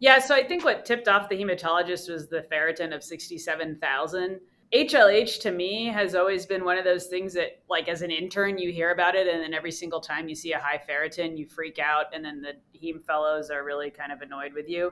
Yeah, 0.00 0.18
so 0.18 0.34
I 0.34 0.42
think 0.46 0.64
what 0.64 0.84
tipped 0.84 1.08
off 1.08 1.28
the 1.28 1.36
hematologist 1.36 2.10
was 2.10 2.28
the 2.28 2.44
ferritin 2.52 2.94
of 2.94 3.02
67,000. 3.02 4.40
HLH 4.74 5.40
to 5.42 5.52
me 5.52 5.86
has 5.86 6.16
always 6.16 6.46
been 6.46 6.64
one 6.64 6.76
of 6.76 6.84
those 6.84 7.06
things 7.06 7.32
that, 7.34 7.62
like, 7.70 7.88
as 7.88 8.02
an 8.02 8.10
intern, 8.10 8.58
you 8.58 8.72
hear 8.72 8.90
about 8.90 9.14
it, 9.14 9.28
and 9.28 9.40
then 9.40 9.54
every 9.54 9.70
single 9.70 10.00
time 10.00 10.28
you 10.28 10.34
see 10.34 10.52
a 10.52 10.58
high 10.58 10.80
ferritin, 10.88 11.38
you 11.38 11.46
freak 11.46 11.78
out, 11.78 12.06
and 12.12 12.24
then 12.24 12.42
the 12.42 12.54
heme 12.76 13.04
fellows 13.04 13.50
are 13.50 13.64
really 13.64 13.90
kind 13.90 14.10
of 14.10 14.20
annoyed 14.20 14.52
with 14.52 14.68
you. 14.68 14.90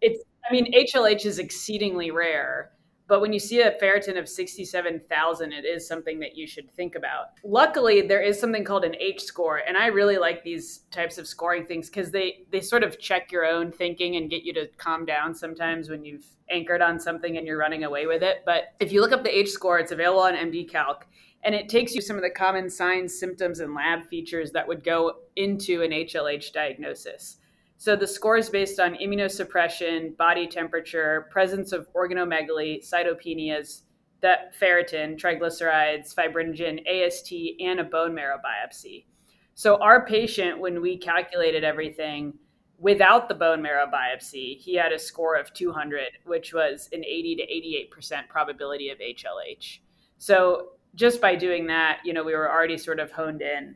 It's, 0.00 0.24
I 0.48 0.52
mean, 0.52 0.72
HLH 0.72 1.24
is 1.24 1.38
exceedingly 1.38 2.10
rare, 2.10 2.72
but 3.08 3.20
when 3.20 3.32
you 3.32 3.38
see 3.38 3.60
a 3.60 3.72
ferritin 3.72 4.18
of 4.18 4.28
67,000, 4.28 5.52
it 5.52 5.64
is 5.64 5.86
something 5.86 6.20
that 6.20 6.36
you 6.36 6.46
should 6.46 6.70
think 6.70 6.94
about. 6.94 7.26
Luckily, 7.44 8.02
there 8.02 8.22
is 8.22 8.38
something 8.38 8.64
called 8.64 8.84
an 8.84 8.96
H 8.96 9.22
score, 9.22 9.58
and 9.58 9.76
I 9.76 9.86
really 9.86 10.18
like 10.18 10.42
these 10.42 10.84
types 10.90 11.18
of 11.18 11.26
scoring 11.26 11.66
things 11.66 11.88
because 11.88 12.10
they 12.10 12.44
they 12.50 12.60
sort 12.60 12.82
of 12.82 12.98
check 12.98 13.32
your 13.32 13.44
own 13.44 13.72
thinking 13.72 14.16
and 14.16 14.30
get 14.30 14.44
you 14.44 14.52
to 14.54 14.68
calm 14.78 15.04
down 15.04 15.34
sometimes 15.34 15.90
when 15.90 16.04
you've 16.04 16.26
anchored 16.50 16.82
on 16.82 17.00
something 17.00 17.36
and 17.36 17.46
you're 17.46 17.58
running 17.58 17.84
away 17.84 18.06
with 18.06 18.22
it. 18.22 18.42
But 18.44 18.74
if 18.80 18.92
you 18.92 19.00
look 19.00 19.12
up 19.12 19.24
the 19.24 19.36
H 19.36 19.50
score, 19.50 19.78
it's 19.78 19.92
available 19.92 20.20
on 20.20 20.34
MD 20.34 20.68
Calc 20.68 21.06
and 21.44 21.54
it 21.54 21.68
takes 21.68 21.94
you 21.94 22.00
some 22.00 22.16
of 22.16 22.22
the 22.22 22.30
common 22.30 22.70
signs, 22.70 23.18
symptoms, 23.18 23.60
and 23.60 23.74
lab 23.74 24.06
features 24.08 24.52
that 24.52 24.66
would 24.66 24.84
go 24.84 25.14
into 25.36 25.82
an 25.82 25.90
HLH 25.90 26.52
diagnosis. 26.52 27.38
So 27.82 27.96
the 27.96 28.06
score 28.06 28.36
is 28.36 28.48
based 28.48 28.78
on 28.78 28.94
immunosuppression, 28.94 30.16
body 30.16 30.46
temperature, 30.46 31.26
presence 31.32 31.72
of 31.72 31.92
organomegaly, 31.94 32.88
cytopenias, 32.88 33.82
that 34.20 34.54
ferritin, 34.56 35.18
triglycerides, 35.18 36.14
fibrinogen, 36.14 36.78
AST, 36.86 37.32
and 37.58 37.80
a 37.80 37.84
bone 37.84 38.14
marrow 38.14 38.38
biopsy. 38.38 39.06
So 39.54 39.82
our 39.82 40.06
patient, 40.06 40.60
when 40.60 40.80
we 40.80 40.96
calculated 40.96 41.64
everything 41.64 42.34
without 42.78 43.28
the 43.28 43.34
bone 43.34 43.60
marrow 43.60 43.90
biopsy, 43.92 44.58
he 44.58 44.76
had 44.76 44.92
a 44.92 44.98
score 44.98 45.34
of 45.34 45.52
200, 45.52 46.02
which 46.24 46.54
was 46.54 46.88
an 46.92 47.04
80 47.04 47.34
to 47.34 47.96
88% 47.96 48.28
probability 48.28 48.90
of 48.90 48.98
HLH. 48.98 49.80
So 50.18 50.68
just 50.94 51.20
by 51.20 51.34
doing 51.34 51.66
that, 51.66 51.98
you 52.04 52.12
know, 52.12 52.22
we 52.22 52.36
were 52.36 52.48
already 52.48 52.78
sort 52.78 53.00
of 53.00 53.10
honed 53.10 53.42
in. 53.42 53.74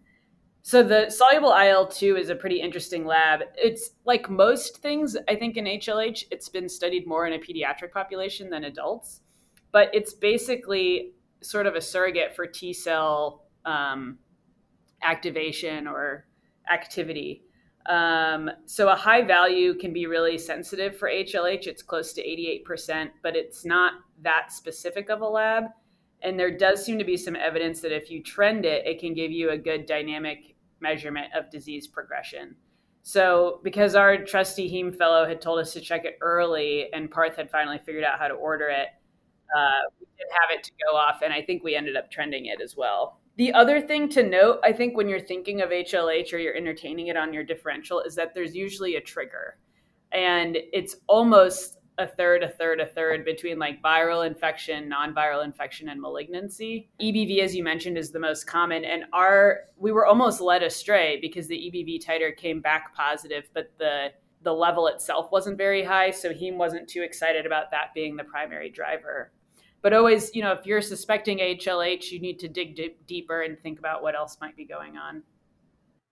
So 0.67 0.83
the 0.83 1.11
soluble 1.11 1.53
IL-2 1.53 2.19
is 2.19 2.29
a 2.29 2.35
pretty 2.35 2.61
interesting 2.61 3.07
lab. 3.07 3.43
It's 3.55 3.91
like 4.05 4.29
most 4.29 4.79
things, 4.79 5.17
I 5.29 5.37
think 5.37 5.57
in 5.57 5.65
HLH, 5.65 6.25
it's 6.33 6.49
been 6.49 6.69
studied 6.69 7.07
more 7.07 7.25
in 7.25 7.35
a 7.35 7.39
pediatric 7.39 7.93
population 7.93 8.51
than 8.51 8.65
adults, 8.65 9.21
but 9.71 9.95
it's 9.95 10.13
basically 10.13 11.13
sort 11.41 11.69
of 11.69 11.77
a 11.77 11.81
surrogate 11.81 12.35
for 12.35 12.49
T 12.49 12.73
cell 12.73 13.45
um, 13.65 14.19
activation 15.05 15.87
or 15.87 16.27
activity. 16.69 17.45
Um, 17.89 18.51
so 18.65 18.89
a 18.89 18.97
high 18.97 19.23
value 19.23 19.73
can 19.73 19.93
be 19.93 20.07
really 20.07 20.37
sensitive 20.37 20.99
for 20.99 21.09
HLH. 21.09 21.69
It's 21.69 21.85
close 21.85 22.13
to 22.15 22.27
88%, 22.27 23.11
but 23.23 23.37
it's 23.37 23.65
not 23.65 23.93
that 24.23 24.51
specific 24.51 25.11
of 25.11 25.21
a 25.21 25.29
lab. 25.29 25.67
And 26.23 26.37
there 26.37 26.51
does 26.51 26.85
seem 26.85 26.99
to 26.99 27.05
be 27.05 27.17
some 27.17 27.37
evidence 27.37 27.81
that 27.83 27.93
if 27.93 28.11
you 28.11 28.21
trend 28.21 28.65
it, 28.65 28.85
it 28.85 28.99
can 28.99 29.15
give 29.15 29.31
you 29.31 29.51
a 29.51 29.59
good 29.59 29.87
dynamic 29.87 30.56
measurement 30.81 31.29
of 31.35 31.51
disease 31.51 31.87
progression. 31.87 32.57
So, 33.03 33.61
because 33.63 33.95
our 33.95 34.25
trusty 34.25 34.69
heme 34.69 34.97
fellow 34.97 35.27
had 35.27 35.41
told 35.41 35.61
us 35.61 35.73
to 35.75 35.81
check 35.81 36.05
it 36.05 36.19
early, 36.21 36.93
and 36.93 37.11
Parth 37.11 37.37
had 37.37 37.51
finally 37.51 37.79
figured 37.79 38.03
out 38.03 38.19
how 38.19 38.27
to 38.27 38.35
order 38.35 38.69
it, 38.69 38.89
uh, 39.57 39.83
we 40.01 40.07
did 40.19 40.27
have 40.41 40.59
it 40.59 40.65
to 40.65 40.73
go 40.85 40.97
off, 40.97 41.23
and 41.23 41.33
I 41.33 41.41
think 41.41 41.63
we 41.63 41.77
ended 41.77 41.97
up 41.97 42.11
trending 42.11 42.47
it 42.47 42.61
as 42.61 42.77
well. 42.77 43.21
The 43.37 43.53
other 43.53 43.81
thing 43.81 44.09
to 44.11 44.23
note, 44.23 44.59
I 44.65 44.73
think, 44.73 44.97
when 44.97 45.09
you're 45.09 45.21
thinking 45.21 45.61
of 45.61 45.71
HLH 45.71 46.33
or 46.33 46.39
you're 46.39 46.57
entertaining 46.57 47.09
it 47.09 47.17
on 47.17 47.33
your 47.33 47.45
differential, 47.45 48.01
is 48.01 48.15
that 48.17 48.35
there's 48.35 48.57
usually 48.57 48.97
a 48.97 49.01
trigger. 49.01 49.59
And 50.13 50.57
it's 50.73 50.97
almost 51.07 51.76
a 51.99 52.07
third, 52.07 52.43
a 52.43 52.49
third, 52.49 52.81
a 52.81 52.87
third 52.87 53.25
between 53.25 53.59
like 53.59 53.83
viral 53.83 54.27
infection, 54.27 54.89
non-viral 54.89 55.45
infection, 55.45 55.89
and 55.89 56.01
malignancy. 56.01 56.89
EBV, 57.01 57.41
as 57.41 57.55
you 57.55 57.65
mentioned, 57.65 57.97
is 57.97 58.11
the 58.11 58.19
most 58.19 58.47
common, 58.47 58.85
and 58.85 59.05
our 59.13 59.61
we 59.79 59.93
were 59.93 60.07
almost 60.07 60.41
led 60.41 60.63
astray 60.63 61.19
because 61.21 61.49
the 61.49 61.57
EBV 61.57 62.05
titer 62.05 62.37
came 62.37 62.61
back 62.61 62.95
positive, 62.95 63.49
but 63.55 63.73
the 63.79 64.13
the 64.43 64.53
level 64.53 64.87
itself 64.87 65.33
wasn't 65.33 65.57
very 65.57 65.83
high, 65.83 66.11
so 66.11 66.33
heme 66.33 66.57
wasn't 66.57 66.89
too 66.89 67.03
excited 67.03 67.47
about 67.47 67.71
that 67.71 67.93
being 67.95 68.17
the 68.17 68.25
primary 68.25 68.71
driver. 68.71 69.33
But 69.83 69.93
always, 69.93 70.35
you 70.35 70.43
know, 70.43 70.53
if 70.53 70.67
you're 70.67 70.83
suspecting 70.83 71.39
HLH, 71.39 72.11
you 72.11 72.21
need 72.21 72.39
to 72.41 72.49
dig 72.49 72.77
d- 72.77 72.97
deeper 73.07 73.43
and 73.43 73.59
think 73.61 73.79
about 73.79 74.03
what 74.03 74.15
else 74.15 74.37
might 74.41 74.57
be 74.57 74.65
going 74.65 74.97
on. 74.97 75.23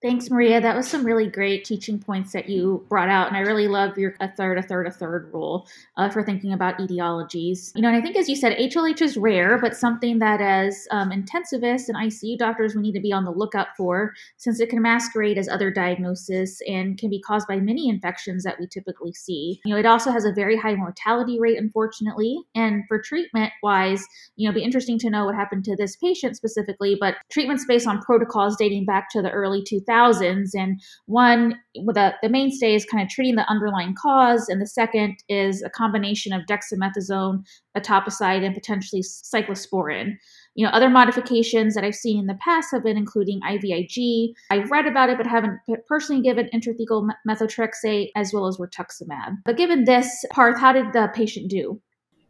Thanks, 0.04 0.28
Maria. 0.28 0.60
That 0.60 0.76
was 0.76 0.86
some 0.86 1.02
really 1.02 1.28
great 1.28 1.64
teaching 1.64 1.98
points 1.98 2.32
that 2.32 2.46
you 2.46 2.84
brought 2.90 3.08
out. 3.08 3.28
And 3.28 3.38
I 3.38 3.40
really 3.40 3.68
love 3.68 3.96
your 3.96 4.14
a 4.20 4.30
third, 4.30 4.58
a 4.58 4.62
third, 4.62 4.86
a 4.86 4.90
third 4.90 5.30
rule 5.32 5.66
uh, 5.96 6.10
for 6.10 6.22
thinking 6.22 6.52
about 6.52 6.76
etiologies. 6.76 7.72
You 7.74 7.80
know, 7.80 7.88
and 7.88 7.96
I 7.96 8.02
think, 8.02 8.14
as 8.14 8.28
you 8.28 8.36
said, 8.36 8.54
HLH 8.58 9.00
is 9.00 9.16
rare, 9.16 9.56
but 9.56 9.74
something 9.74 10.18
that 10.18 10.42
as 10.42 10.86
um, 10.90 11.08
intensivists 11.08 11.88
and 11.88 11.96
ICU 11.96 12.36
doctors, 12.36 12.74
we 12.74 12.82
need 12.82 12.92
to 12.92 13.00
be 13.00 13.14
on 13.14 13.24
the 13.24 13.30
lookout 13.30 13.68
for 13.78 14.12
since 14.36 14.60
it 14.60 14.68
can 14.68 14.82
masquerade 14.82 15.38
as 15.38 15.48
other 15.48 15.70
diagnosis 15.70 16.60
and 16.68 16.98
can 16.98 17.08
be 17.08 17.22
caused 17.22 17.48
by 17.48 17.56
many 17.58 17.88
infections 17.88 18.44
that 18.44 18.60
we 18.60 18.66
typically 18.66 19.14
see. 19.14 19.58
You 19.64 19.72
know, 19.72 19.80
it 19.80 19.86
also 19.86 20.10
has 20.10 20.26
a 20.26 20.32
very 20.32 20.58
high 20.58 20.74
mortality 20.74 21.40
rate, 21.40 21.56
unfortunately. 21.56 22.40
And 22.54 22.82
for 22.88 23.00
treatment 23.00 23.54
wise, 23.62 24.04
you 24.36 24.46
know, 24.46 24.50
it'd 24.50 24.60
be 24.60 24.66
interesting 24.66 24.98
to 24.98 25.08
know 25.08 25.24
what 25.24 25.34
happened 25.34 25.64
to 25.64 25.76
this 25.76 25.96
patient 25.96 26.36
specifically, 26.36 26.94
but 27.00 27.14
treatments 27.30 27.64
based 27.66 27.88
on 27.88 28.02
protocols 28.02 28.56
dating 28.58 28.84
back 28.84 29.08
to 29.08 29.22
the 29.22 29.30
early 29.30 29.62
2000s 29.62 29.93
thousands. 29.94 30.54
And 30.54 30.80
one, 31.06 31.58
the, 31.74 32.14
the 32.22 32.28
mainstay 32.28 32.74
is 32.74 32.84
kind 32.84 33.02
of 33.02 33.08
treating 33.08 33.36
the 33.36 33.48
underlying 33.48 33.94
cause, 34.00 34.48
and 34.48 34.60
the 34.60 34.66
second 34.66 35.16
is 35.28 35.62
a 35.62 35.70
combination 35.70 36.32
of 36.32 36.42
dexamethasone, 36.46 37.44
etoposide, 37.76 38.44
and 38.44 38.54
potentially 38.54 39.02
cyclosporin. 39.02 40.14
You 40.54 40.66
know, 40.66 40.72
other 40.72 40.88
modifications 40.88 41.74
that 41.74 41.84
I've 41.84 41.94
seen 41.94 42.18
in 42.18 42.26
the 42.26 42.38
past 42.44 42.68
have 42.72 42.84
been 42.84 42.96
including 42.96 43.40
IVIG. 43.40 44.32
I've 44.50 44.70
read 44.70 44.86
about 44.86 45.10
it, 45.10 45.16
but 45.16 45.26
haven't 45.26 45.58
personally 45.88 46.22
given 46.22 46.48
intrathecal 46.54 47.08
methotrexate 47.28 48.10
as 48.16 48.32
well 48.32 48.46
as 48.46 48.58
rituximab. 48.58 49.36
But 49.44 49.56
given 49.56 49.84
this, 49.84 50.24
Parth, 50.30 50.58
how 50.58 50.72
did 50.72 50.92
the 50.92 51.10
patient 51.14 51.50
do? 51.50 51.80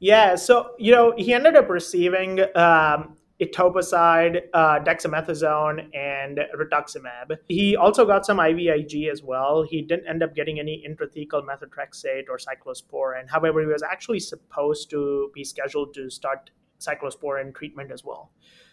Yeah, 0.00 0.34
so 0.34 0.70
you 0.78 0.92
know 0.92 1.14
he 1.16 1.32
ended 1.32 1.56
up 1.56 1.68
receiving 1.70 2.40
um, 2.56 3.16
etoposide, 3.40 4.42
uh, 4.52 4.78
dexamethasone, 4.80 5.94
and 5.94 6.40
rituximab. 6.56 7.36
He 7.48 7.76
also 7.76 8.06
got 8.06 8.24
some 8.24 8.38
IVIG 8.38 9.10
as 9.10 9.22
well. 9.22 9.62
He 9.62 9.82
didn't 9.82 10.06
end 10.06 10.22
up 10.22 10.34
getting 10.34 10.60
any 10.60 10.84
intrathecal 10.88 11.42
methotrexate 11.44 12.24
or 12.28 12.38
cyclosporin. 12.38 13.28
However, 13.28 13.60
he 13.60 13.66
was 13.66 13.82
actually 13.82 14.20
supposed 14.20 14.90
to 14.90 15.30
be 15.34 15.44
scheduled 15.44 15.94
to 15.94 16.10
start 16.10 16.50
cyclosporin 16.80 17.54
treatment 17.54 17.90
as 17.90 18.04
well. 18.04 18.30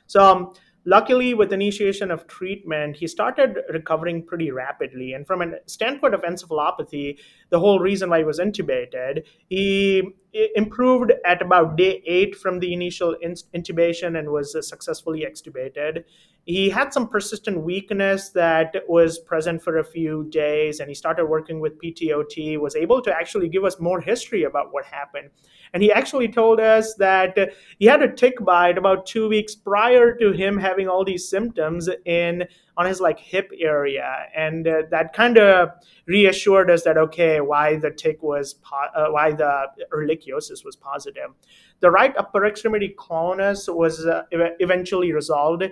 So 0.07 0.23
um, 0.23 0.53
Luckily, 0.85 1.35
with 1.35 1.53
initiation 1.53 2.09
of 2.09 2.25
treatment, 2.25 2.95
he 2.95 3.07
started 3.07 3.57
recovering 3.71 4.25
pretty 4.25 4.49
rapidly. 4.49 5.13
And 5.13 5.27
from 5.27 5.41
a 5.41 5.57
standpoint 5.67 6.15
of 6.15 6.23
encephalopathy, 6.23 7.19
the 7.49 7.59
whole 7.59 7.79
reason 7.79 8.09
why 8.09 8.19
he 8.19 8.23
was 8.23 8.39
intubated, 8.39 9.23
he 9.47 10.15
improved 10.55 11.11
at 11.25 11.41
about 11.41 11.75
day 11.77 12.01
eight 12.07 12.35
from 12.35 12.59
the 12.59 12.73
initial 12.73 13.15
intubation 13.55 14.17
and 14.17 14.29
was 14.29 14.55
successfully 14.67 15.23
extubated. 15.29 16.03
He 16.45 16.71
had 16.71 16.91
some 16.91 17.07
persistent 17.07 17.61
weakness 17.61 18.29
that 18.29 18.73
was 18.87 19.19
present 19.19 19.61
for 19.61 19.77
a 19.77 19.83
few 19.83 20.27
days, 20.31 20.79
and 20.79 20.89
he 20.89 20.95
started 20.95 21.25
working 21.25 21.59
with 21.59 21.79
PTOT, 21.79 22.59
was 22.59 22.75
able 22.75 23.03
to 23.03 23.13
actually 23.13 23.49
give 23.49 23.63
us 23.63 23.79
more 23.79 24.01
history 24.01 24.43
about 24.43 24.73
what 24.73 24.85
happened. 24.85 25.29
And 25.73 25.81
he 25.81 25.91
actually 25.91 26.27
told 26.27 26.59
us 26.59 26.95
that 26.95 27.37
he 27.79 27.85
had 27.85 28.01
a 28.01 28.11
tick 28.11 28.43
bite 28.43 28.77
about 28.77 29.05
two 29.05 29.29
weeks 29.29 29.55
prior 29.55 30.13
to 30.15 30.31
him 30.33 30.57
having 30.57 30.89
all 30.89 31.05
these 31.05 31.27
symptoms 31.29 31.89
in 32.05 32.45
on 32.77 32.85
his 32.85 32.99
like 32.99 33.19
hip 33.19 33.51
area, 33.59 34.25
and 34.35 34.67
uh, 34.67 34.83
that 34.89 35.13
kind 35.13 35.37
of 35.37 35.69
reassured 36.07 36.71
us 36.71 36.83
that 36.83 36.97
okay, 36.97 37.39
why 37.41 37.75
the 37.77 37.91
tick 37.91 38.23
was 38.23 38.55
po- 38.55 38.91
uh, 38.95 39.09
why 39.09 39.31
the 39.31 39.67
ehrlichiosis 39.93 40.65
was 40.65 40.75
positive. 40.75 41.31
The 41.79 41.91
right 41.91 42.15
upper 42.17 42.45
extremity 42.45 42.93
clonus 42.97 43.73
was 43.73 44.05
uh, 44.05 44.23
eventually 44.31 45.11
resolved. 45.13 45.63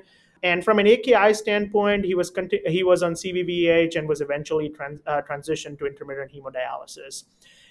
And 0.41 0.64
from 0.64 0.80
an 0.80 0.88
AKI 0.88 1.34
standpoint, 1.34 2.06
he 2.06 2.16
was 2.16 2.30
conti- 2.30 2.62
he 2.66 2.84
was 2.84 3.04
on 3.04 3.14
CVVH 3.14 3.97
and 3.97 4.08
was 4.08 4.22
eventually 4.22 4.70
trans- 4.70 5.02
uh, 5.06 5.22
transitioned 5.30 5.78
to 5.80 5.86
intermittent 5.86 6.32
hemodialysis. 6.32 7.26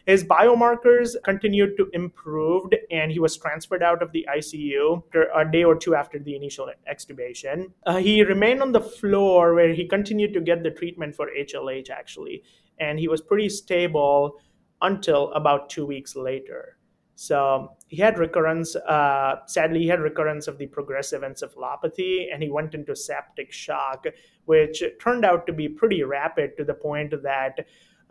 His 0.09 0.25
biomarkers 0.25 1.17
continued 1.23 1.77
to 1.77 1.91
improve, 1.93 2.73
and 2.91 3.13
he 3.13 3.19
was 3.19 3.37
transferred 3.37 3.83
out 3.83 4.03
of 4.03 4.11
the 4.13 4.27
ICU 4.35 5.03
a 5.37 5.45
day 5.45 5.65
or 5.65 5.77
two 5.77 5.95
after 5.95 6.19
the 6.19 6.35
initial 6.35 6.71
extubation. 6.91 7.73
Uh, 7.85 7.99
he 7.99 8.23
remained 8.23 8.63
on 8.63 8.73
the 8.73 8.81
floor 8.81 9.53
where 9.53 9.75
he 9.75 9.87
continued 9.87 10.33
to 10.33 10.41
get 10.41 10.63
the 10.63 10.71
treatment 10.71 11.15
for 11.15 11.29
HLH, 11.39 11.91
actually, 11.91 12.43
and 12.81 12.99
he 12.99 13.07
was 13.07 13.21
pretty 13.21 13.51
stable 13.51 14.41
until 14.81 15.31
about 15.33 15.69
two 15.69 15.85
weeks 15.85 16.17
later. 16.17 16.79
So 17.15 17.73
he 17.89 17.99
had 17.99 18.19
recurrence. 18.19 18.77
Uh, 18.77 19.41
sadly, 19.47 19.81
he 19.81 19.89
had 19.89 20.01
recurrence 20.01 20.49
of 20.49 20.57
the 20.57 20.69
progressive 20.69 21.21
encephalopathy, 21.21 22.33
and 22.33 22.43
he 22.43 22.49
went 22.49 22.75
into 22.75 22.97
septic 22.97 23.53
shock, 23.53 24.07
which 24.47 24.83
turned 25.03 25.27
out 25.27 25.47
to 25.49 25.53
be 25.53 25.69
pretty 25.69 26.03
rapid 26.03 26.57
to 26.57 26.65
the 26.65 26.73
point 26.73 27.13
that 27.25 27.67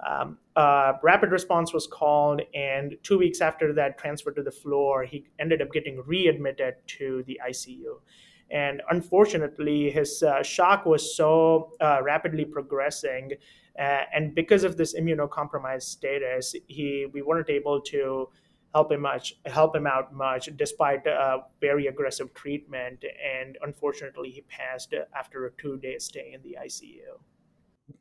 um, 0.05 0.37
uh, 0.55 0.93
rapid 1.01 1.31
response 1.31 1.73
was 1.73 1.87
called, 1.87 2.41
and 2.53 2.95
two 3.03 3.17
weeks 3.17 3.41
after 3.41 3.73
that 3.73 3.97
transfer 3.97 4.31
to 4.31 4.43
the 4.43 4.51
floor, 4.51 5.03
he 5.03 5.25
ended 5.39 5.61
up 5.61 5.71
getting 5.71 6.01
readmitted 6.05 6.75
to 6.85 7.23
the 7.25 7.39
ICU. 7.47 7.99
And 8.49 8.81
unfortunately, 8.89 9.89
his 9.89 10.23
uh, 10.23 10.43
shock 10.43 10.85
was 10.85 11.15
so 11.15 11.73
uh, 11.81 11.99
rapidly 12.03 12.45
progressing, 12.45 13.31
uh, 13.77 14.03
and 14.13 14.33
because 14.33 14.63
of 14.63 14.77
this 14.77 14.95
immunocompromised 14.97 15.83
status, 15.83 16.55
he 16.67 17.07
we 17.11 17.21
weren't 17.21 17.49
able 17.49 17.81
to 17.81 18.29
help 18.73 18.91
him 18.91 19.01
much, 19.01 19.33
help 19.45 19.75
him 19.75 19.87
out 19.87 20.13
much, 20.13 20.49
despite 20.55 21.05
uh, 21.07 21.39
very 21.59 21.87
aggressive 21.87 22.33
treatment. 22.33 23.03
And 23.03 23.57
unfortunately, 23.63 24.29
he 24.29 24.41
passed 24.41 24.93
after 25.15 25.45
a 25.47 25.51
two-day 25.51 25.97
stay 25.99 26.33
in 26.33 26.41
the 26.43 26.57
ICU. 26.63 27.19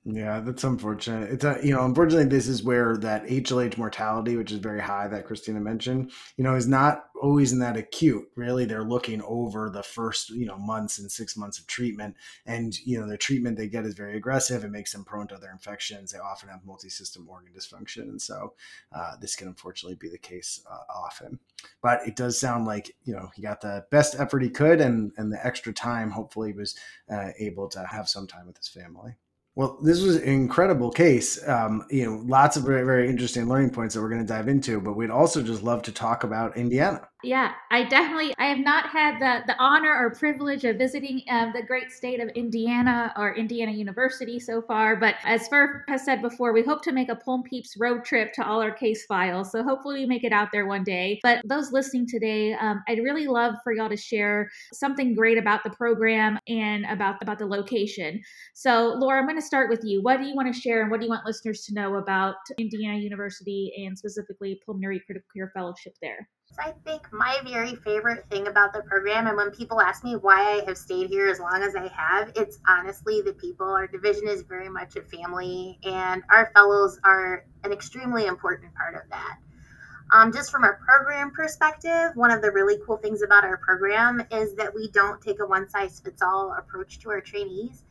Yeah, 0.05 0.41
that's 0.41 0.65
unfortunate. 0.65 1.31
It's 1.31 1.45
a, 1.45 1.59
you 1.63 1.73
know, 1.73 1.85
unfortunately, 1.85 2.27
this 2.29 2.49
is 2.49 2.63
where 2.63 2.97
that 2.99 3.29
HLH 3.29 3.77
mortality, 3.77 4.37
which 4.37 4.51
is 4.51 4.59
very 4.59 4.81
high, 4.81 5.07
that 5.09 5.27
Kristina 5.27 5.61
mentioned, 5.61 6.13
you 6.37 6.45
know, 6.45 6.55
is 6.57 6.67
not 6.67 7.07
always 7.21 7.53
in 7.53 7.61
that 7.61 7.77
acute. 7.77 8.29
Really, 8.37 8.65
they're 8.65 8.85
looking 8.85 9.23
over 9.23 9.71
the 9.71 9.83
first, 9.85 10.31
you 10.31 10.47
know, 10.47 10.59
months 10.59 10.99
and 10.99 11.11
six 11.11 11.37
months 11.37 11.59
of 11.59 11.67
treatment, 11.69 12.17
and 12.47 12.77
you 12.85 13.01
know, 13.01 13.09
the 13.09 13.17
treatment 13.17 13.57
they 13.57 13.69
get 13.69 13.85
is 13.85 13.95
very 13.95 14.17
aggressive. 14.17 14.65
It 14.65 14.71
makes 14.71 14.93
them 14.93 15.05
prone 15.05 15.29
to 15.29 15.37
other 15.37 15.51
infections. 15.53 16.11
They 16.13 16.19
often 16.19 16.49
have 16.49 16.65
multi-system 16.65 17.29
organ 17.29 17.53
dysfunction, 17.57 18.03
and 18.03 18.21
so 18.23 18.55
uh, 18.93 19.13
this 19.21 19.37
can 19.37 19.49
unfortunately 19.49 19.97
be 20.01 20.09
the 20.09 20.19
case 20.19 20.63
uh, 20.71 20.93
often. 20.93 21.39
But 21.81 22.07
it 22.07 22.17
does 22.17 22.39
sound 22.41 22.65
like 22.67 22.95
you 23.05 23.15
know 23.15 23.31
he 23.35 23.43
got 23.43 23.61
the 23.61 23.85
best 23.91 24.19
effort 24.19 24.43
he 24.43 24.51
could, 24.51 24.81
and 24.81 25.13
and 25.17 25.33
the 25.33 25.45
extra 25.47 25.73
time. 25.73 26.11
Hopefully, 26.11 26.53
was 26.53 26.77
uh, 27.11 27.31
able 27.39 27.69
to 27.69 27.85
have 27.87 28.09
some 28.09 28.27
time 28.27 28.47
with 28.47 28.57
his 28.57 28.69
family. 28.69 29.17
Well, 29.57 29.79
this 29.83 30.03
was 30.03 30.17
an 30.17 30.25
incredible 30.25 30.91
case. 30.91 31.47
Um, 31.49 31.87
you 31.91 32.05
know, 32.05 32.23
lots 32.27 32.59
of 32.59 32.65
very, 32.65 32.85
very 32.85 33.09
interesting 33.09 33.49
learning 33.49 33.71
points 33.71 33.95
that 33.95 34.03
we're 34.03 34.11
going 34.11 34.21
to 34.21 34.27
dive 34.27 34.49
into, 34.49 34.83
but 34.83 34.97
we'd 34.97 35.11
also 35.11 35.43
just 35.43 35.63
love 35.63 35.81
to 35.85 35.93
talk 35.93 36.25
about 36.25 36.59
Indiana. 36.59 37.09
Yeah, 37.25 37.53
I 37.71 37.85
definitely 37.85 38.35
I 38.39 38.47
have 38.47 38.59
not 38.59 38.91
had 38.91 39.19
the 39.19 39.43
the 39.47 39.59
honor 39.59 39.93
or 39.93 40.15
privilege 40.15 40.65
of 40.65 40.77
visiting 40.77 41.23
um, 41.31 41.51
the 41.55 41.63
great 41.63 41.91
state 41.91 42.21
of 42.21 42.29
Indiana 42.29 43.13
or 43.17 43.35
Indiana 43.35 43.73
University 43.73 44.39
so 44.39 44.61
far. 44.61 44.97
But 44.97 45.15
as 45.25 45.49
Fur 45.49 45.83
has 45.89 46.05
said 46.05 46.21
before, 46.21 46.53
we 46.53 46.63
hope 46.63 46.83
to 46.83 46.93
make 46.93 47.09
a 47.09 47.17
Pulm 47.17 47.43
Peeps 47.43 47.75
road 47.79 48.05
trip 48.05 48.35
to 48.35 48.47
all 48.47 48.61
our 48.61 48.71
case 48.71 49.07
files. 49.07 49.51
So 49.51 49.63
hopefully 49.65 50.01
we 50.01 50.07
make 50.07 50.25
it 50.25 50.33
out 50.33 50.51
there 50.53 50.67
one 50.67 50.85
day. 50.85 51.19
But 51.23 51.41
those 51.47 51.73
listening 51.73 52.07
today, 52.07 52.53
um, 52.53 52.83
I'd 52.87 53.03
really 53.03 53.27
love 53.27 53.55
for 53.65 53.73
y'all 53.73 53.89
to 53.89 53.97
share 53.97 54.51
something 54.75 55.15
great 55.15 55.39
about 55.39 55.65
the 55.65 55.71
program 55.71 56.39
and 56.47 56.85
about 56.85 57.17
about 57.23 57.39
the 57.39 57.47
location. 57.47 58.21
So 58.55 58.95
Laura, 58.99 59.19
I'm 59.21 59.27
going 59.27 59.41
to 59.41 59.47
start 59.47 59.71
with 59.71 59.81
you. 59.85 60.03
What 60.03 60.19
do 60.19 60.27
you 60.27 60.35
want 60.37 60.55
to 60.55 60.61
share, 60.61 60.83
and 60.83 60.91
what 60.91 61.01
do 61.01 61.07
you 61.07 61.11
want 61.11 61.25
listeners 61.25 61.63
to 61.63 61.75
know 61.75 61.97
about 61.97 62.37
Indiana 62.59 62.99
University 62.99 63.73
and 63.87 63.97
specifically 63.99 64.61
Pulmonary 64.67 65.01
Critical 65.07 65.27
Care 65.35 65.51
Fellowship 65.55 65.95
there? 66.03 66.29
I 66.59 66.73
think 66.85 67.13
my 67.13 67.39
very 67.45 67.75
favorite 67.77 68.27
thing 68.31 68.47
about 68.47 68.73
the 68.73 68.83
program, 68.83 69.27
and 69.27 69.37
when 69.37 69.51
people 69.51 69.81
ask 69.81 70.03
me 70.05 70.17
why 70.17 70.61
I 70.61 70.65
have 70.67 70.79
stayed 70.79 71.09
here 71.09 71.29
as 71.29 71.39
long 71.39 71.63
as 71.63 71.75
I 71.75 71.89
have, 71.89 72.33
it's 72.37 72.59
honestly 72.67 73.21
the 73.21 73.33
people. 73.35 73.67
Our 73.67 73.87
division 73.87 74.29
is 74.29 74.43
very 74.43 74.69
much 74.69 74.97
a 74.97 75.03
family, 75.03 75.79
and 75.83 76.23
our 76.31 76.51
fellows 76.55 76.99
are 77.05 77.45
an 77.65 77.73
extremely 77.73 78.27
important 78.27 78.75
part 78.75 78.95
of 78.95 79.03
that. 79.11 79.39
Um, 80.13 80.33
just 80.33 80.51
from 80.51 80.65
a 80.65 80.75
program 80.85 81.33
perspective, 81.33 82.13
one 82.15 82.31
of 82.31 82.41
the 82.41 82.53
really 82.53 82.79
cool 82.87 82.97
things 82.97 83.23
about 83.23 83.45
our 83.45 83.57
program 83.57 84.25
is 84.31 84.55
that 84.55 84.73
we 84.75 84.89
don't 84.91 85.21
take 85.21 85.41
a 85.41 85.47
one 85.47 85.69
size 85.69 86.01
fits 86.01 86.23
all 86.23 86.55
approach 86.57 87.01
to 87.01 87.11
our 87.11 87.21
trainees 87.21 87.83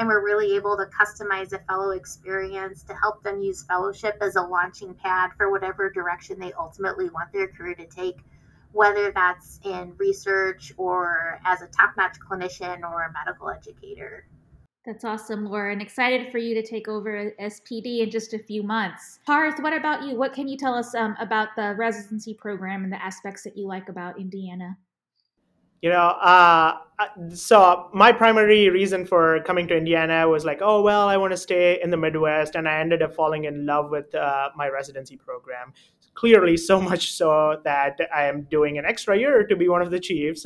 and 0.00 0.08
we're 0.08 0.24
really 0.24 0.56
able 0.56 0.78
to 0.78 0.86
customize 0.86 1.52
a 1.52 1.58
fellow 1.66 1.90
experience 1.90 2.82
to 2.82 2.94
help 2.94 3.22
them 3.22 3.42
use 3.42 3.64
fellowship 3.64 4.16
as 4.22 4.34
a 4.36 4.42
launching 4.42 4.94
pad 4.94 5.30
for 5.36 5.50
whatever 5.50 5.90
direction 5.90 6.40
they 6.40 6.54
ultimately 6.54 7.10
want 7.10 7.30
their 7.34 7.48
career 7.48 7.74
to 7.74 7.86
take 7.86 8.16
whether 8.72 9.12
that's 9.12 9.60
in 9.64 9.92
research 9.98 10.72
or 10.78 11.38
as 11.44 11.60
a 11.60 11.66
top-notch 11.66 12.16
clinician 12.20 12.80
or 12.82 13.02
a 13.02 13.12
medical 13.12 13.50
educator 13.50 14.26
that's 14.86 15.04
awesome, 15.04 15.44
Laura, 15.44 15.72
and 15.72 15.82
excited 15.82 16.32
for 16.32 16.38
you 16.38 16.54
to 16.54 16.66
take 16.66 16.88
over 16.88 17.34
SPD 17.38 18.00
in 18.00 18.10
just 18.10 18.32
a 18.32 18.38
few 18.38 18.62
months. 18.62 19.18
Parth, 19.26 19.60
what 19.60 19.74
about 19.74 20.04
you? 20.04 20.16
What 20.16 20.32
can 20.32 20.48
you 20.48 20.56
tell 20.56 20.74
us 20.74 20.94
um, 20.94 21.14
about 21.20 21.48
the 21.54 21.74
residency 21.76 22.32
program 22.32 22.84
and 22.84 22.90
the 22.90 23.04
aspects 23.04 23.42
that 23.42 23.58
you 23.58 23.68
like 23.68 23.90
about 23.90 24.18
Indiana? 24.18 24.78
You 25.82 25.88
know 25.88 25.96
uh, 25.96 26.78
so 27.32 27.88
my 27.94 28.12
primary 28.12 28.68
reason 28.68 29.06
for 29.06 29.40
coming 29.44 29.66
to 29.66 29.76
indiana 29.76 30.28
was 30.28 30.44
like 30.44 30.58
oh 30.60 30.82
well 30.82 31.08
i 31.08 31.16
want 31.16 31.32
to 31.32 31.36
stay 31.36 31.80
in 31.82 31.90
the 31.90 31.96
midwest 31.96 32.54
and 32.54 32.68
i 32.68 32.78
ended 32.78 33.02
up 33.02 33.14
falling 33.14 33.44
in 33.44 33.64
love 33.64 33.90
with 33.90 34.14
uh, 34.14 34.50
my 34.56 34.68
residency 34.68 35.16
program. 35.16 35.72
Clearly 36.14 36.56
so 36.56 36.80
much 36.90 37.12
so 37.12 37.60
that 37.64 37.98
i 38.14 38.24
am 38.24 38.42
doing 38.50 38.78
an 38.78 38.84
extra 38.84 39.16
year 39.16 39.46
to 39.46 39.56
be 39.56 39.68
one 39.68 39.80
of 39.82 39.90
the 39.90 40.00
chiefs. 40.00 40.44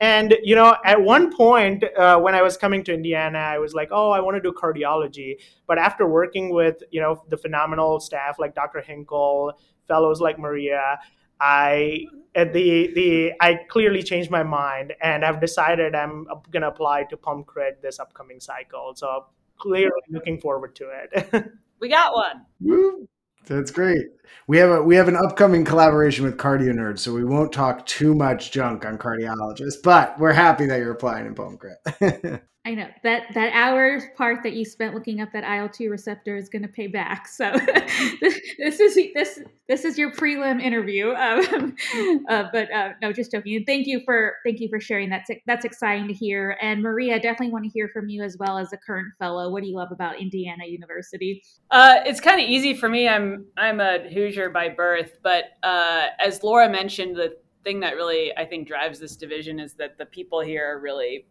And 0.00 0.34
you 0.42 0.56
know 0.56 0.76
at 0.84 1.00
one 1.00 1.34
point 1.34 1.84
uh, 1.96 2.18
when 2.18 2.34
i 2.34 2.42
was 2.42 2.56
coming 2.56 2.82
to 2.84 2.92
indiana 2.94 3.38
i 3.38 3.58
was 3.58 3.72
like 3.74 3.90
oh 3.92 4.10
i 4.10 4.20
want 4.20 4.36
to 4.36 4.40
do 4.40 4.52
cardiology. 4.52 5.36
But 5.68 5.78
after 5.78 6.08
working 6.08 6.52
with 6.52 6.82
you 6.90 7.00
know 7.00 7.22
the 7.28 7.36
phenomenal 7.36 8.00
staff 8.00 8.36
like 8.40 8.54
dr 8.54 8.80
hinkle 8.80 9.52
fellows 9.86 10.20
like 10.20 10.38
maria 10.38 10.98
I 11.42 12.06
the 12.34 12.92
the 12.94 13.32
I 13.40 13.54
clearly 13.68 14.04
changed 14.04 14.30
my 14.30 14.44
mind 14.44 14.94
and 15.02 15.24
I've 15.24 15.40
decided 15.40 15.94
I'm 15.96 16.26
gonna 16.52 16.68
apply 16.68 17.04
to 17.10 17.16
Pulm 17.16 17.42
Crit 17.42 17.82
this 17.82 17.98
upcoming 17.98 18.38
cycle. 18.38 18.92
So 18.94 19.26
clearly 19.58 19.90
looking 20.08 20.40
forward 20.40 20.76
to 20.76 20.90
it. 20.90 21.50
we 21.80 21.88
got 21.88 22.14
one. 22.14 22.46
Woo. 22.60 23.08
That's 23.46 23.72
great. 23.72 24.06
We 24.46 24.58
have 24.58 24.70
a 24.70 24.82
we 24.82 24.94
have 24.94 25.08
an 25.08 25.16
upcoming 25.16 25.64
collaboration 25.64 26.24
with 26.24 26.36
Cardio 26.36 26.72
Nerd, 26.72 27.00
so 27.00 27.12
we 27.12 27.24
won't 27.24 27.52
talk 27.52 27.84
too 27.86 28.14
much 28.14 28.52
junk 28.52 28.86
on 28.86 28.96
cardiologists, 28.96 29.82
but 29.82 30.16
we're 30.20 30.32
happy 30.32 30.66
that 30.66 30.78
you're 30.78 30.92
applying 30.92 31.26
in 31.26 31.34
Pulm 31.34 31.58
Crit. 31.58 32.42
I 32.64 32.74
know 32.74 32.86
that 33.02 33.24
that 33.34 33.52
hour 33.54 34.00
part 34.16 34.44
that 34.44 34.52
you 34.52 34.64
spent 34.64 34.94
looking 34.94 35.20
up 35.20 35.32
that 35.32 35.42
IL 35.42 35.68
two 35.68 35.90
receptor 35.90 36.36
is 36.36 36.48
going 36.48 36.62
to 36.62 36.68
pay 36.68 36.86
back. 36.86 37.26
So 37.26 37.50
this, 38.20 38.40
this, 38.56 38.78
is 38.78 38.94
this 39.14 39.40
this 39.68 39.84
is 39.84 39.98
your 39.98 40.12
prelim 40.12 40.62
interview. 40.62 41.12
Um, 41.12 41.74
uh, 42.28 42.44
but 42.52 42.72
uh, 42.72 42.90
no, 43.02 43.12
just 43.12 43.32
joking. 43.32 43.64
thank 43.66 43.88
you 43.88 44.02
for 44.04 44.34
thank 44.46 44.60
you 44.60 44.68
for 44.68 44.78
sharing. 44.78 45.10
That's 45.10 45.28
that's 45.44 45.64
exciting 45.64 46.06
to 46.06 46.14
hear. 46.14 46.56
And 46.62 46.82
Maria, 46.82 47.18
definitely 47.18 47.50
want 47.50 47.64
to 47.64 47.70
hear 47.70 47.88
from 47.88 48.08
you 48.08 48.22
as 48.22 48.36
well 48.38 48.56
as 48.58 48.72
a 48.72 48.76
current 48.76 49.12
fellow. 49.18 49.50
What 49.50 49.64
do 49.64 49.68
you 49.68 49.74
love 49.74 49.90
about 49.90 50.20
Indiana 50.20 50.64
University? 50.66 51.42
Uh, 51.72 51.96
it's 52.06 52.20
kind 52.20 52.40
of 52.40 52.48
easy 52.48 52.74
for 52.74 52.88
me. 52.88 53.08
I'm 53.08 53.44
I'm 53.56 53.80
a 53.80 54.08
Hoosier 54.08 54.50
by 54.50 54.68
birth, 54.68 55.18
but 55.24 55.44
uh, 55.64 56.08
as 56.20 56.44
Laura 56.44 56.70
mentioned, 56.70 57.16
the 57.16 57.36
thing 57.64 57.80
that 57.80 57.94
really 57.96 58.36
I 58.36 58.44
think 58.44 58.68
drives 58.68 59.00
this 59.00 59.16
division 59.16 59.58
is 59.58 59.74
that 59.74 59.98
the 59.98 60.06
people 60.06 60.40
here 60.40 60.76
are 60.76 60.80
really 60.80 61.26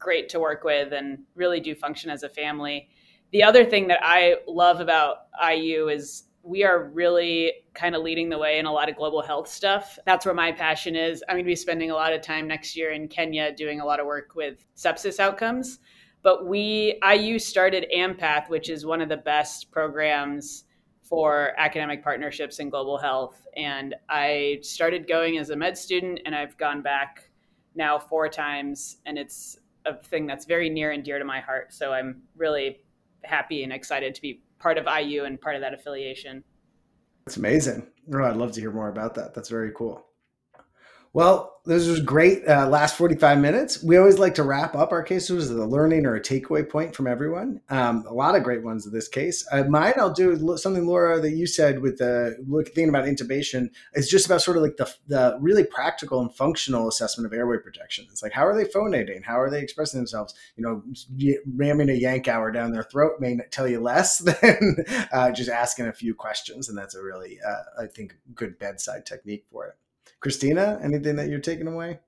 great 0.00 0.28
to 0.30 0.40
work 0.40 0.64
with 0.64 0.92
and 0.92 1.20
really 1.34 1.60
do 1.60 1.74
function 1.74 2.10
as 2.10 2.22
a 2.22 2.28
family. 2.28 2.88
The 3.32 3.44
other 3.44 3.64
thing 3.64 3.86
that 3.88 4.00
I 4.02 4.36
love 4.48 4.80
about 4.80 5.18
IU 5.40 5.88
is 5.88 6.24
we 6.42 6.64
are 6.64 6.84
really 6.88 7.52
kind 7.74 7.94
of 7.94 8.02
leading 8.02 8.28
the 8.28 8.38
way 8.38 8.58
in 8.58 8.66
a 8.66 8.72
lot 8.72 8.88
of 8.88 8.96
global 8.96 9.22
health 9.22 9.46
stuff. 9.46 9.98
That's 10.06 10.24
where 10.24 10.34
my 10.34 10.52
passion 10.52 10.96
is. 10.96 11.22
I'm 11.28 11.34
going 11.34 11.44
to 11.44 11.48
be 11.48 11.54
spending 11.54 11.90
a 11.90 11.94
lot 11.94 12.12
of 12.12 12.22
time 12.22 12.48
next 12.48 12.76
year 12.76 12.92
in 12.92 13.08
Kenya 13.08 13.54
doing 13.54 13.80
a 13.80 13.84
lot 13.84 14.00
of 14.00 14.06
work 14.06 14.34
with 14.34 14.64
sepsis 14.76 15.20
outcomes. 15.20 15.78
But 16.22 16.46
we, 16.46 16.98
IU 17.08 17.38
started 17.38 17.86
AMPATH, 17.92 18.48
which 18.48 18.68
is 18.68 18.84
one 18.84 19.00
of 19.00 19.08
the 19.08 19.16
best 19.16 19.70
programs 19.70 20.64
for 21.02 21.52
academic 21.58 22.02
partnerships 22.04 22.58
in 22.58 22.70
global 22.70 22.98
health. 22.98 23.46
And 23.56 23.94
I 24.08 24.58
started 24.62 25.08
going 25.08 25.38
as 25.38 25.50
a 25.50 25.56
med 25.56 25.76
student, 25.76 26.20
and 26.24 26.34
I've 26.34 26.56
gone 26.56 26.82
back 26.82 27.30
now 27.74 27.98
four 27.98 28.28
times. 28.28 28.98
And 29.06 29.18
it's 29.18 29.58
a 29.90 30.02
thing 30.04 30.26
that's 30.26 30.44
very 30.44 30.70
near 30.70 30.90
and 30.92 31.04
dear 31.04 31.18
to 31.18 31.24
my 31.24 31.40
heart. 31.40 31.72
So 31.72 31.92
I'm 31.92 32.22
really 32.36 32.80
happy 33.24 33.62
and 33.64 33.72
excited 33.72 34.14
to 34.14 34.22
be 34.22 34.42
part 34.58 34.78
of 34.78 34.86
IU 34.86 35.24
and 35.24 35.40
part 35.40 35.56
of 35.56 35.62
that 35.62 35.74
affiliation. 35.74 36.42
That's 37.26 37.36
amazing. 37.36 37.86
Oh, 38.12 38.24
I'd 38.24 38.36
love 38.36 38.52
to 38.52 38.60
hear 38.60 38.72
more 38.72 38.88
about 38.88 39.14
that. 39.14 39.34
That's 39.34 39.48
very 39.48 39.72
cool. 39.74 40.04
Well, 41.12 41.60
this 41.64 41.88
was 41.88 42.00
great. 42.00 42.46
Uh, 42.46 42.68
last 42.68 42.96
45 42.96 43.38
minutes. 43.38 43.82
We 43.82 43.96
always 43.96 44.18
like 44.18 44.36
to 44.36 44.44
wrap 44.44 44.76
up 44.76 44.92
our 44.92 45.02
cases 45.02 45.50
with 45.50 45.58
a 45.58 45.66
learning 45.66 46.06
or 46.06 46.14
a 46.14 46.20
takeaway 46.20 46.66
point 46.66 46.94
from 46.94 47.08
everyone. 47.08 47.60
Um, 47.68 48.04
a 48.08 48.14
lot 48.14 48.36
of 48.36 48.44
great 48.44 48.62
ones 48.62 48.86
in 48.86 48.92
this 48.92 49.08
case. 49.08 49.46
Uh, 49.50 49.64
mine, 49.64 49.94
I'll 49.96 50.12
do 50.12 50.56
something, 50.56 50.86
Laura, 50.86 51.20
that 51.20 51.32
you 51.32 51.48
said 51.48 51.80
with 51.80 51.98
the 51.98 52.36
thinking 52.66 52.88
about 52.88 53.06
intubation. 53.06 53.70
It's 53.92 54.08
just 54.08 54.26
about 54.26 54.40
sort 54.40 54.56
of 54.56 54.62
like 54.62 54.76
the, 54.76 54.92
the 55.08 55.36
really 55.40 55.64
practical 55.64 56.20
and 56.20 56.34
functional 56.34 56.86
assessment 56.86 57.26
of 57.26 57.36
airway 57.36 57.58
protection. 57.58 58.06
It's 58.10 58.22
like, 58.22 58.32
how 58.32 58.46
are 58.46 58.56
they 58.56 58.64
phonating? 58.64 59.22
How 59.24 59.40
are 59.40 59.50
they 59.50 59.62
expressing 59.62 59.98
themselves? 59.98 60.34
You 60.56 60.62
know, 60.62 60.82
ramming 61.56 61.90
a 61.90 62.00
Yankauer 62.00 62.54
down 62.54 62.70
their 62.70 62.84
throat 62.84 63.14
may 63.18 63.36
tell 63.50 63.66
you 63.66 63.80
less 63.80 64.18
than 64.42 64.84
uh, 65.12 65.32
just 65.32 65.50
asking 65.50 65.88
a 65.88 65.92
few 65.92 66.14
questions. 66.14 66.68
And 66.68 66.78
that's 66.78 66.94
a 66.94 67.02
really, 67.02 67.38
uh, 67.44 67.82
I 67.82 67.86
think, 67.86 68.14
good 68.32 68.60
bedside 68.60 69.06
technique 69.06 69.44
for 69.50 69.66
it. 69.66 69.74
Kristina, 70.24 70.82
anything 70.84 71.16
that 71.16 71.28
you're 71.28 71.40
taking 71.40 71.66
away? 71.66 71.98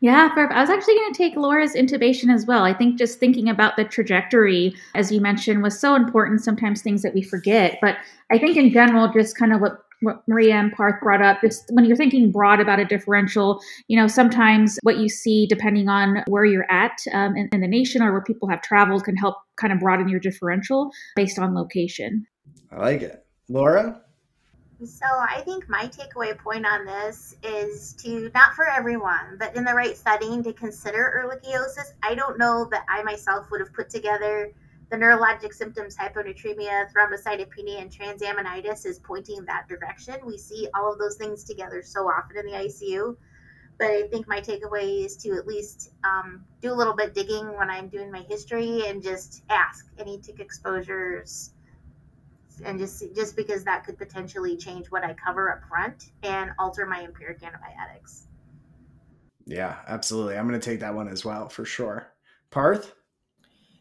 Yeah, 0.00 0.28
I 0.36 0.60
was 0.60 0.68
actually 0.68 0.94
going 0.94 1.12
to 1.12 1.18
take 1.18 1.36
Laura's 1.36 1.74
intubation 1.74 2.32
as 2.32 2.44
well. 2.44 2.64
I 2.64 2.74
think 2.74 2.98
just 2.98 3.18
thinking 3.18 3.48
about 3.48 3.76
the 3.76 3.84
trajectory, 3.84 4.74
as 4.94 5.10
you 5.10 5.22
mentioned, 5.22 5.62
was 5.62 5.80
so 5.80 5.94
important. 5.94 6.42
Sometimes 6.42 6.82
things 6.82 7.02
that 7.02 7.14
we 7.14 7.22
forget, 7.22 7.78
but 7.80 7.96
I 8.30 8.38
think 8.38 8.58
in 8.58 8.70
general, 8.70 9.10
just 9.12 9.38
kind 9.38 9.54
of 9.54 9.60
what 9.60 9.78
what 10.02 10.22
Maria 10.28 10.56
and 10.56 10.72
Parth 10.72 11.00
brought 11.00 11.22
up, 11.22 11.40
just 11.40 11.64
when 11.70 11.86
you're 11.86 11.96
thinking 11.96 12.30
broad 12.30 12.60
about 12.60 12.78
a 12.78 12.84
differential, 12.84 13.60
you 13.88 13.98
know, 13.98 14.06
sometimes 14.06 14.78
what 14.82 14.98
you 14.98 15.08
see, 15.08 15.46
depending 15.46 15.88
on 15.88 16.22
where 16.28 16.44
you're 16.44 16.70
at 16.70 16.98
um, 17.14 17.34
in, 17.34 17.48
in 17.50 17.62
the 17.62 17.66
nation 17.66 18.02
or 18.02 18.12
where 18.12 18.20
people 18.20 18.48
have 18.48 18.60
traveled, 18.60 19.04
can 19.04 19.16
help 19.16 19.36
kind 19.56 19.72
of 19.72 19.80
broaden 19.80 20.08
your 20.08 20.20
differential 20.20 20.90
based 21.14 21.38
on 21.38 21.54
location. 21.54 22.26
I 22.70 22.76
like 22.76 23.00
it. 23.00 23.24
Laura? 23.48 24.02
So 24.84 25.06
I 25.06 25.40
think 25.40 25.70
my 25.70 25.88
takeaway 25.88 26.36
point 26.36 26.66
on 26.66 26.84
this 26.84 27.34
is 27.42 27.94
to 27.94 28.30
not 28.34 28.52
for 28.54 28.68
everyone, 28.68 29.38
but 29.38 29.56
in 29.56 29.64
the 29.64 29.72
right 29.72 29.96
setting 29.96 30.42
to 30.44 30.52
consider 30.52 31.24
ehrlichiosis. 31.24 31.94
I 32.02 32.14
don't 32.14 32.38
know 32.38 32.68
that 32.70 32.84
I 32.86 33.02
myself 33.02 33.50
would 33.50 33.60
have 33.60 33.72
put 33.72 33.88
together 33.88 34.52
the 34.90 34.96
neurologic 34.96 35.54
symptoms 35.54 35.96
hyponatremia, 35.96 36.92
thrombocytopenia, 36.92 37.80
and 37.80 37.90
transaminitis 37.90 38.84
is 38.84 38.98
pointing 38.98 39.46
that 39.46 39.66
direction. 39.66 40.16
We 40.24 40.36
see 40.36 40.68
all 40.74 40.92
of 40.92 40.98
those 40.98 41.16
things 41.16 41.42
together 41.42 41.82
so 41.82 42.06
often 42.08 42.36
in 42.36 42.46
the 42.46 42.52
ICU. 42.52 43.16
But 43.78 43.90
I 43.90 44.06
think 44.08 44.28
my 44.28 44.40
takeaway 44.40 45.04
is 45.04 45.16
to 45.18 45.32
at 45.32 45.46
least 45.46 45.92
um, 46.04 46.44
do 46.60 46.72
a 46.72 46.74
little 46.74 46.94
bit 46.94 47.14
digging 47.14 47.56
when 47.56 47.70
I'm 47.70 47.88
doing 47.88 48.10
my 48.10 48.24
history 48.28 48.82
and 48.86 49.02
just 49.02 49.42
ask 49.50 49.86
any 49.98 50.18
tick 50.18 50.38
exposures, 50.38 51.50
and 52.64 52.78
just 52.78 53.02
just 53.14 53.36
because 53.36 53.64
that 53.64 53.84
could 53.84 53.98
potentially 53.98 54.56
change 54.56 54.86
what 54.88 55.04
I 55.04 55.14
cover 55.14 55.52
up 55.52 55.68
front 55.68 56.12
and 56.22 56.50
alter 56.58 56.86
my 56.86 57.02
empiric 57.02 57.42
antibiotics. 57.42 58.26
Yeah, 59.46 59.76
absolutely. 59.86 60.36
I'm 60.36 60.48
going 60.48 60.60
to 60.60 60.70
take 60.70 60.80
that 60.80 60.94
one 60.94 61.08
as 61.08 61.24
well 61.24 61.48
for 61.48 61.64
sure. 61.64 62.08
Parth? 62.50 62.95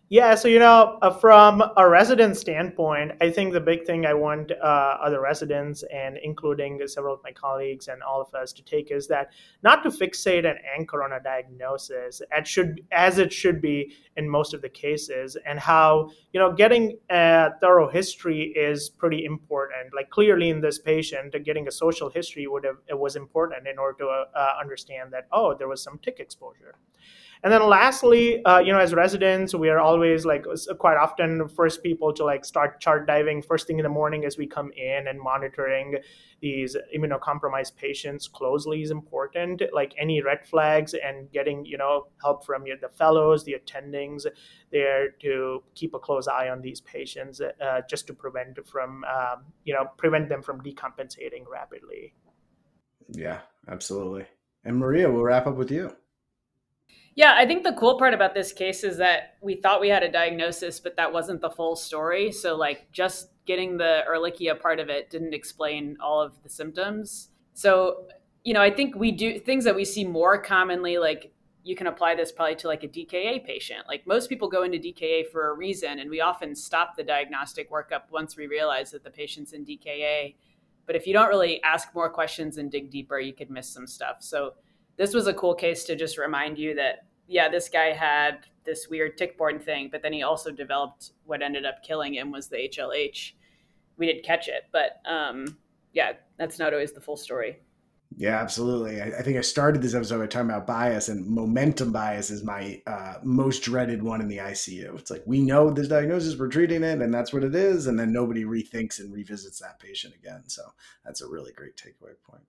Yeah, 0.10 0.36
so 0.36 0.48
you 0.48 0.60
know, 0.60 1.00
uh, 1.02 1.10
from 1.10 1.64
a 1.78 1.90
resident 1.90 2.38
standpoint, 2.38 3.14
I 3.22 3.32
think 3.32 3.54
the 3.54 3.60
big 3.60 3.88
thing 3.88 4.06
I 4.06 4.14
want 4.14 4.52
uh, 4.52 4.98
other 5.04 5.20
residents 5.20 5.84
and 5.92 6.20
including 6.22 6.80
several 6.86 7.16
of 7.16 7.22
my 7.24 7.32
colleagues 7.32 7.88
and 7.88 8.04
all 8.04 8.22
of 8.22 8.32
us 8.36 8.54
to 8.54 8.64
take 8.64 8.92
is 8.92 9.08
that 9.08 9.32
not 9.64 9.82
to 9.82 9.90
fixate 9.90 10.46
and 10.48 10.60
anchor 10.78 11.04
on 11.04 11.12
a 11.14 11.20
diagnosis, 11.20 12.22
as 12.32 12.48
should 12.48 12.82
as 12.92 13.18
it 13.18 13.34
should 13.34 13.62
be 13.62 13.96
in 14.16 14.30
most 14.30 14.54
of 14.54 14.62
the 14.62 14.70
cases, 14.70 15.38
and 15.44 15.60
how 15.60 16.12
you 16.34 16.40
know 16.40 16.54
getting 16.54 17.00
a 17.10 17.50
thorough 17.60 17.90
history 17.90 18.54
is 18.56 18.90
pretty 18.90 19.26
important. 19.26 19.92
Like 19.96 20.12
clearly 20.12 20.52
in 20.52 20.62
this 20.62 20.78
patient, 20.78 21.36
getting 21.44 21.68
a 21.68 21.72
social 21.72 22.12
history 22.12 22.46
would 22.46 22.64
have 22.64 22.78
it 22.88 23.00
was 23.00 23.16
important 23.16 23.68
in 23.68 23.80
order 23.80 23.98
to 24.04 24.08
uh, 24.08 24.54
understand 24.62 25.14
that 25.14 25.26
oh 25.32 25.56
there 25.56 25.68
was 25.68 25.82
some 25.82 25.98
tick 25.98 26.20
exposure. 26.20 26.76
And 27.46 27.54
then 27.54 27.70
lastly, 27.70 28.44
uh, 28.44 28.58
you 28.58 28.74
know, 28.74 28.80
as 28.80 28.96
residents, 28.96 29.54
we 29.54 29.70
are 29.70 29.78
always 29.78 30.26
like 30.26 30.48
quite 30.80 30.98
often 30.98 31.48
first 31.48 31.84
people 31.84 32.12
to 32.14 32.26
like 32.26 32.44
start 32.44 32.82
chart 32.82 33.06
diving 33.06 33.44
first 33.44 33.68
thing 33.68 33.78
in 33.78 33.84
the 33.84 33.90
morning 33.90 34.26
as 34.26 34.36
we 34.36 34.48
come 34.48 34.72
in 34.76 35.08
and 35.08 35.20
monitoring 35.22 36.00
these 36.42 36.76
immunocompromised 36.98 37.76
patients 37.76 38.28
closely 38.28 38.82
is 38.82 38.90
important. 38.90 39.62
Like 39.72 39.94
any 40.00 40.24
red 40.24 40.40
flags 40.48 40.96
and 40.96 41.32
getting, 41.32 41.64
you 41.68 41.78
know, 41.78 42.08
help 42.20 42.44
from 42.44 42.66
your, 42.66 42.78
the 42.78 42.90
fellows, 42.90 43.44
the 43.44 43.54
attendings 43.54 44.26
there 44.72 45.12
to 45.22 45.64
keep 45.76 45.94
a 45.94 46.00
close 46.00 46.28
eye 46.28 46.50
on 46.50 46.62
these 46.64 46.82
patients 46.82 47.42
uh, 47.42 47.82
just 47.88 48.08
to 48.08 48.14
prevent 48.16 48.58
from, 48.68 49.04
um, 49.04 49.44
you 49.66 49.74
know, 49.76 49.86
prevent 49.98 50.30
them 50.30 50.42
from 50.42 50.62
decompensating 50.62 51.44
rapidly. 51.48 52.16
Yeah, 53.10 53.42
absolutely. 53.68 54.26
And 54.64 54.78
Maria, 54.78 55.12
we'll 55.12 55.22
wrap 55.22 55.46
up 55.46 55.58
with 55.58 55.70
you. 55.70 55.96
Yeah, 57.16 57.34
I 57.38 57.46
think 57.46 57.64
the 57.64 57.72
cool 57.74 57.98
part 57.98 58.14
about 58.14 58.34
this 58.34 58.52
case 58.52 58.84
is 58.84 58.98
that 58.98 59.38
we 59.42 59.56
thought 59.56 59.80
we 59.80 59.88
had 59.88 60.04
a 60.04 60.12
diagnosis, 60.12 60.82
but 60.82 60.98
that 60.98 61.14
wasn't 61.14 61.40
the 61.40 61.50
full 61.50 61.78
story. 61.78 62.32
So, 62.32 62.58
like, 62.58 62.92
just 62.92 63.30
getting 63.46 63.78
the 63.78 64.02
Ehrlichia 64.10 64.60
part 64.60 64.82
of 64.82 64.90
it 64.90 65.10
didn't 65.10 65.34
explain 65.34 65.98
all 66.02 66.22
of 66.22 66.34
the 66.44 66.50
symptoms. 66.50 67.30
So, 67.54 68.08
you 68.44 68.54
know, 68.54 68.62
I 68.62 68.70
think 68.70 68.96
we 68.96 69.12
do 69.12 69.40
things 69.40 69.64
that 69.64 69.76
we 69.76 69.86
see 69.86 70.04
more 70.04 70.42
commonly, 70.42 70.98
like 70.98 71.32
you 71.64 71.76
can 71.76 71.88
apply 71.88 72.14
this 72.14 72.32
probably 72.32 72.56
to 72.56 72.68
like 72.68 72.84
a 72.84 72.88
DKA 72.88 73.44
patient. 73.44 73.88
Like 73.88 74.06
most 74.06 74.30
people 74.30 74.48
go 74.48 74.64
into 74.64 74.78
DKA 74.78 75.32
for 75.32 75.50
a 75.50 75.54
reason, 75.54 76.00
and 76.00 76.10
we 76.10 76.22
often 76.22 76.54
stop 76.54 76.96
the 76.96 77.04
diagnostic 77.04 77.72
workup 77.72 78.12
once 78.12 78.38
we 78.38 78.46
realize 78.46 78.92
that 78.92 79.04
the 79.04 79.10
patient's 79.10 79.54
in 79.54 79.66
DKA. 79.66 80.36
But 80.86 80.96
if 80.96 81.08
you 81.08 81.14
don't 81.14 81.30
really 81.30 81.64
ask 81.64 81.96
more 81.96 82.10
questions 82.10 82.58
and 82.58 82.70
dig 82.70 82.92
deeper, 82.92 83.20
you 83.20 83.34
could 83.34 83.50
miss 83.50 83.68
some 83.68 83.88
stuff. 83.88 84.18
So 84.20 84.54
this 84.98 85.14
was 85.14 85.28
a 85.28 85.34
cool 85.34 85.56
case 85.56 85.84
to 85.86 85.96
just 85.96 86.18
remind 86.18 86.58
you 86.58 86.76
that 86.76 87.06
yeah, 87.28 87.50
this 87.50 87.70
guy 87.70 87.92
had 87.92 88.46
this 88.66 88.88
weird 88.90 89.18
tick-borne 89.18 89.60
thing, 89.60 89.90
but 89.92 90.02
then 90.02 90.14
he 90.14 90.24
also 90.24 90.52
developed 90.52 91.12
what 91.26 91.42
ended 91.42 91.66
up 91.66 91.84
killing 91.84 92.14
him 92.14 92.32
was 92.32 92.48
the 92.48 92.58
HLH. 92.58 93.34
We 93.98 94.06
didn't 94.06 94.24
catch 94.24 94.48
it, 94.48 94.64
but 94.72 95.02
um, 95.10 95.58
yeah, 95.94 96.14
that's 96.38 96.60
not 96.60 96.74
always 96.74 96.92
the 96.92 97.02
full 97.02 97.18
story. 97.18 97.60
Yeah, 98.18 98.40
absolutely. 98.40 99.02
I, 99.02 99.08
I, 99.08 99.22
think 99.24 99.38
I 99.38 99.42
started 99.42 99.82
this 99.82 99.94
episode 99.94 100.20
by 100.20 100.28
talking 100.28 100.50
about 100.50 100.68
bias, 100.68 101.10
and 101.10 101.26
momentum 101.28 101.92
bias 101.92 102.30
is 102.30 102.44
my 102.44 102.82
uh, 102.88 103.16
most 103.24 103.64
dreaded 103.64 104.02
one 104.02 104.22
in 104.22 104.28
the 104.28 104.38
ICU. 104.38 104.98
It's 104.98 105.12
like 105.12 105.24
we 105.26 105.42
know 105.42 105.70
this 105.70 105.88
diagnosis, 105.88 106.38
we're 106.38 106.48
treating 106.48 106.84
it, 106.84 107.02
and 107.02 107.14
that's 107.14 107.34
what 107.34 107.44
it 107.44 107.56
is, 107.56 107.88
and 107.88 108.00
then 108.00 108.14
nobody 108.14 108.46
rethinks 108.46 109.00
and 109.00 109.14
revisits 109.14 109.60
that 109.60 109.80
patient 109.80 110.14
again. 110.16 110.44
So 110.48 110.62
that's 111.04 111.22
a 111.22 111.28
really 111.28 111.52
great 111.52 111.76
takeaway 111.76 112.14
point. 112.30 112.44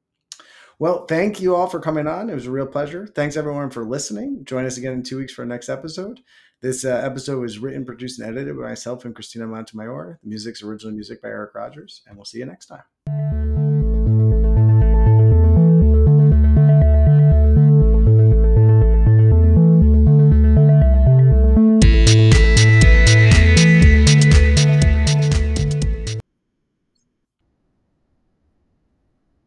Well, 0.78 1.06
thank 1.06 1.40
you 1.40 1.54
all 1.54 1.68
for 1.68 1.80
coming 1.80 2.06
on. 2.06 2.28
It 2.28 2.34
was 2.34 2.46
a 2.46 2.50
real 2.50 2.66
pleasure. 2.66 3.06
Thanks 3.06 3.36
everyone 3.36 3.70
for 3.70 3.84
listening. 3.84 4.44
Join 4.44 4.66
us 4.66 4.76
again 4.76 4.92
in 4.92 5.02
two 5.02 5.16
weeks 5.16 5.32
for 5.32 5.42
our 5.42 5.46
next 5.46 5.70
episode. 5.70 6.20
This 6.60 6.84
uh, 6.84 7.00
episode 7.02 7.40
was 7.40 7.58
written, 7.58 7.86
produced, 7.86 8.18
and 8.18 8.28
edited 8.28 8.56
by 8.58 8.68
myself 8.68 9.04
and 9.04 9.14
Kristina 9.14 9.48
Montemayor. 9.48 10.18
The 10.22 10.28
music's 10.28 10.62
original 10.62 10.92
music 10.92 11.22
by 11.22 11.28
Eric 11.28 11.54
Rogers, 11.54 12.02
and 12.06 12.16
we'll 12.16 12.26
see 12.26 12.38
you 12.38 12.46
next 12.46 12.66
time. 12.66 13.25